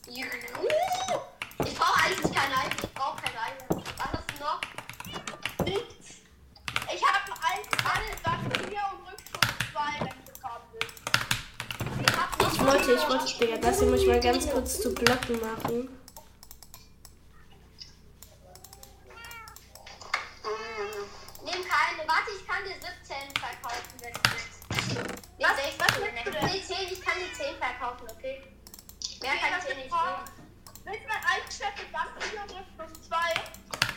[0.07, 0.69] Juhu.
[1.65, 2.85] Ich brauche eigentlich kein Eisen.
[2.85, 3.85] Ich brauche kein Eisen.
[3.99, 4.61] Was hast du noch?
[5.67, 6.23] Nichts.
[6.95, 7.33] Ich habe
[7.93, 10.63] alle Sachen hier und Rückschuss 2, wenn ich das haben.
[11.99, 16.04] Ich, ich wollte, ich wollte, Digga, das hier muss mal ganz kurz zu Blöcken machen.
[29.25, 30.25] Mehr kann ich dir nicht geben.
[30.85, 32.45] Willst du mein Eisgeschäft mit Dampfschüler
[32.77, 33.17] plus 2?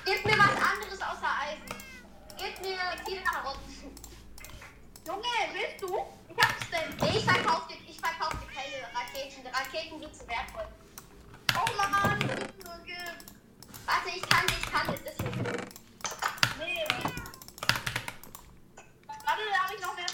[0.06, 1.68] Gib mir was anderes außer Eisen.
[2.38, 3.92] Gib mir viele Karotten.
[5.06, 6.06] Junge, willst du?
[6.30, 6.96] Ich hab's denn.
[7.02, 9.48] Nee, ich dir, verkauf dir keine Raketen.
[9.48, 10.68] Raketen sind zu wertvoll.
[11.56, 12.20] Oh Mann.
[13.86, 15.38] Warte, ich kann, ich kann, es ist nicht.
[16.58, 16.86] Nee.
[19.06, 20.06] Warte, da hab ich noch mehr.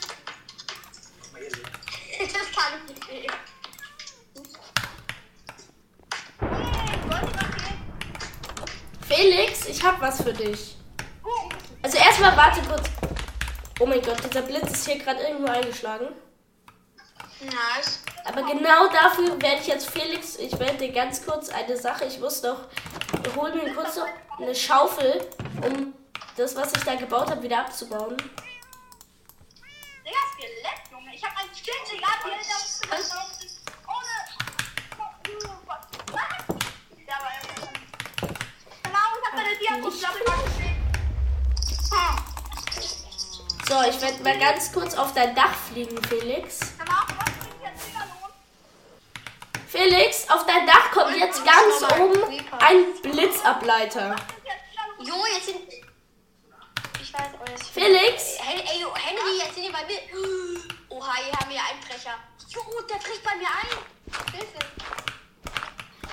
[2.20, 3.54] Das kann ich nicht nehmen.
[6.40, 7.80] Hey, wollt ihr was gehen?
[9.08, 10.76] Felix, ich hab was für dich.
[11.82, 12.90] Also erstmal warte kurz.
[13.80, 16.08] Oh mein Gott, dieser Blitz ist hier gerade irgendwo eingeschlagen.
[17.40, 18.04] Nice.
[18.26, 22.20] Aber genau dafür werde ich jetzt Felix, ich werde dir ganz kurz eine Sache, ich
[22.20, 22.68] muss doch,
[23.36, 24.08] hol mir kurz noch
[24.40, 25.28] eine Schaufel,
[25.62, 25.94] um
[26.38, 28.18] das, was ich da gebaut habe, wieder abzubauen.
[30.06, 31.16] Digga, Skelett, Junge.
[31.16, 33.10] Ich hab ein Schild, egal wie er das Was?
[33.10, 33.62] gelaufen ist.
[33.88, 34.16] Ohne.
[36.12, 36.22] Was?
[37.08, 37.74] Ja, aber er
[38.84, 40.84] Genau, ich hab meine Diakonplatte mal gesehen.
[43.68, 46.60] So, ich werde mal ganz kurz auf dein Dach fliegen, Felix.
[49.68, 52.22] Felix, auf dein Dach kommt jetzt ganz oben
[52.60, 54.16] ein Blitzableiter.
[55.00, 55.62] Jo, jetzt sind.
[57.02, 57.70] Ich weiß, oh, jetzt.
[57.70, 60.00] Felix, Hey, ey, yo, Henry, jetzt sind die bei mir.
[60.90, 62.16] Oha, hier haben wir Einbrecher.
[62.50, 64.32] Jo, der bricht bei mir ein.
[64.32, 64.60] Hilfe.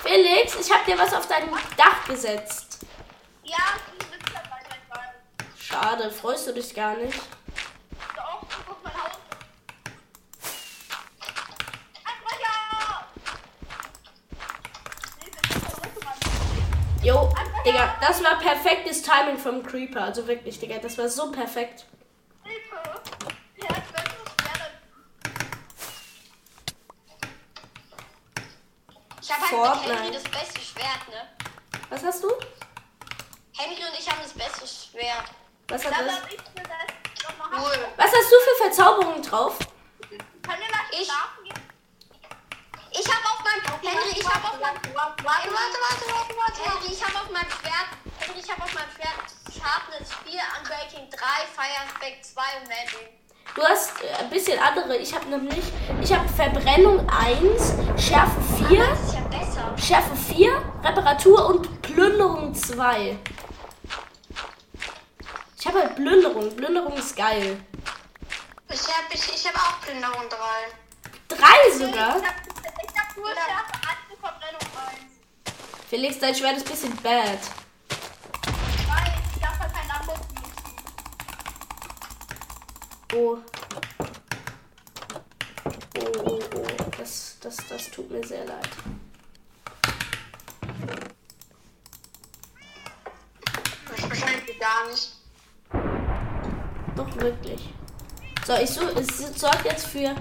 [0.02, 2.78] Felix, ich habe dir was auf dein Dach gesetzt.
[3.44, 3.58] Ja.
[5.58, 7.20] Schade, freust du dich gar nicht?
[8.16, 9.12] Doch, guck mein Haus.
[12.04, 13.06] Einbrecher!
[15.20, 17.02] Hilfe, ich bin verrückt, Mann.
[17.02, 17.32] Jo,
[17.64, 20.02] Digga, das war perfektes Timing vom Creeper.
[20.02, 21.86] Also wirklich, Digga, das war so perfekt.
[29.22, 31.28] Ich habe halt mit Henry das beste Schwert, ne?
[31.90, 32.28] Was hast du?
[33.56, 35.24] Henry und ich haben das beste Schwert.
[35.68, 36.20] Was hat das?
[36.20, 37.62] hab ich mir das nochmal haben.
[37.62, 37.88] Null.
[37.96, 39.58] Was hast du für Verzauberungen drauf?
[40.42, 41.08] Kann ihr mal Ich-?
[43.00, 43.80] Ich habe auf meinem.
[43.80, 44.76] Henry, ich habe auf meinem.
[44.94, 46.60] Warte, Warte, warte, warte, warte.
[46.64, 47.88] Henry, ich habe auf meinem Schwert.
[48.18, 51.16] Henry, ich habe auf meinem Schwert Sharpness 4, Unbreaking 3,
[51.56, 53.20] Fire Spec 2 und Magic.
[53.54, 54.98] Du hast äh, ein bisschen andere.
[54.98, 55.64] Ich habe nämlich,
[56.02, 59.78] ich habe Verbrennung 1, Schärfe 4, Das ist ja besser.
[59.78, 60.52] Schärfe 4,
[60.84, 63.18] Reparatur und Plünderung 2.
[65.58, 66.54] Ich habe halt Plünderung.
[66.54, 67.64] Plünderung ist geil.
[68.68, 71.36] Ich habe ich, ich hab auch Plünderung 3.
[71.36, 72.18] Drei sogar.
[72.18, 72.50] Ich hab,
[73.20, 75.88] ich nur Schärfe 1 und Verbrennung 1.
[75.88, 77.38] Felix, dein Schwert ist ein bisschen bad.
[78.88, 80.14] Nein, ich darf halt kein Lambo.
[83.14, 83.38] Oh.
[85.98, 86.66] Oh, oh, oh.
[86.96, 88.68] Das, das, das tut mir sehr leid.
[93.88, 95.12] Das wahrscheinlich gar nicht.
[96.96, 97.74] Doch, wirklich.
[98.46, 100.14] So, ich so, es sorgt jetzt für.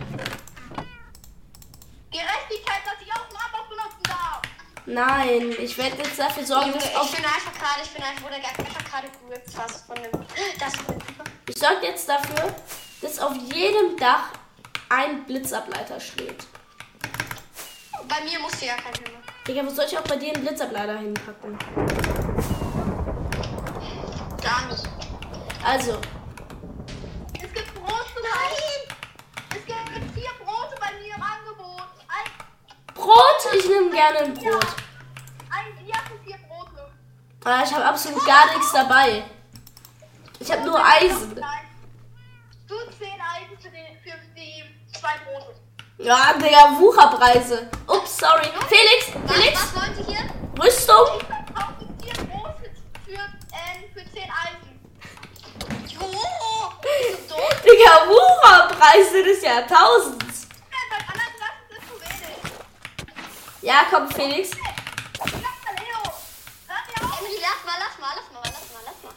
[2.11, 4.41] Gerechtigkeit, dass ich auch Amboss benutzen darf.
[4.85, 7.11] Nein, ich werde jetzt dafür sorgen, Junge, dass ich auf.
[7.15, 10.11] bin einfach gerade, ich bin einfach, wurde einfach gerade gerippt fast von dem.
[10.59, 10.73] Das
[11.47, 12.55] Ich sorge jetzt dafür,
[13.01, 14.29] dass auf jedem Dach
[14.89, 16.45] ein Blitzableiter steht.
[18.07, 19.21] Bei mir musste ja kein Himmel.
[19.47, 21.57] Digga, wo soll ich auch bei dir einen Blitzableiter hinpacken?
[24.41, 24.83] Gar nicht.
[25.63, 25.99] Also,
[27.35, 28.97] Es gibt Brot zu Nein!
[29.51, 31.87] Es gibt vier Brote bei mir im Angebot.
[32.07, 32.31] Ein,
[33.09, 34.67] Brot, ich nehme gerne ein Brot.
[35.49, 36.91] ein Bier für vier Brote.
[37.65, 39.23] Ich habe absolut gar nichts dabei.
[40.39, 41.35] Ich habe nur Eisen.
[42.67, 43.69] Du zehn Eisen für
[44.35, 44.63] die,
[44.93, 45.55] zwei Brote.
[45.97, 47.71] Ja, Digga, Wucherpreise.
[47.87, 48.47] Ups, sorry.
[48.67, 50.29] Felix, Was, Felix, was wollt ihr hier?
[50.63, 51.07] Rüstung.
[51.19, 52.71] Ich verkaufe vier Brote
[53.05, 54.79] für, ähm, für Eisen.
[55.87, 55.99] Jo!
[56.83, 57.35] Bist du?
[57.67, 60.47] Digga, Wucherpreise des Jahrtausends.
[60.69, 62.49] Ja, beim anderen Klassen ist zu wenig.
[63.69, 64.49] Ja, komm, Felix.
[64.49, 65.31] Lass
[67.63, 69.13] mal, lass mal, lass mal, lass mal, lass mal.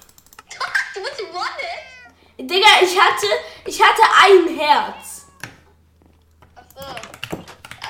[0.94, 2.50] du bist im One-Hit?
[2.50, 3.26] Digga, ich hatte,
[3.64, 5.28] ich hatte ein Herz.
[6.54, 6.84] Achso.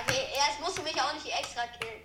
[0.06, 2.02] Okay, erst musst du mich auch nicht extra killen.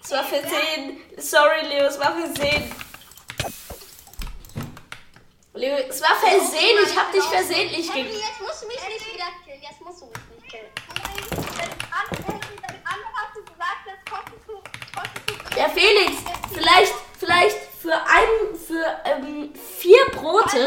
[0.00, 1.00] Es war versehen.
[1.16, 2.72] Sorry, Leo, es war versehen.
[5.54, 6.78] Leo, es war versehen.
[6.86, 8.14] Ich hab dich versehentlich gekillt.
[8.14, 9.62] jetzt musst du mich nicht wieder killen.
[9.62, 10.72] Jetzt musst du mich nicht killen.
[15.56, 16.12] Ja, Felix,
[16.52, 20.66] vielleicht, vielleicht für ein, für ähm, vier Brote,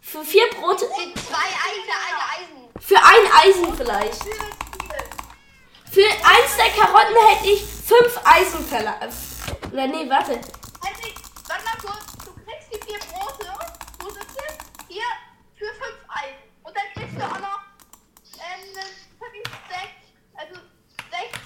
[0.00, 2.68] für vier Brote, Für zwei Eisen, eine Eisen.
[2.80, 4.22] für ein Eisen vielleicht.
[5.92, 9.14] Für eins der Karotten hätte ich fünf Eisen verlangt.
[9.72, 10.40] Oder nee, warte.
[11.46, 13.23] Sag mal kurz, du kriegst die vier Brote.
[14.94, 15.02] Hier
[15.56, 16.38] für fünf Eisen.
[16.62, 17.62] Und dann kriegst du auch noch
[18.38, 18.76] ähm,
[19.18, 20.60] wirklich sechs, also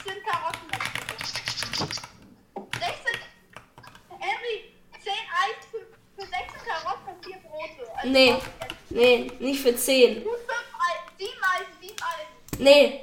[0.04, 1.86] 16 Karotten dazu.
[2.78, 3.20] 16,
[4.18, 5.78] Henry, 10 Eis für,
[6.14, 7.90] für 16 Karotten und vier Brote.
[7.96, 8.36] Also Nee,
[8.90, 10.22] nee, nicht für zehn.
[10.24, 12.62] Gut, fünf Eisen, sieben Eisen, sieben Eisen.
[12.62, 13.00] Nee,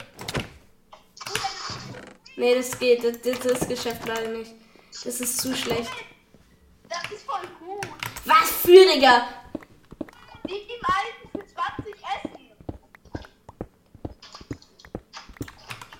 [2.35, 3.03] nee, das geht.
[3.03, 4.51] Das, das, das Geschäft leider nicht.
[4.91, 5.89] Das ist zu schlecht.
[6.87, 7.87] das ist voll gut.
[8.25, 9.44] Was für, Digga?
[10.47, 12.51] Sieben Eisen für 20 Essen.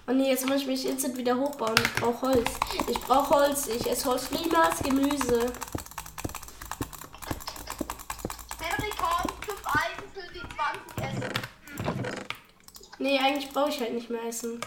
[0.07, 1.73] Oh nee, jetzt muss ich mich instant wieder hochbauen.
[1.83, 2.51] Ich brauche Holz.
[2.87, 3.67] Ich brauche Holz.
[3.67, 5.51] Ich esse Holz niemals Gemüse.
[8.59, 10.43] Henry kommt, fünf Eisen für die
[11.01, 11.33] 20 Essen.
[12.99, 14.61] Nee, eigentlich brauche ich halt nicht mehr essen.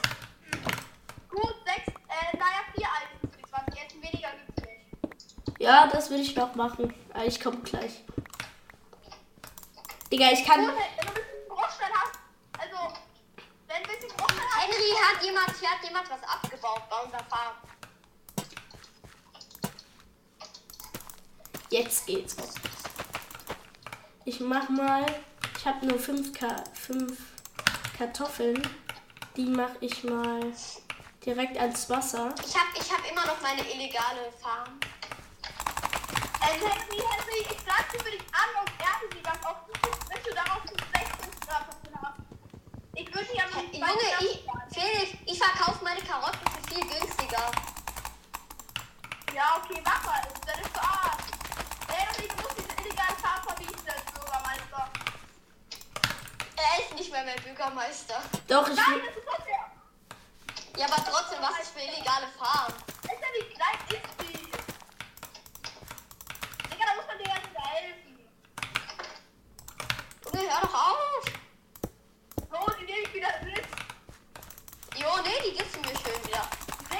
[1.31, 4.03] Gut, sechs, äh, naja, vier Eisen für die 20 Essen.
[4.03, 5.61] Weniger gibt's nicht.
[5.61, 6.93] Ja, das will ich noch machen.
[7.15, 8.03] Aber ich komme gleich.
[8.03, 8.09] Digga, ich kann.
[8.09, 10.48] Gut, wenn du ein bisschen Bruchstein hast, also, wenn du ein bisschen
[11.48, 12.18] Bruchstein hast,
[14.59, 17.55] Henry hat jemand, hier hat jemand was abgebaut bei unserer Farm.
[21.70, 22.36] Jetzt geht's.
[24.24, 25.05] Ich mach mal.
[25.59, 26.32] Ich habe nur 5
[26.74, 27.18] fünf
[27.97, 28.62] Kartoffeln.
[29.36, 30.52] Die mache ich mal
[31.24, 32.35] direkt ans Wasser.
[32.47, 34.78] Ich hab, ich hab immer noch meine illegale Farm.
[36.40, 39.63] äh, Henry, Henry, ich dir für dich an und ernte sie ganz oft.
[40.09, 42.19] Wenn du darauf zu 16 Kartoffeln hast.
[42.95, 47.51] Ich würde hier am Junge, ich, Felix, ich verkaufe meine Karotten für viel günstiger.
[49.35, 50.23] Ja, okay, mach mal.
[50.47, 51.31] Das ist verarscht.
[51.89, 54.91] Henry, du musst diese illegalen Farm verbieten als Bürgermeister.
[56.57, 58.21] Er ist nicht mehr mein Bürgermeister.
[58.49, 59.71] Doch, ich Nein, das ist unfair.
[60.77, 62.73] Ja, aber trotzdem, was ist für illegale Farm?
[63.03, 64.39] Alter, wie klein ist die?
[66.71, 68.15] Digga, da muss man dir jetzt helfen.
[70.25, 71.25] Junge, hör doch auf.
[72.37, 73.65] So, die nehme ich wieder mit.
[74.97, 76.49] Jo, nee, die gibst du mir schön wieder.
[76.91, 76.97] Nee.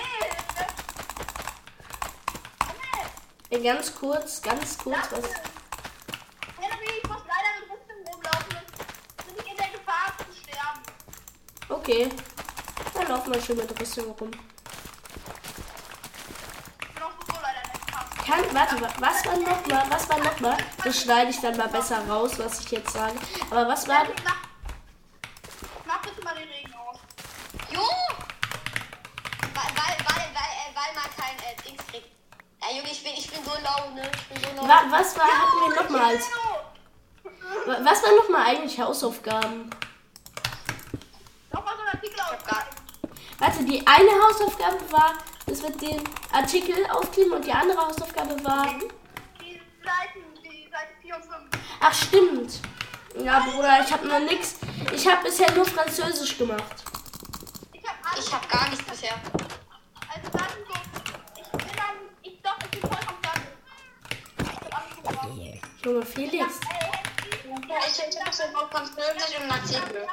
[3.51, 5.23] Ja, ganz kurz, ganz kurz was.
[6.61, 8.57] Henry, ich muss leider mit Rüstung rumlaufen.
[9.17, 10.83] Sonst bin ich in der Gefahr zu sterben.
[11.71, 12.11] Okay.
[12.95, 14.31] Dann laufen wir schon mit Rüstung rum.
[18.27, 19.85] Kann, warte, wa- was war nochmal?
[19.91, 20.57] Was war nochmal?
[20.85, 23.18] Das schneide ich dann mal besser raus, was ich jetzt sage.
[23.51, 24.05] Aber was war.
[24.25, 24.37] Mach,
[25.87, 26.99] mach bitte mal den Regen aus.
[27.71, 27.81] Jo!
[29.41, 32.09] Weil, weil, weil, weil, äh, weil man kein äh, Dings kriegt.
[32.63, 34.11] Ja, Junge, ich bin, ich bin so lau, ne?
[34.35, 34.69] Ich bin so lau.
[34.69, 36.25] Wa was war, hatten wir nochmal als.
[37.67, 39.71] wa- Was waren nochmal eigentlich Hausaufgaben?
[41.53, 42.19] Nochmal so ein Artikel.
[43.41, 45.15] Warte, die eine Hausaufgabe war,
[45.47, 46.03] das mit den
[46.33, 48.67] Artikel aufkleben und die andere Hausaufgabe war.
[49.41, 51.35] Die Seiten, die Seite 4 und 5.
[51.81, 52.61] Ach, stimmt.
[53.25, 54.57] Ja, Bruder, ich habe noch nix.
[54.93, 56.85] Ich habe bisher nur Französisch gemacht.
[57.73, 58.27] Ich hab alles.
[58.27, 59.15] Ich hab gar nichts bisher.
[60.09, 60.75] Also dann so.
[61.37, 61.97] Ich bin dann.
[62.23, 62.99] Ich doch, ich bin hab
[64.73, 65.63] alles gemacht.
[65.85, 66.61] Junge, Felix.
[67.69, 70.07] Ja, ich hätte das in Französisch und Artikel.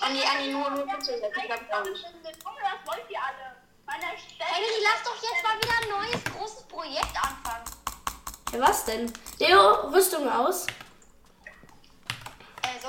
[0.00, 1.28] An die, an die nur, nur Französisch.
[1.36, 2.04] Ich glaube gar nicht.
[2.04, 3.56] Das wollt ihr alle.
[4.38, 7.64] Henry, lass doch jetzt mal wieder ein neues großes Projekt anfangen.
[8.52, 9.12] Ja, was denn?
[9.38, 10.66] Leo, Rüstung aus.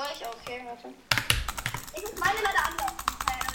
[0.02, 0.26] Äh, soll ich?
[0.26, 0.88] Okay, warte.
[1.94, 2.92] Ich muss meine leider anders.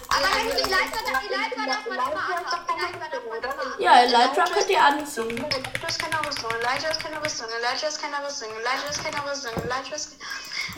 [0.09, 3.73] Aber Henry, die Leiter, die Leiter darf man immer Leiter anhaben.
[3.79, 5.37] Ja, Elytra könnt ihr anziehen.
[5.37, 9.31] Leiter ist keine Rüstung, Leiter ist keine Rüstung, Leiter ist keine Rüstung, Leiter ist keine
[9.31, 10.27] Rüstung, Leiter ist keine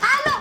[0.00, 0.36] Hallo!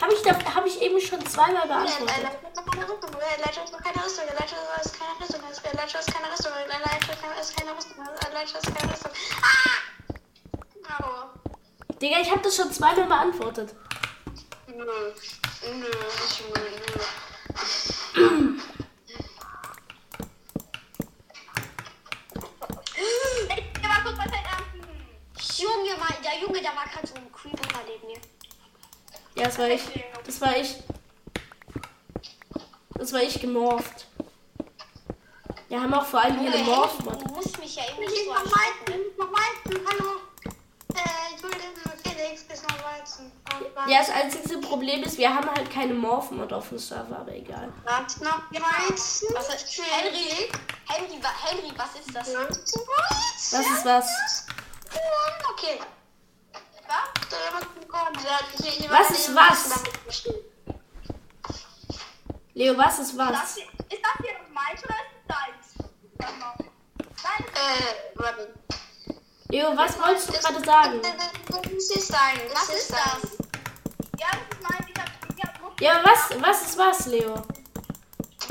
[0.00, 2.16] Habe ich, da- hab ich eben schon zweimal beantwortet.
[2.16, 6.12] Leiter ist noch keine Rüstung, Leiter ist keine Rüstung, Leiter ist keine Rüstung, Leiter ist
[6.12, 9.12] keine Rüstung, Leiter ist keine Rüstung, Leiter ist keine Rüstung.
[9.42, 11.02] Ah!
[11.04, 11.34] Aua.
[12.00, 13.74] Digga, ich habe das schon zweimal beantwortet.
[14.76, 15.12] Nö, nö,
[15.64, 17.02] nicht nö, nö.
[23.56, 23.72] Ich
[24.46, 24.80] ernten.
[25.58, 28.20] Junge, mal, der Junge, der war gerade so ein Creeper neben mir.
[29.34, 29.82] Ja, das war ich.
[30.24, 30.76] Das war ich.
[32.94, 34.06] Das war ich gemorpht.
[35.68, 38.24] Wir haben auch vor allem hier morph Henry, du musst mich ja eben nicht Ich
[38.24, 40.20] so noch weiten, hallo.
[40.94, 41.70] Äh, Entschuldigung,
[42.30, 43.32] Felix, bis noch Weizen.
[43.88, 47.72] Ja, das einzige Problem ist, wir haben halt keine Morph-Mod auf dem Server, aber egal.
[47.84, 49.28] Weizen noch Weizen.
[49.34, 50.50] Was ist, Henry,
[50.86, 52.28] Henry, Henry, was ist das?
[52.34, 52.80] Weizen.
[52.86, 54.46] Was ist was?
[55.52, 55.80] Okay.
[58.90, 59.18] Was?
[59.18, 59.84] Ist was?
[62.54, 63.54] Leo, was ist Das was?
[63.54, 65.90] hier, ist das hier noch meins oder ist das deins?
[67.54, 68.54] Äh, warte.
[69.50, 71.00] Leo, was wolltest du gerade sagen?
[71.02, 72.38] Das ist dein.
[72.52, 72.98] Das Was ist das?
[74.20, 74.86] ja, das ist meins.
[74.88, 77.34] Ich hab, ich hab Ja, was, was ist was, Leo?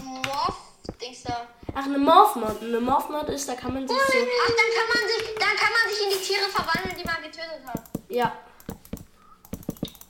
[0.03, 0.57] Morph,
[1.01, 1.47] Dings da.
[1.73, 2.61] Ach, eine Morph-Mod.
[2.61, 4.03] Eine Morph-Mod ist, da kann man sich so...
[4.03, 7.21] Ach, dann kann man sich, dann kann man sich in die Tiere verwandeln, die man
[7.21, 7.84] getötet hat.
[8.09, 8.34] Ja.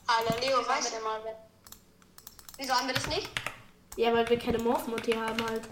[0.06, 1.20] Alter, Leo, weißt denn mal
[2.56, 3.30] Wieso haben wir das nicht?
[3.96, 5.62] Ja, weil wir keine Morph-Mod hier haben halt.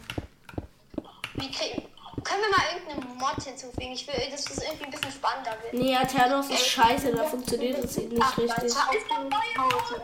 [1.34, 1.88] Wie kriegen,
[2.24, 3.92] können wir mal irgendeine Mod hinzufügen?
[3.92, 5.74] Ich will, dass das irgendwie ein bisschen spannender wird.
[5.74, 8.64] Nee, Aternos ist scheiße, da funktioniert das nicht Ach, richtig.
[8.64, 10.00] Es gibt neue Brote.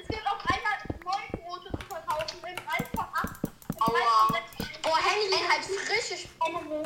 [0.00, 3.24] Es gibt auch einmal neue Brote zu verkaufen im von 8.
[3.44, 4.26] Im Preis Aua.
[4.26, 6.36] von 6 Boah, Henry halt frische Sp-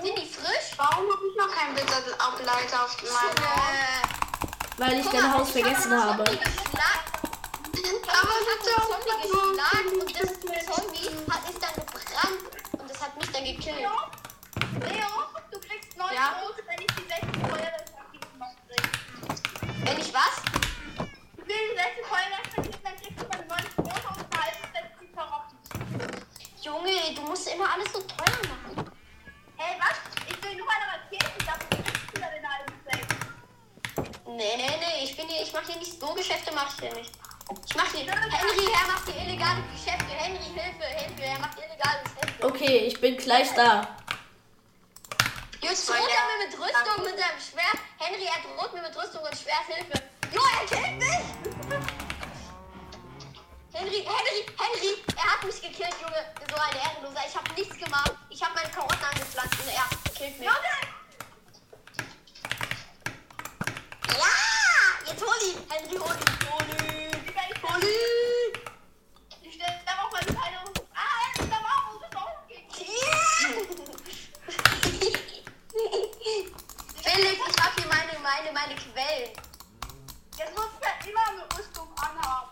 [0.03, 0.69] Sind die frisch?
[0.77, 3.73] Warum habe ich noch keinen Blitzableiter auf meinem Haus?
[3.74, 6.23] Äh, Weil ich guck dein mal, Haus ich hab vergessen habe.
[6.23, 6.40] Aber Ich
[8.09, 10.31] hab auch Zombie geschlagen und das
[10.74, 12.43] Zombie hat, ist dann gebrannt
[12.99, 13.77] das hat mich dann gekillt.
[13.77, 13.91] Leo,
[14.81, 15.11] Leo,
[15.51, 16.41] du kriegst neue Ja?
[16.41, 18.85] Brote, wenn ich die 16 Feuerwerkraketen noch krieg.
[19.85, 20.43] Wenn ich was?
[21.37, 24.91] Ich will die 16 Feuerwerkraketen, dann kriegst du meine neuen Brote und ein halbes Set
[25.01, 25.59] die verrotten.
[26.62, 28.91] Junge, du musst immer alles so teuer machen.
[29.59, 29.99] Ey, was?
[30.29, 32.73] Ich will nur eine Rakete, dafür kriegst du dann den halben.
[34.27, 36.95] Nee, nee, nee, ich bin hier, ich mach hier nicht so Geschäfte, mach ich hier
[36.95, 37.12] nicht.
[37.66, 40.05] Ich mach hier, Henry, er macht hier illegale Geschäfte.
[40.16, 42.47] Henry, Hilfe, Hilfe, er macht illegale Geschäfte.
[42.47, 43.89] Okay, ich bin gleich da.
[45.61, 47.79] War droht er mir mit Rüstung, mit seinem Schwert.
[47.99, 50.03] Henry, er droht mir mit Rüstung und Schwert, Hilfe.
[50.33, 51.25] Jo, er killt mich!
[53.73, 56.25] Henry, Henry, Henry, er hat mich gekillt, Junge.
[56.49, 57.23] So ein Ehrenloser.
[57.29, 58.12] Ich habe nichts gemacht.
[58.31, 60.49] Ich habe meine Karotten angepflanzt und er killt mich.
[60.49, 60.55] Ja!
[65.07, 65.59] Jetzt hol ihn!
[65.70, 66.51] Henry, hol ihn!
[66.51, 66.62] Hol
[66.93, 67.11] ihn!
[67.27, 68.53] Digga, ich Hol ihn!
[69.43, 70.59] Ich stelle darauf meine keine.
[70.95, 72.65] Ah, da war wo das aufgeht.
[77.03, 79.31] Felix, ich hab hier meine, meine, meine Quellen.
[80.37, 82.49] Jetzt muss ich halt immer eine Rüstung anhaben.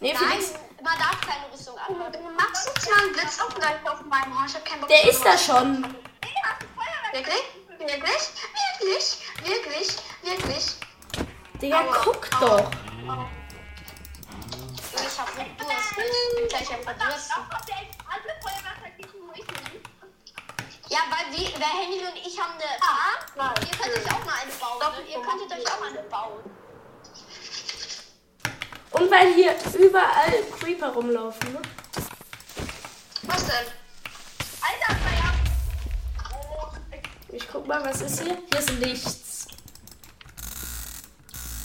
[0.00, 0.52] Nee, Nein, Felix,
[0.82, 2.12] man darf keine Rüstung anhaben.
[2.12, 4.50] Du machst jetzt mal einen Blitzableiter auf meinem Haus.
[4.50, 5.46] Ich hab keinen Bock der auf ist da sowas.
[5.46, 5.84] schon.
[5.84, 7.12] Ey, hast du Feuerwerk?
[7.14, 7.44] Wirklich?
[7.78, 8.22] Wirklich?
[8.80, 9.18] Wirklich?
[9.44, 9.88] Wirklich?
[10.22, 10.64] Wirklich?
[11.62, 12.00] Digga, Aua.
[12.04, 12.58] guck Aua.
[12.58, 12.70] doch.
[14.98, 15.90] Ich hab so Durst.
[15.92, 17.48] Ich bin gleich am Das Verdursten.
[17.50, 19.56] macht ja echt alle Feuerwerkraketen, wo ich bin.
[20.88, 22.68] Ja, weil, wir, weil Henry und ich haben eine
[23.34, 23.54] Farm.
[23.60, 24.78] Ihr könnt euch auch mal eine bauen.
[24.78, 25.10] Ne?
[25.10, 26.42] Ihr könntet euch auch eine bauen.
[28.92, 31.60] Und weil hier überall Creeper rumlaufen, ne?
[33.22, 33.66] Was denn?
[34.62, 35.00] Alter,
[37.32, 38.38] Ich guck mal, was ist hier?
[38.50, 39.46] Hier ist nichts.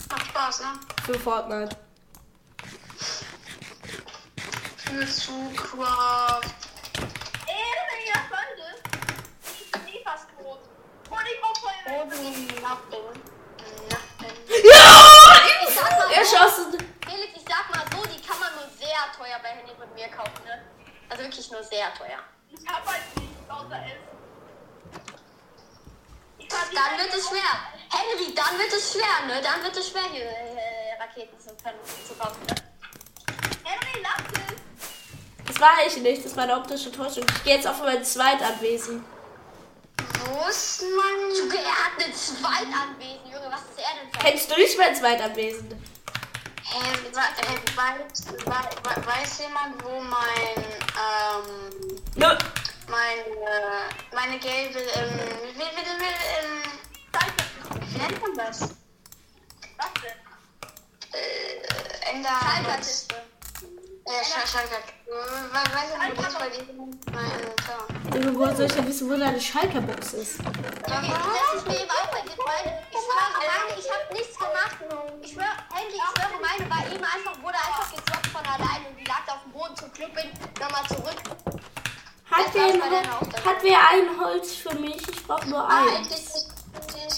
[0.09, 0.67] Macht Spaß, ne?
[1.05, 1.77] Für Fortnite.
[4.77, 6.53] Für Zugkraft.
[7.47, 8.83] ey, Digga, Freunde.
[9.43, 10.59] Ich sehe fast tot.
[11.09, 12.07] Und ich brauch Feuerwerk.
[12.09, 12.47] Nothing.
[12.61, 13.21] Nothing.
[14.49, 15.09] Ja!
[15.67, 16.77] Ich sag mal so, Erschossen.
[17.07, 20.09] Felix, ich sag mal so, die kann man nur sehr teuer bei Henry und mir
[20.09, 20.43] kaufen.
[20.45, 20.61] Ne?
[21.09, 22.19] Also wirklich nur sehr teuer.
[22.49, 24.11] Ich hab halt nichts außer Essen.
[26.37, 27.53] Ich verdiene Dann halt wird es auch- schwer.
[27.93, 29.41] Henry, dann wird es schwer, ne?
[29.41, 31.77] Dann wird es schwer, hier äh, Raketen zu, können,
[32.07, 32.39] zu kaufen.
[32.47, 32.55] Ne?
[33.63, 35.45] Henry, lass es.
[35.47, 37.25] Das war ich nicht, das war eine optische Täuschung.
[37.37, 39.03] Ich gehe jetzt auf mein Zweitanwesen.
[40.25, 41.35] Wo ist mein...
[41.35, 43.49] Junge, er hat eine Zweitanwesen, Junge.
[43.51, 45.83] Was ist er denn für ein Kennst du nicht mein Zweitanwesen?
[46.63, 46.79] Hä,
[47.11, 50.63] we- äh, weiß, we- we- weiß jemand, wo mein,
[50.95, 52.27] ähm, Nö.
[52.87, 53.23] meine,
[54.13, 55.19] meine gelbe, ähm,
[55.53, 56.63] wie, wie, wie, wie, ähm,
[57.89, 58.59] wie nennt man das?
[58.61, 61.19] Was denn?
[61.19, 62.29] Äh, Ender...
[68.13, 70.39] Junge, Woher soll ich denn wissen, wo deine Schalker-Box ist?
[70.39, 72.81] Junge, setz ich mir eben dir meine.
[72.89, 74.77] Ich schwöre, meine, ich hab nichts gemacht.
[75.21, 78.97] Ich schwöre, Henry, ich schwöre, meine war eben einfach, wurde einfach gedroppt von alleine und
[78.99, 80.29] die lag auf dem Boden zum Glück bin
[80.59, 81.21] nochmal zurück.
[82.31, 85.07] Hat wer, ein, hat wer ein Holz für mich?
[85.07, 86.47] Ich brauche nur Ah, eins.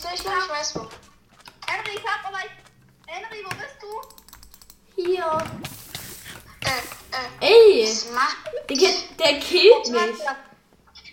[0.01, 0.89] gleich da, ich weiß wo.
[1.67, 2.39] Henry, ich hab aber...
[3.07, 5.01] Henry, wo bist du?
[5.01, 5.37] Hier.
[7.39, 8.05] Ey, das
[8.69, 10.19] der, ki- der killt mich.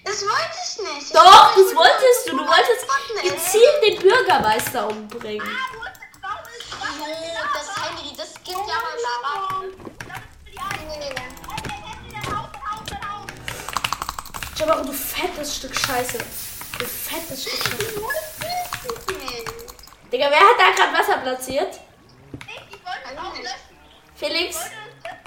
[0.05, 1.03] Das wollte ich nicht.
[1.09, 2.37] Ich Doch, wollte das wolltest du.
[2.37, 2.87] Du wolltest
[3.23, 5.47] gezielt den Bürgermeister umbringen.
[5.47, 6.23] Ah, wo ist denn?
[6.23, 6.63] Warum ist
[8.45, 8.97] gibt ja mal.
[8.97, 8.97] Das
[12.91, 13.31] dein Haus.
[14.57, 16.19] Jabaro, du fettes Stück Scheiße.
[16.79, 18.01] Du fettes Stück Scheiße.
[20.13, 21.79] Digga, wer hat da gerade Wasser platziert?
[22.47, 23.77] Ich, ich wollte es auch löschen.
[24.17, 24.57] Felix?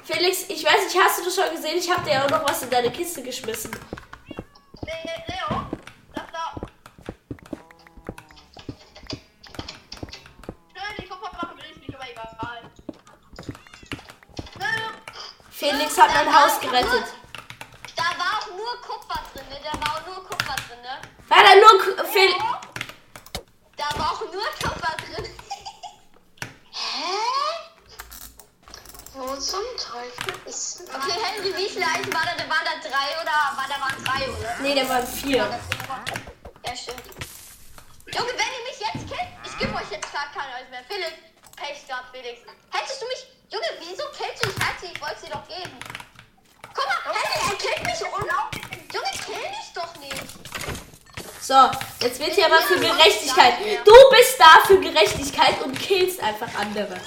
[0.05, 1.77] Felix, ich weiß nicht, hast du das schon gesehen?
[1.77, 3.71] Ich habe dir ja auch noch was in deine Kiste geschmissen.
[3.71, 5.61] Le- Le- Leo,
[6.13, 6.53] das da.
[10.73, 12.71] Schön, die Kupfer machen will ich nicht, aber egal.
[15.51, 17.05] Felix hat mein Haus gerettet.
[17.95, 19.57] Da war auch nur Kupfer drin, ne?
[19.63, 20.99] Da war auch nur Kupfer drin, ne?
[21.29, 22.29] War da nur Ku- Fel
[23.77, 25.29] Da war auch nur Kupfer drin.
[26.71, 27.13] Hä?
[29.15, 30.81] Wo zum Teufel ist.
[30.89, 31.19] Okay,
[31.93, 32.33] Eisen war da?
[32.37, 34.55] Da waren da drei oder war da waren drei, oder?
[34.61, 35.37] Nee, der waren vier.
[36.65, 37.03] Ja, stimmt.
[38.07, 40.83] Junge, wenn ihr mich jetzt killt, ich gebe euch jetzt gar keine Eisen mehr.
[40.87, 41.13] Felix,
[41.55, 42.39] Pech gehabt, Felix.
[42.71, 43.27] Hättest du mich.
[43.49, 44.57] Junge, wieso killst du mich?
[44.65, 45.77] Halt sie, ich wollte sie doch geben.
[46.73, 48.25] Guck mal, Henry, er killt mich und.
[48.93, 50.23] Junge, kill mich doch nicht.
[51.41, 53.55] So, jetzt wird hier aber für Gerechtigkeit.
[53.85, 56.99] Du bist da für Gerechtigkeit und killst einfach andere.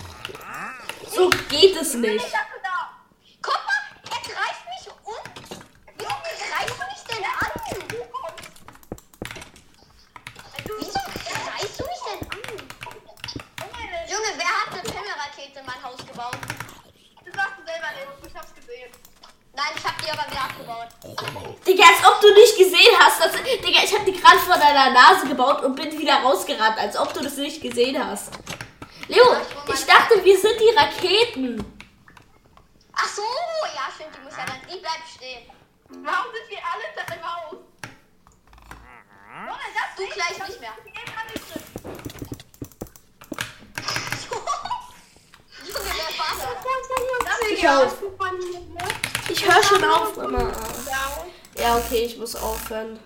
[1.10, 2.24] So geht es nicht.
[2.62, 2.90] da.
[3.40, 5.14] Guck mal, er greift mich um.
[5.96, 6.04] Wieso
[6.50, 7.50] greifst du mich denn an?
[10.78, 12.38] Wieso greifst du mich denn an?
[14.06, 16.36] Junge, wer hat eine Pimmelrakete in mein Haus gebaut?
[17.24, 17.76] Das warst du selber nicht.
[18.26, 18.90] Ich hab's gesehen.
[19.54, 20.88] Nein, ich hab die aber wieder abgebaut.
[21.66, 23.20] Digga, als ob du nicht gesehen hast.
[23.20, 26.96] Dass, Digga, ich habe die gerade vor deiner Nase gebaut und bin wieder rausgerannt, als
[26.96, 28.32] ob du das nicht gesehen hast.
[29.08, 29.36] Leo,
[29.72, 31.64] ich dachte, wir sind die Raketen.
[32.92, 34.60] Ach so, ja, stimmt, die muss ja dann.
[34.62, 35.50] Die bleibt stehen.
[35.88, 37.56] Warum sind wir alle da im Haus?
[39.46, 40.72] Das Du gleich nicht mehr.
[40.84, 41.62] Eben angegriffen.
[44.26, 45.62] Junge, wer war das?
[47.52, 47.96] Ich auf.
[49.28, 50.52] Ich höre schon auf, Mama.
[51.58, 52.98] Ja, okay, ich muss aufhören.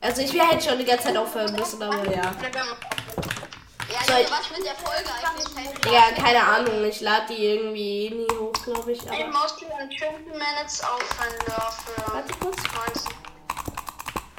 [0.00, 2.22] Also ich hätte schon die ganze Zeit aufhören müssen, aber ja.
[2.32, 5.48] Junge, ich- was mit der Folge eigentlich?
[5.84, 5.94] Henry?
[5.94, 6.84] Ja, keine Ahnung.
[6.84, 9.00] Ich lade die irgendwie nie hoch, glaube ich.
[9.02, 12.56] Aber mostly in 20 minutes aufhören für warte kurz.
[12.56, 13.12] 19.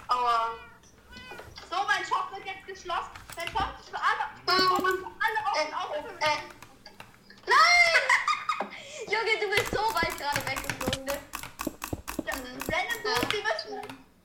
[0.10, 0.50] Aua.
[1.70, 3.10] So, mein Shop wird jetzt geschlossen.
[3.38, 4.26] Mein Shop ist für alle.
[4.46, 6.24] Für alle offen, auch für mich.
[7.46, 8.70] Nein!
[9.08, 11.14] Junge, du bist so weit gerade weggeflogen, ne?
[12.26, 13.80] Ja, Random Boost, die müssen.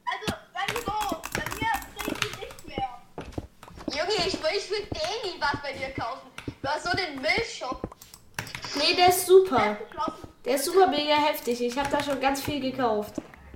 [0.04, 2.88] Also, wir so, bei mir kriegen die nicht mehr.
[3.86, 6.28] Junge, ich will, ich will Danny was bei dir kaufen.
[6.62, 7.82] Du hast so den Milchshop.
[8.76, 9.76] Nee, der ist super.
[10.44, 11.60] Der ist super mega heftig.
[11.60, 13.14] Ich habe da schon ganz viel gekauft.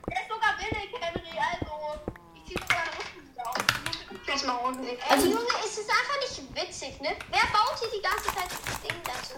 [0.09, 1.39] Der ist sogar billig, Henry.
[1.39, 2.01] Also,
[2.35, 4.77] ich zieh sogar eine Rücken wieder aus.
[5.09, 7.17] Also- Junge, es ist einfach nicht witzig, ne?
[7.31, 9.35] Wer baut hier die ganze Zeit das Ding dazu?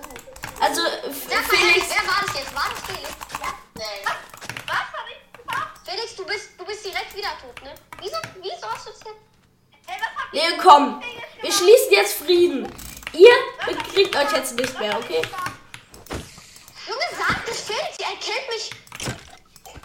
[0.61, 2.55] Also, Sag ehrlich, Felix, wer war das jetzt?
[2.55, 3.11] War das Felix?
[3.75, 3.83] Nee.
[4.67, 5.71] Was hab ich gemacht?
[5.85, 7.75] Felix, du bist, du bist direkt wieder tot, ne?
[8.01, 9.87] Wieso, wieso hast du es jetzt?
[9.87, 11.03] Ey, was hab ich Leo, komm.
[11.41, 12.73] Wir schließen jetzt Frieden.
[13.13, 13.33] Ihr
[13.67, 15.23] bekriegt euch jetzt nicht mehr, okay?
[16.87, 18.71] Junge, sag das Felix, er killt mich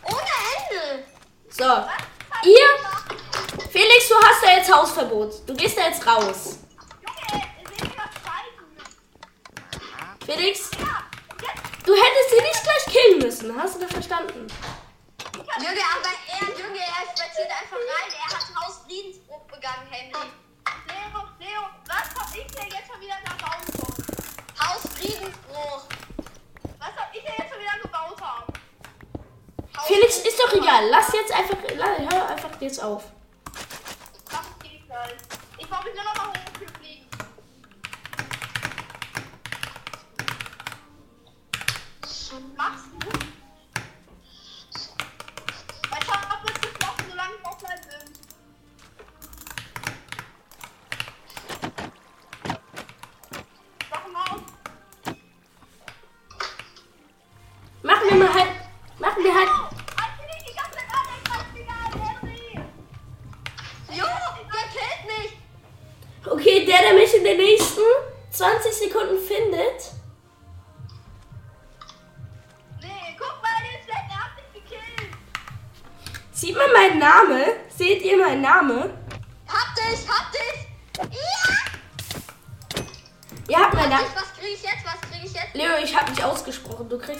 [0.03, 1.05] ohne Ende.
[1.49, 1.63] So.
[2.49, 2.69] Ihr,
[3.71, 5.47] Felix, du hast da jetzt Hausverbot.
[5.47, 6.57] Du gehst da jetzt raus.
[7.05, 7.43] Junge.
[10.25, 11.03] Felix, Ja,
[11.85, 13.55] du hättest sie nicht gleich killen müssen.
[13.61, 14.47] Hast du das verstanden?
[15.57, 18.11] Junge, aber er, Junge, er spaziert einfach rein.
[18.11, 20.29] Er hat Hausfriedensbruch begangen, Henry.
[20.87, 24.05] Leo, Leo, was hab ich denn jetzt schon wieder da rausgekommen?
[24.59, 25.83] Hausfriedensbruch.
[26.79, 28.53] Was hab ich denn jetzt schon wieder gebaut haben?
[29.85, 30.87] Felix, ist doch egal.
[30.89, 31.57] Lass jetzt einfach,
[32.11, 33.03] hör einfach jetzt auf.
[34.99, 35.07] Mach
[35.57, 36.38] ich brauche mich nur noch mal hochgefliegen.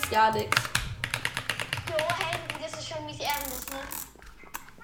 [0.10, 0.57] Du gar nichts.
[1.88, 3.80] Jo, Henry, das ist schon mies ehrenlos, ne?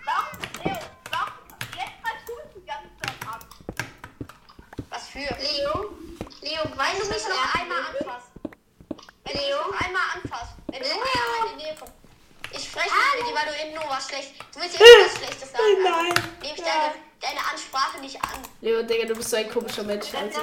[0.04, 0.78] Warum, Leo,
[1.12, 1.34] warum,
[1.74, 3.40] jetzt mal tu es die ganze Zeit ab.
[4.90, 5.20] Was für?
[5.20, 5.96] Leo?
[6.42, 8.28] Leo, weißt du mich noch einmal anfasst?
[9.84, 10.54] einmal anfasst.
[10.68, 10.94] Wenn du Ja.
[10.94, 11.94] einmal in die Nähe kommst.
[12.52, 14.34] Ich spreche nicht mit dir, weil du eben nur was schlecht.
[14.54, 15.64] Du willst eben was Schlechtes sagen.
[15.84, 16.14] Nein.
[16.14, 18.40] Also, nehme ich deine, deine Ansprache nicht an.
[18.62, 20.14] Leo, Digga, du bist so ein komischer Mensch.
[20.14, 20.42] Also.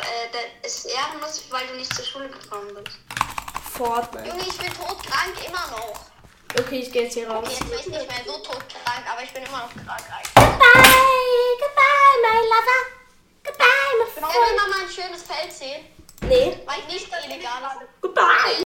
[0.00, 2.96] Äh, ist ehrenlos, weil du nicht zur Schule gekommen bist.
[3.76, 4.28] Fortnite.
[4.28, 6.00] Junge, ich bin todkrank immer noch.
[6.58, 7.44] Okay, ich gehe jetzt hier raus.
[7.46, 10.02] Okay, jetzt bin ich nicht mehr so todkrank, aber ich bin immer noch krank.
[10.34, 12.80] Goodbye, goodbye, my lover.
[13.44, 15.84] Goodbye, my Können wir mal ein schönes Feld sehen?
[16.22, 18.02] Nee, Weil ich nicht illegal ist.
[18.02, 18.56] goodbye.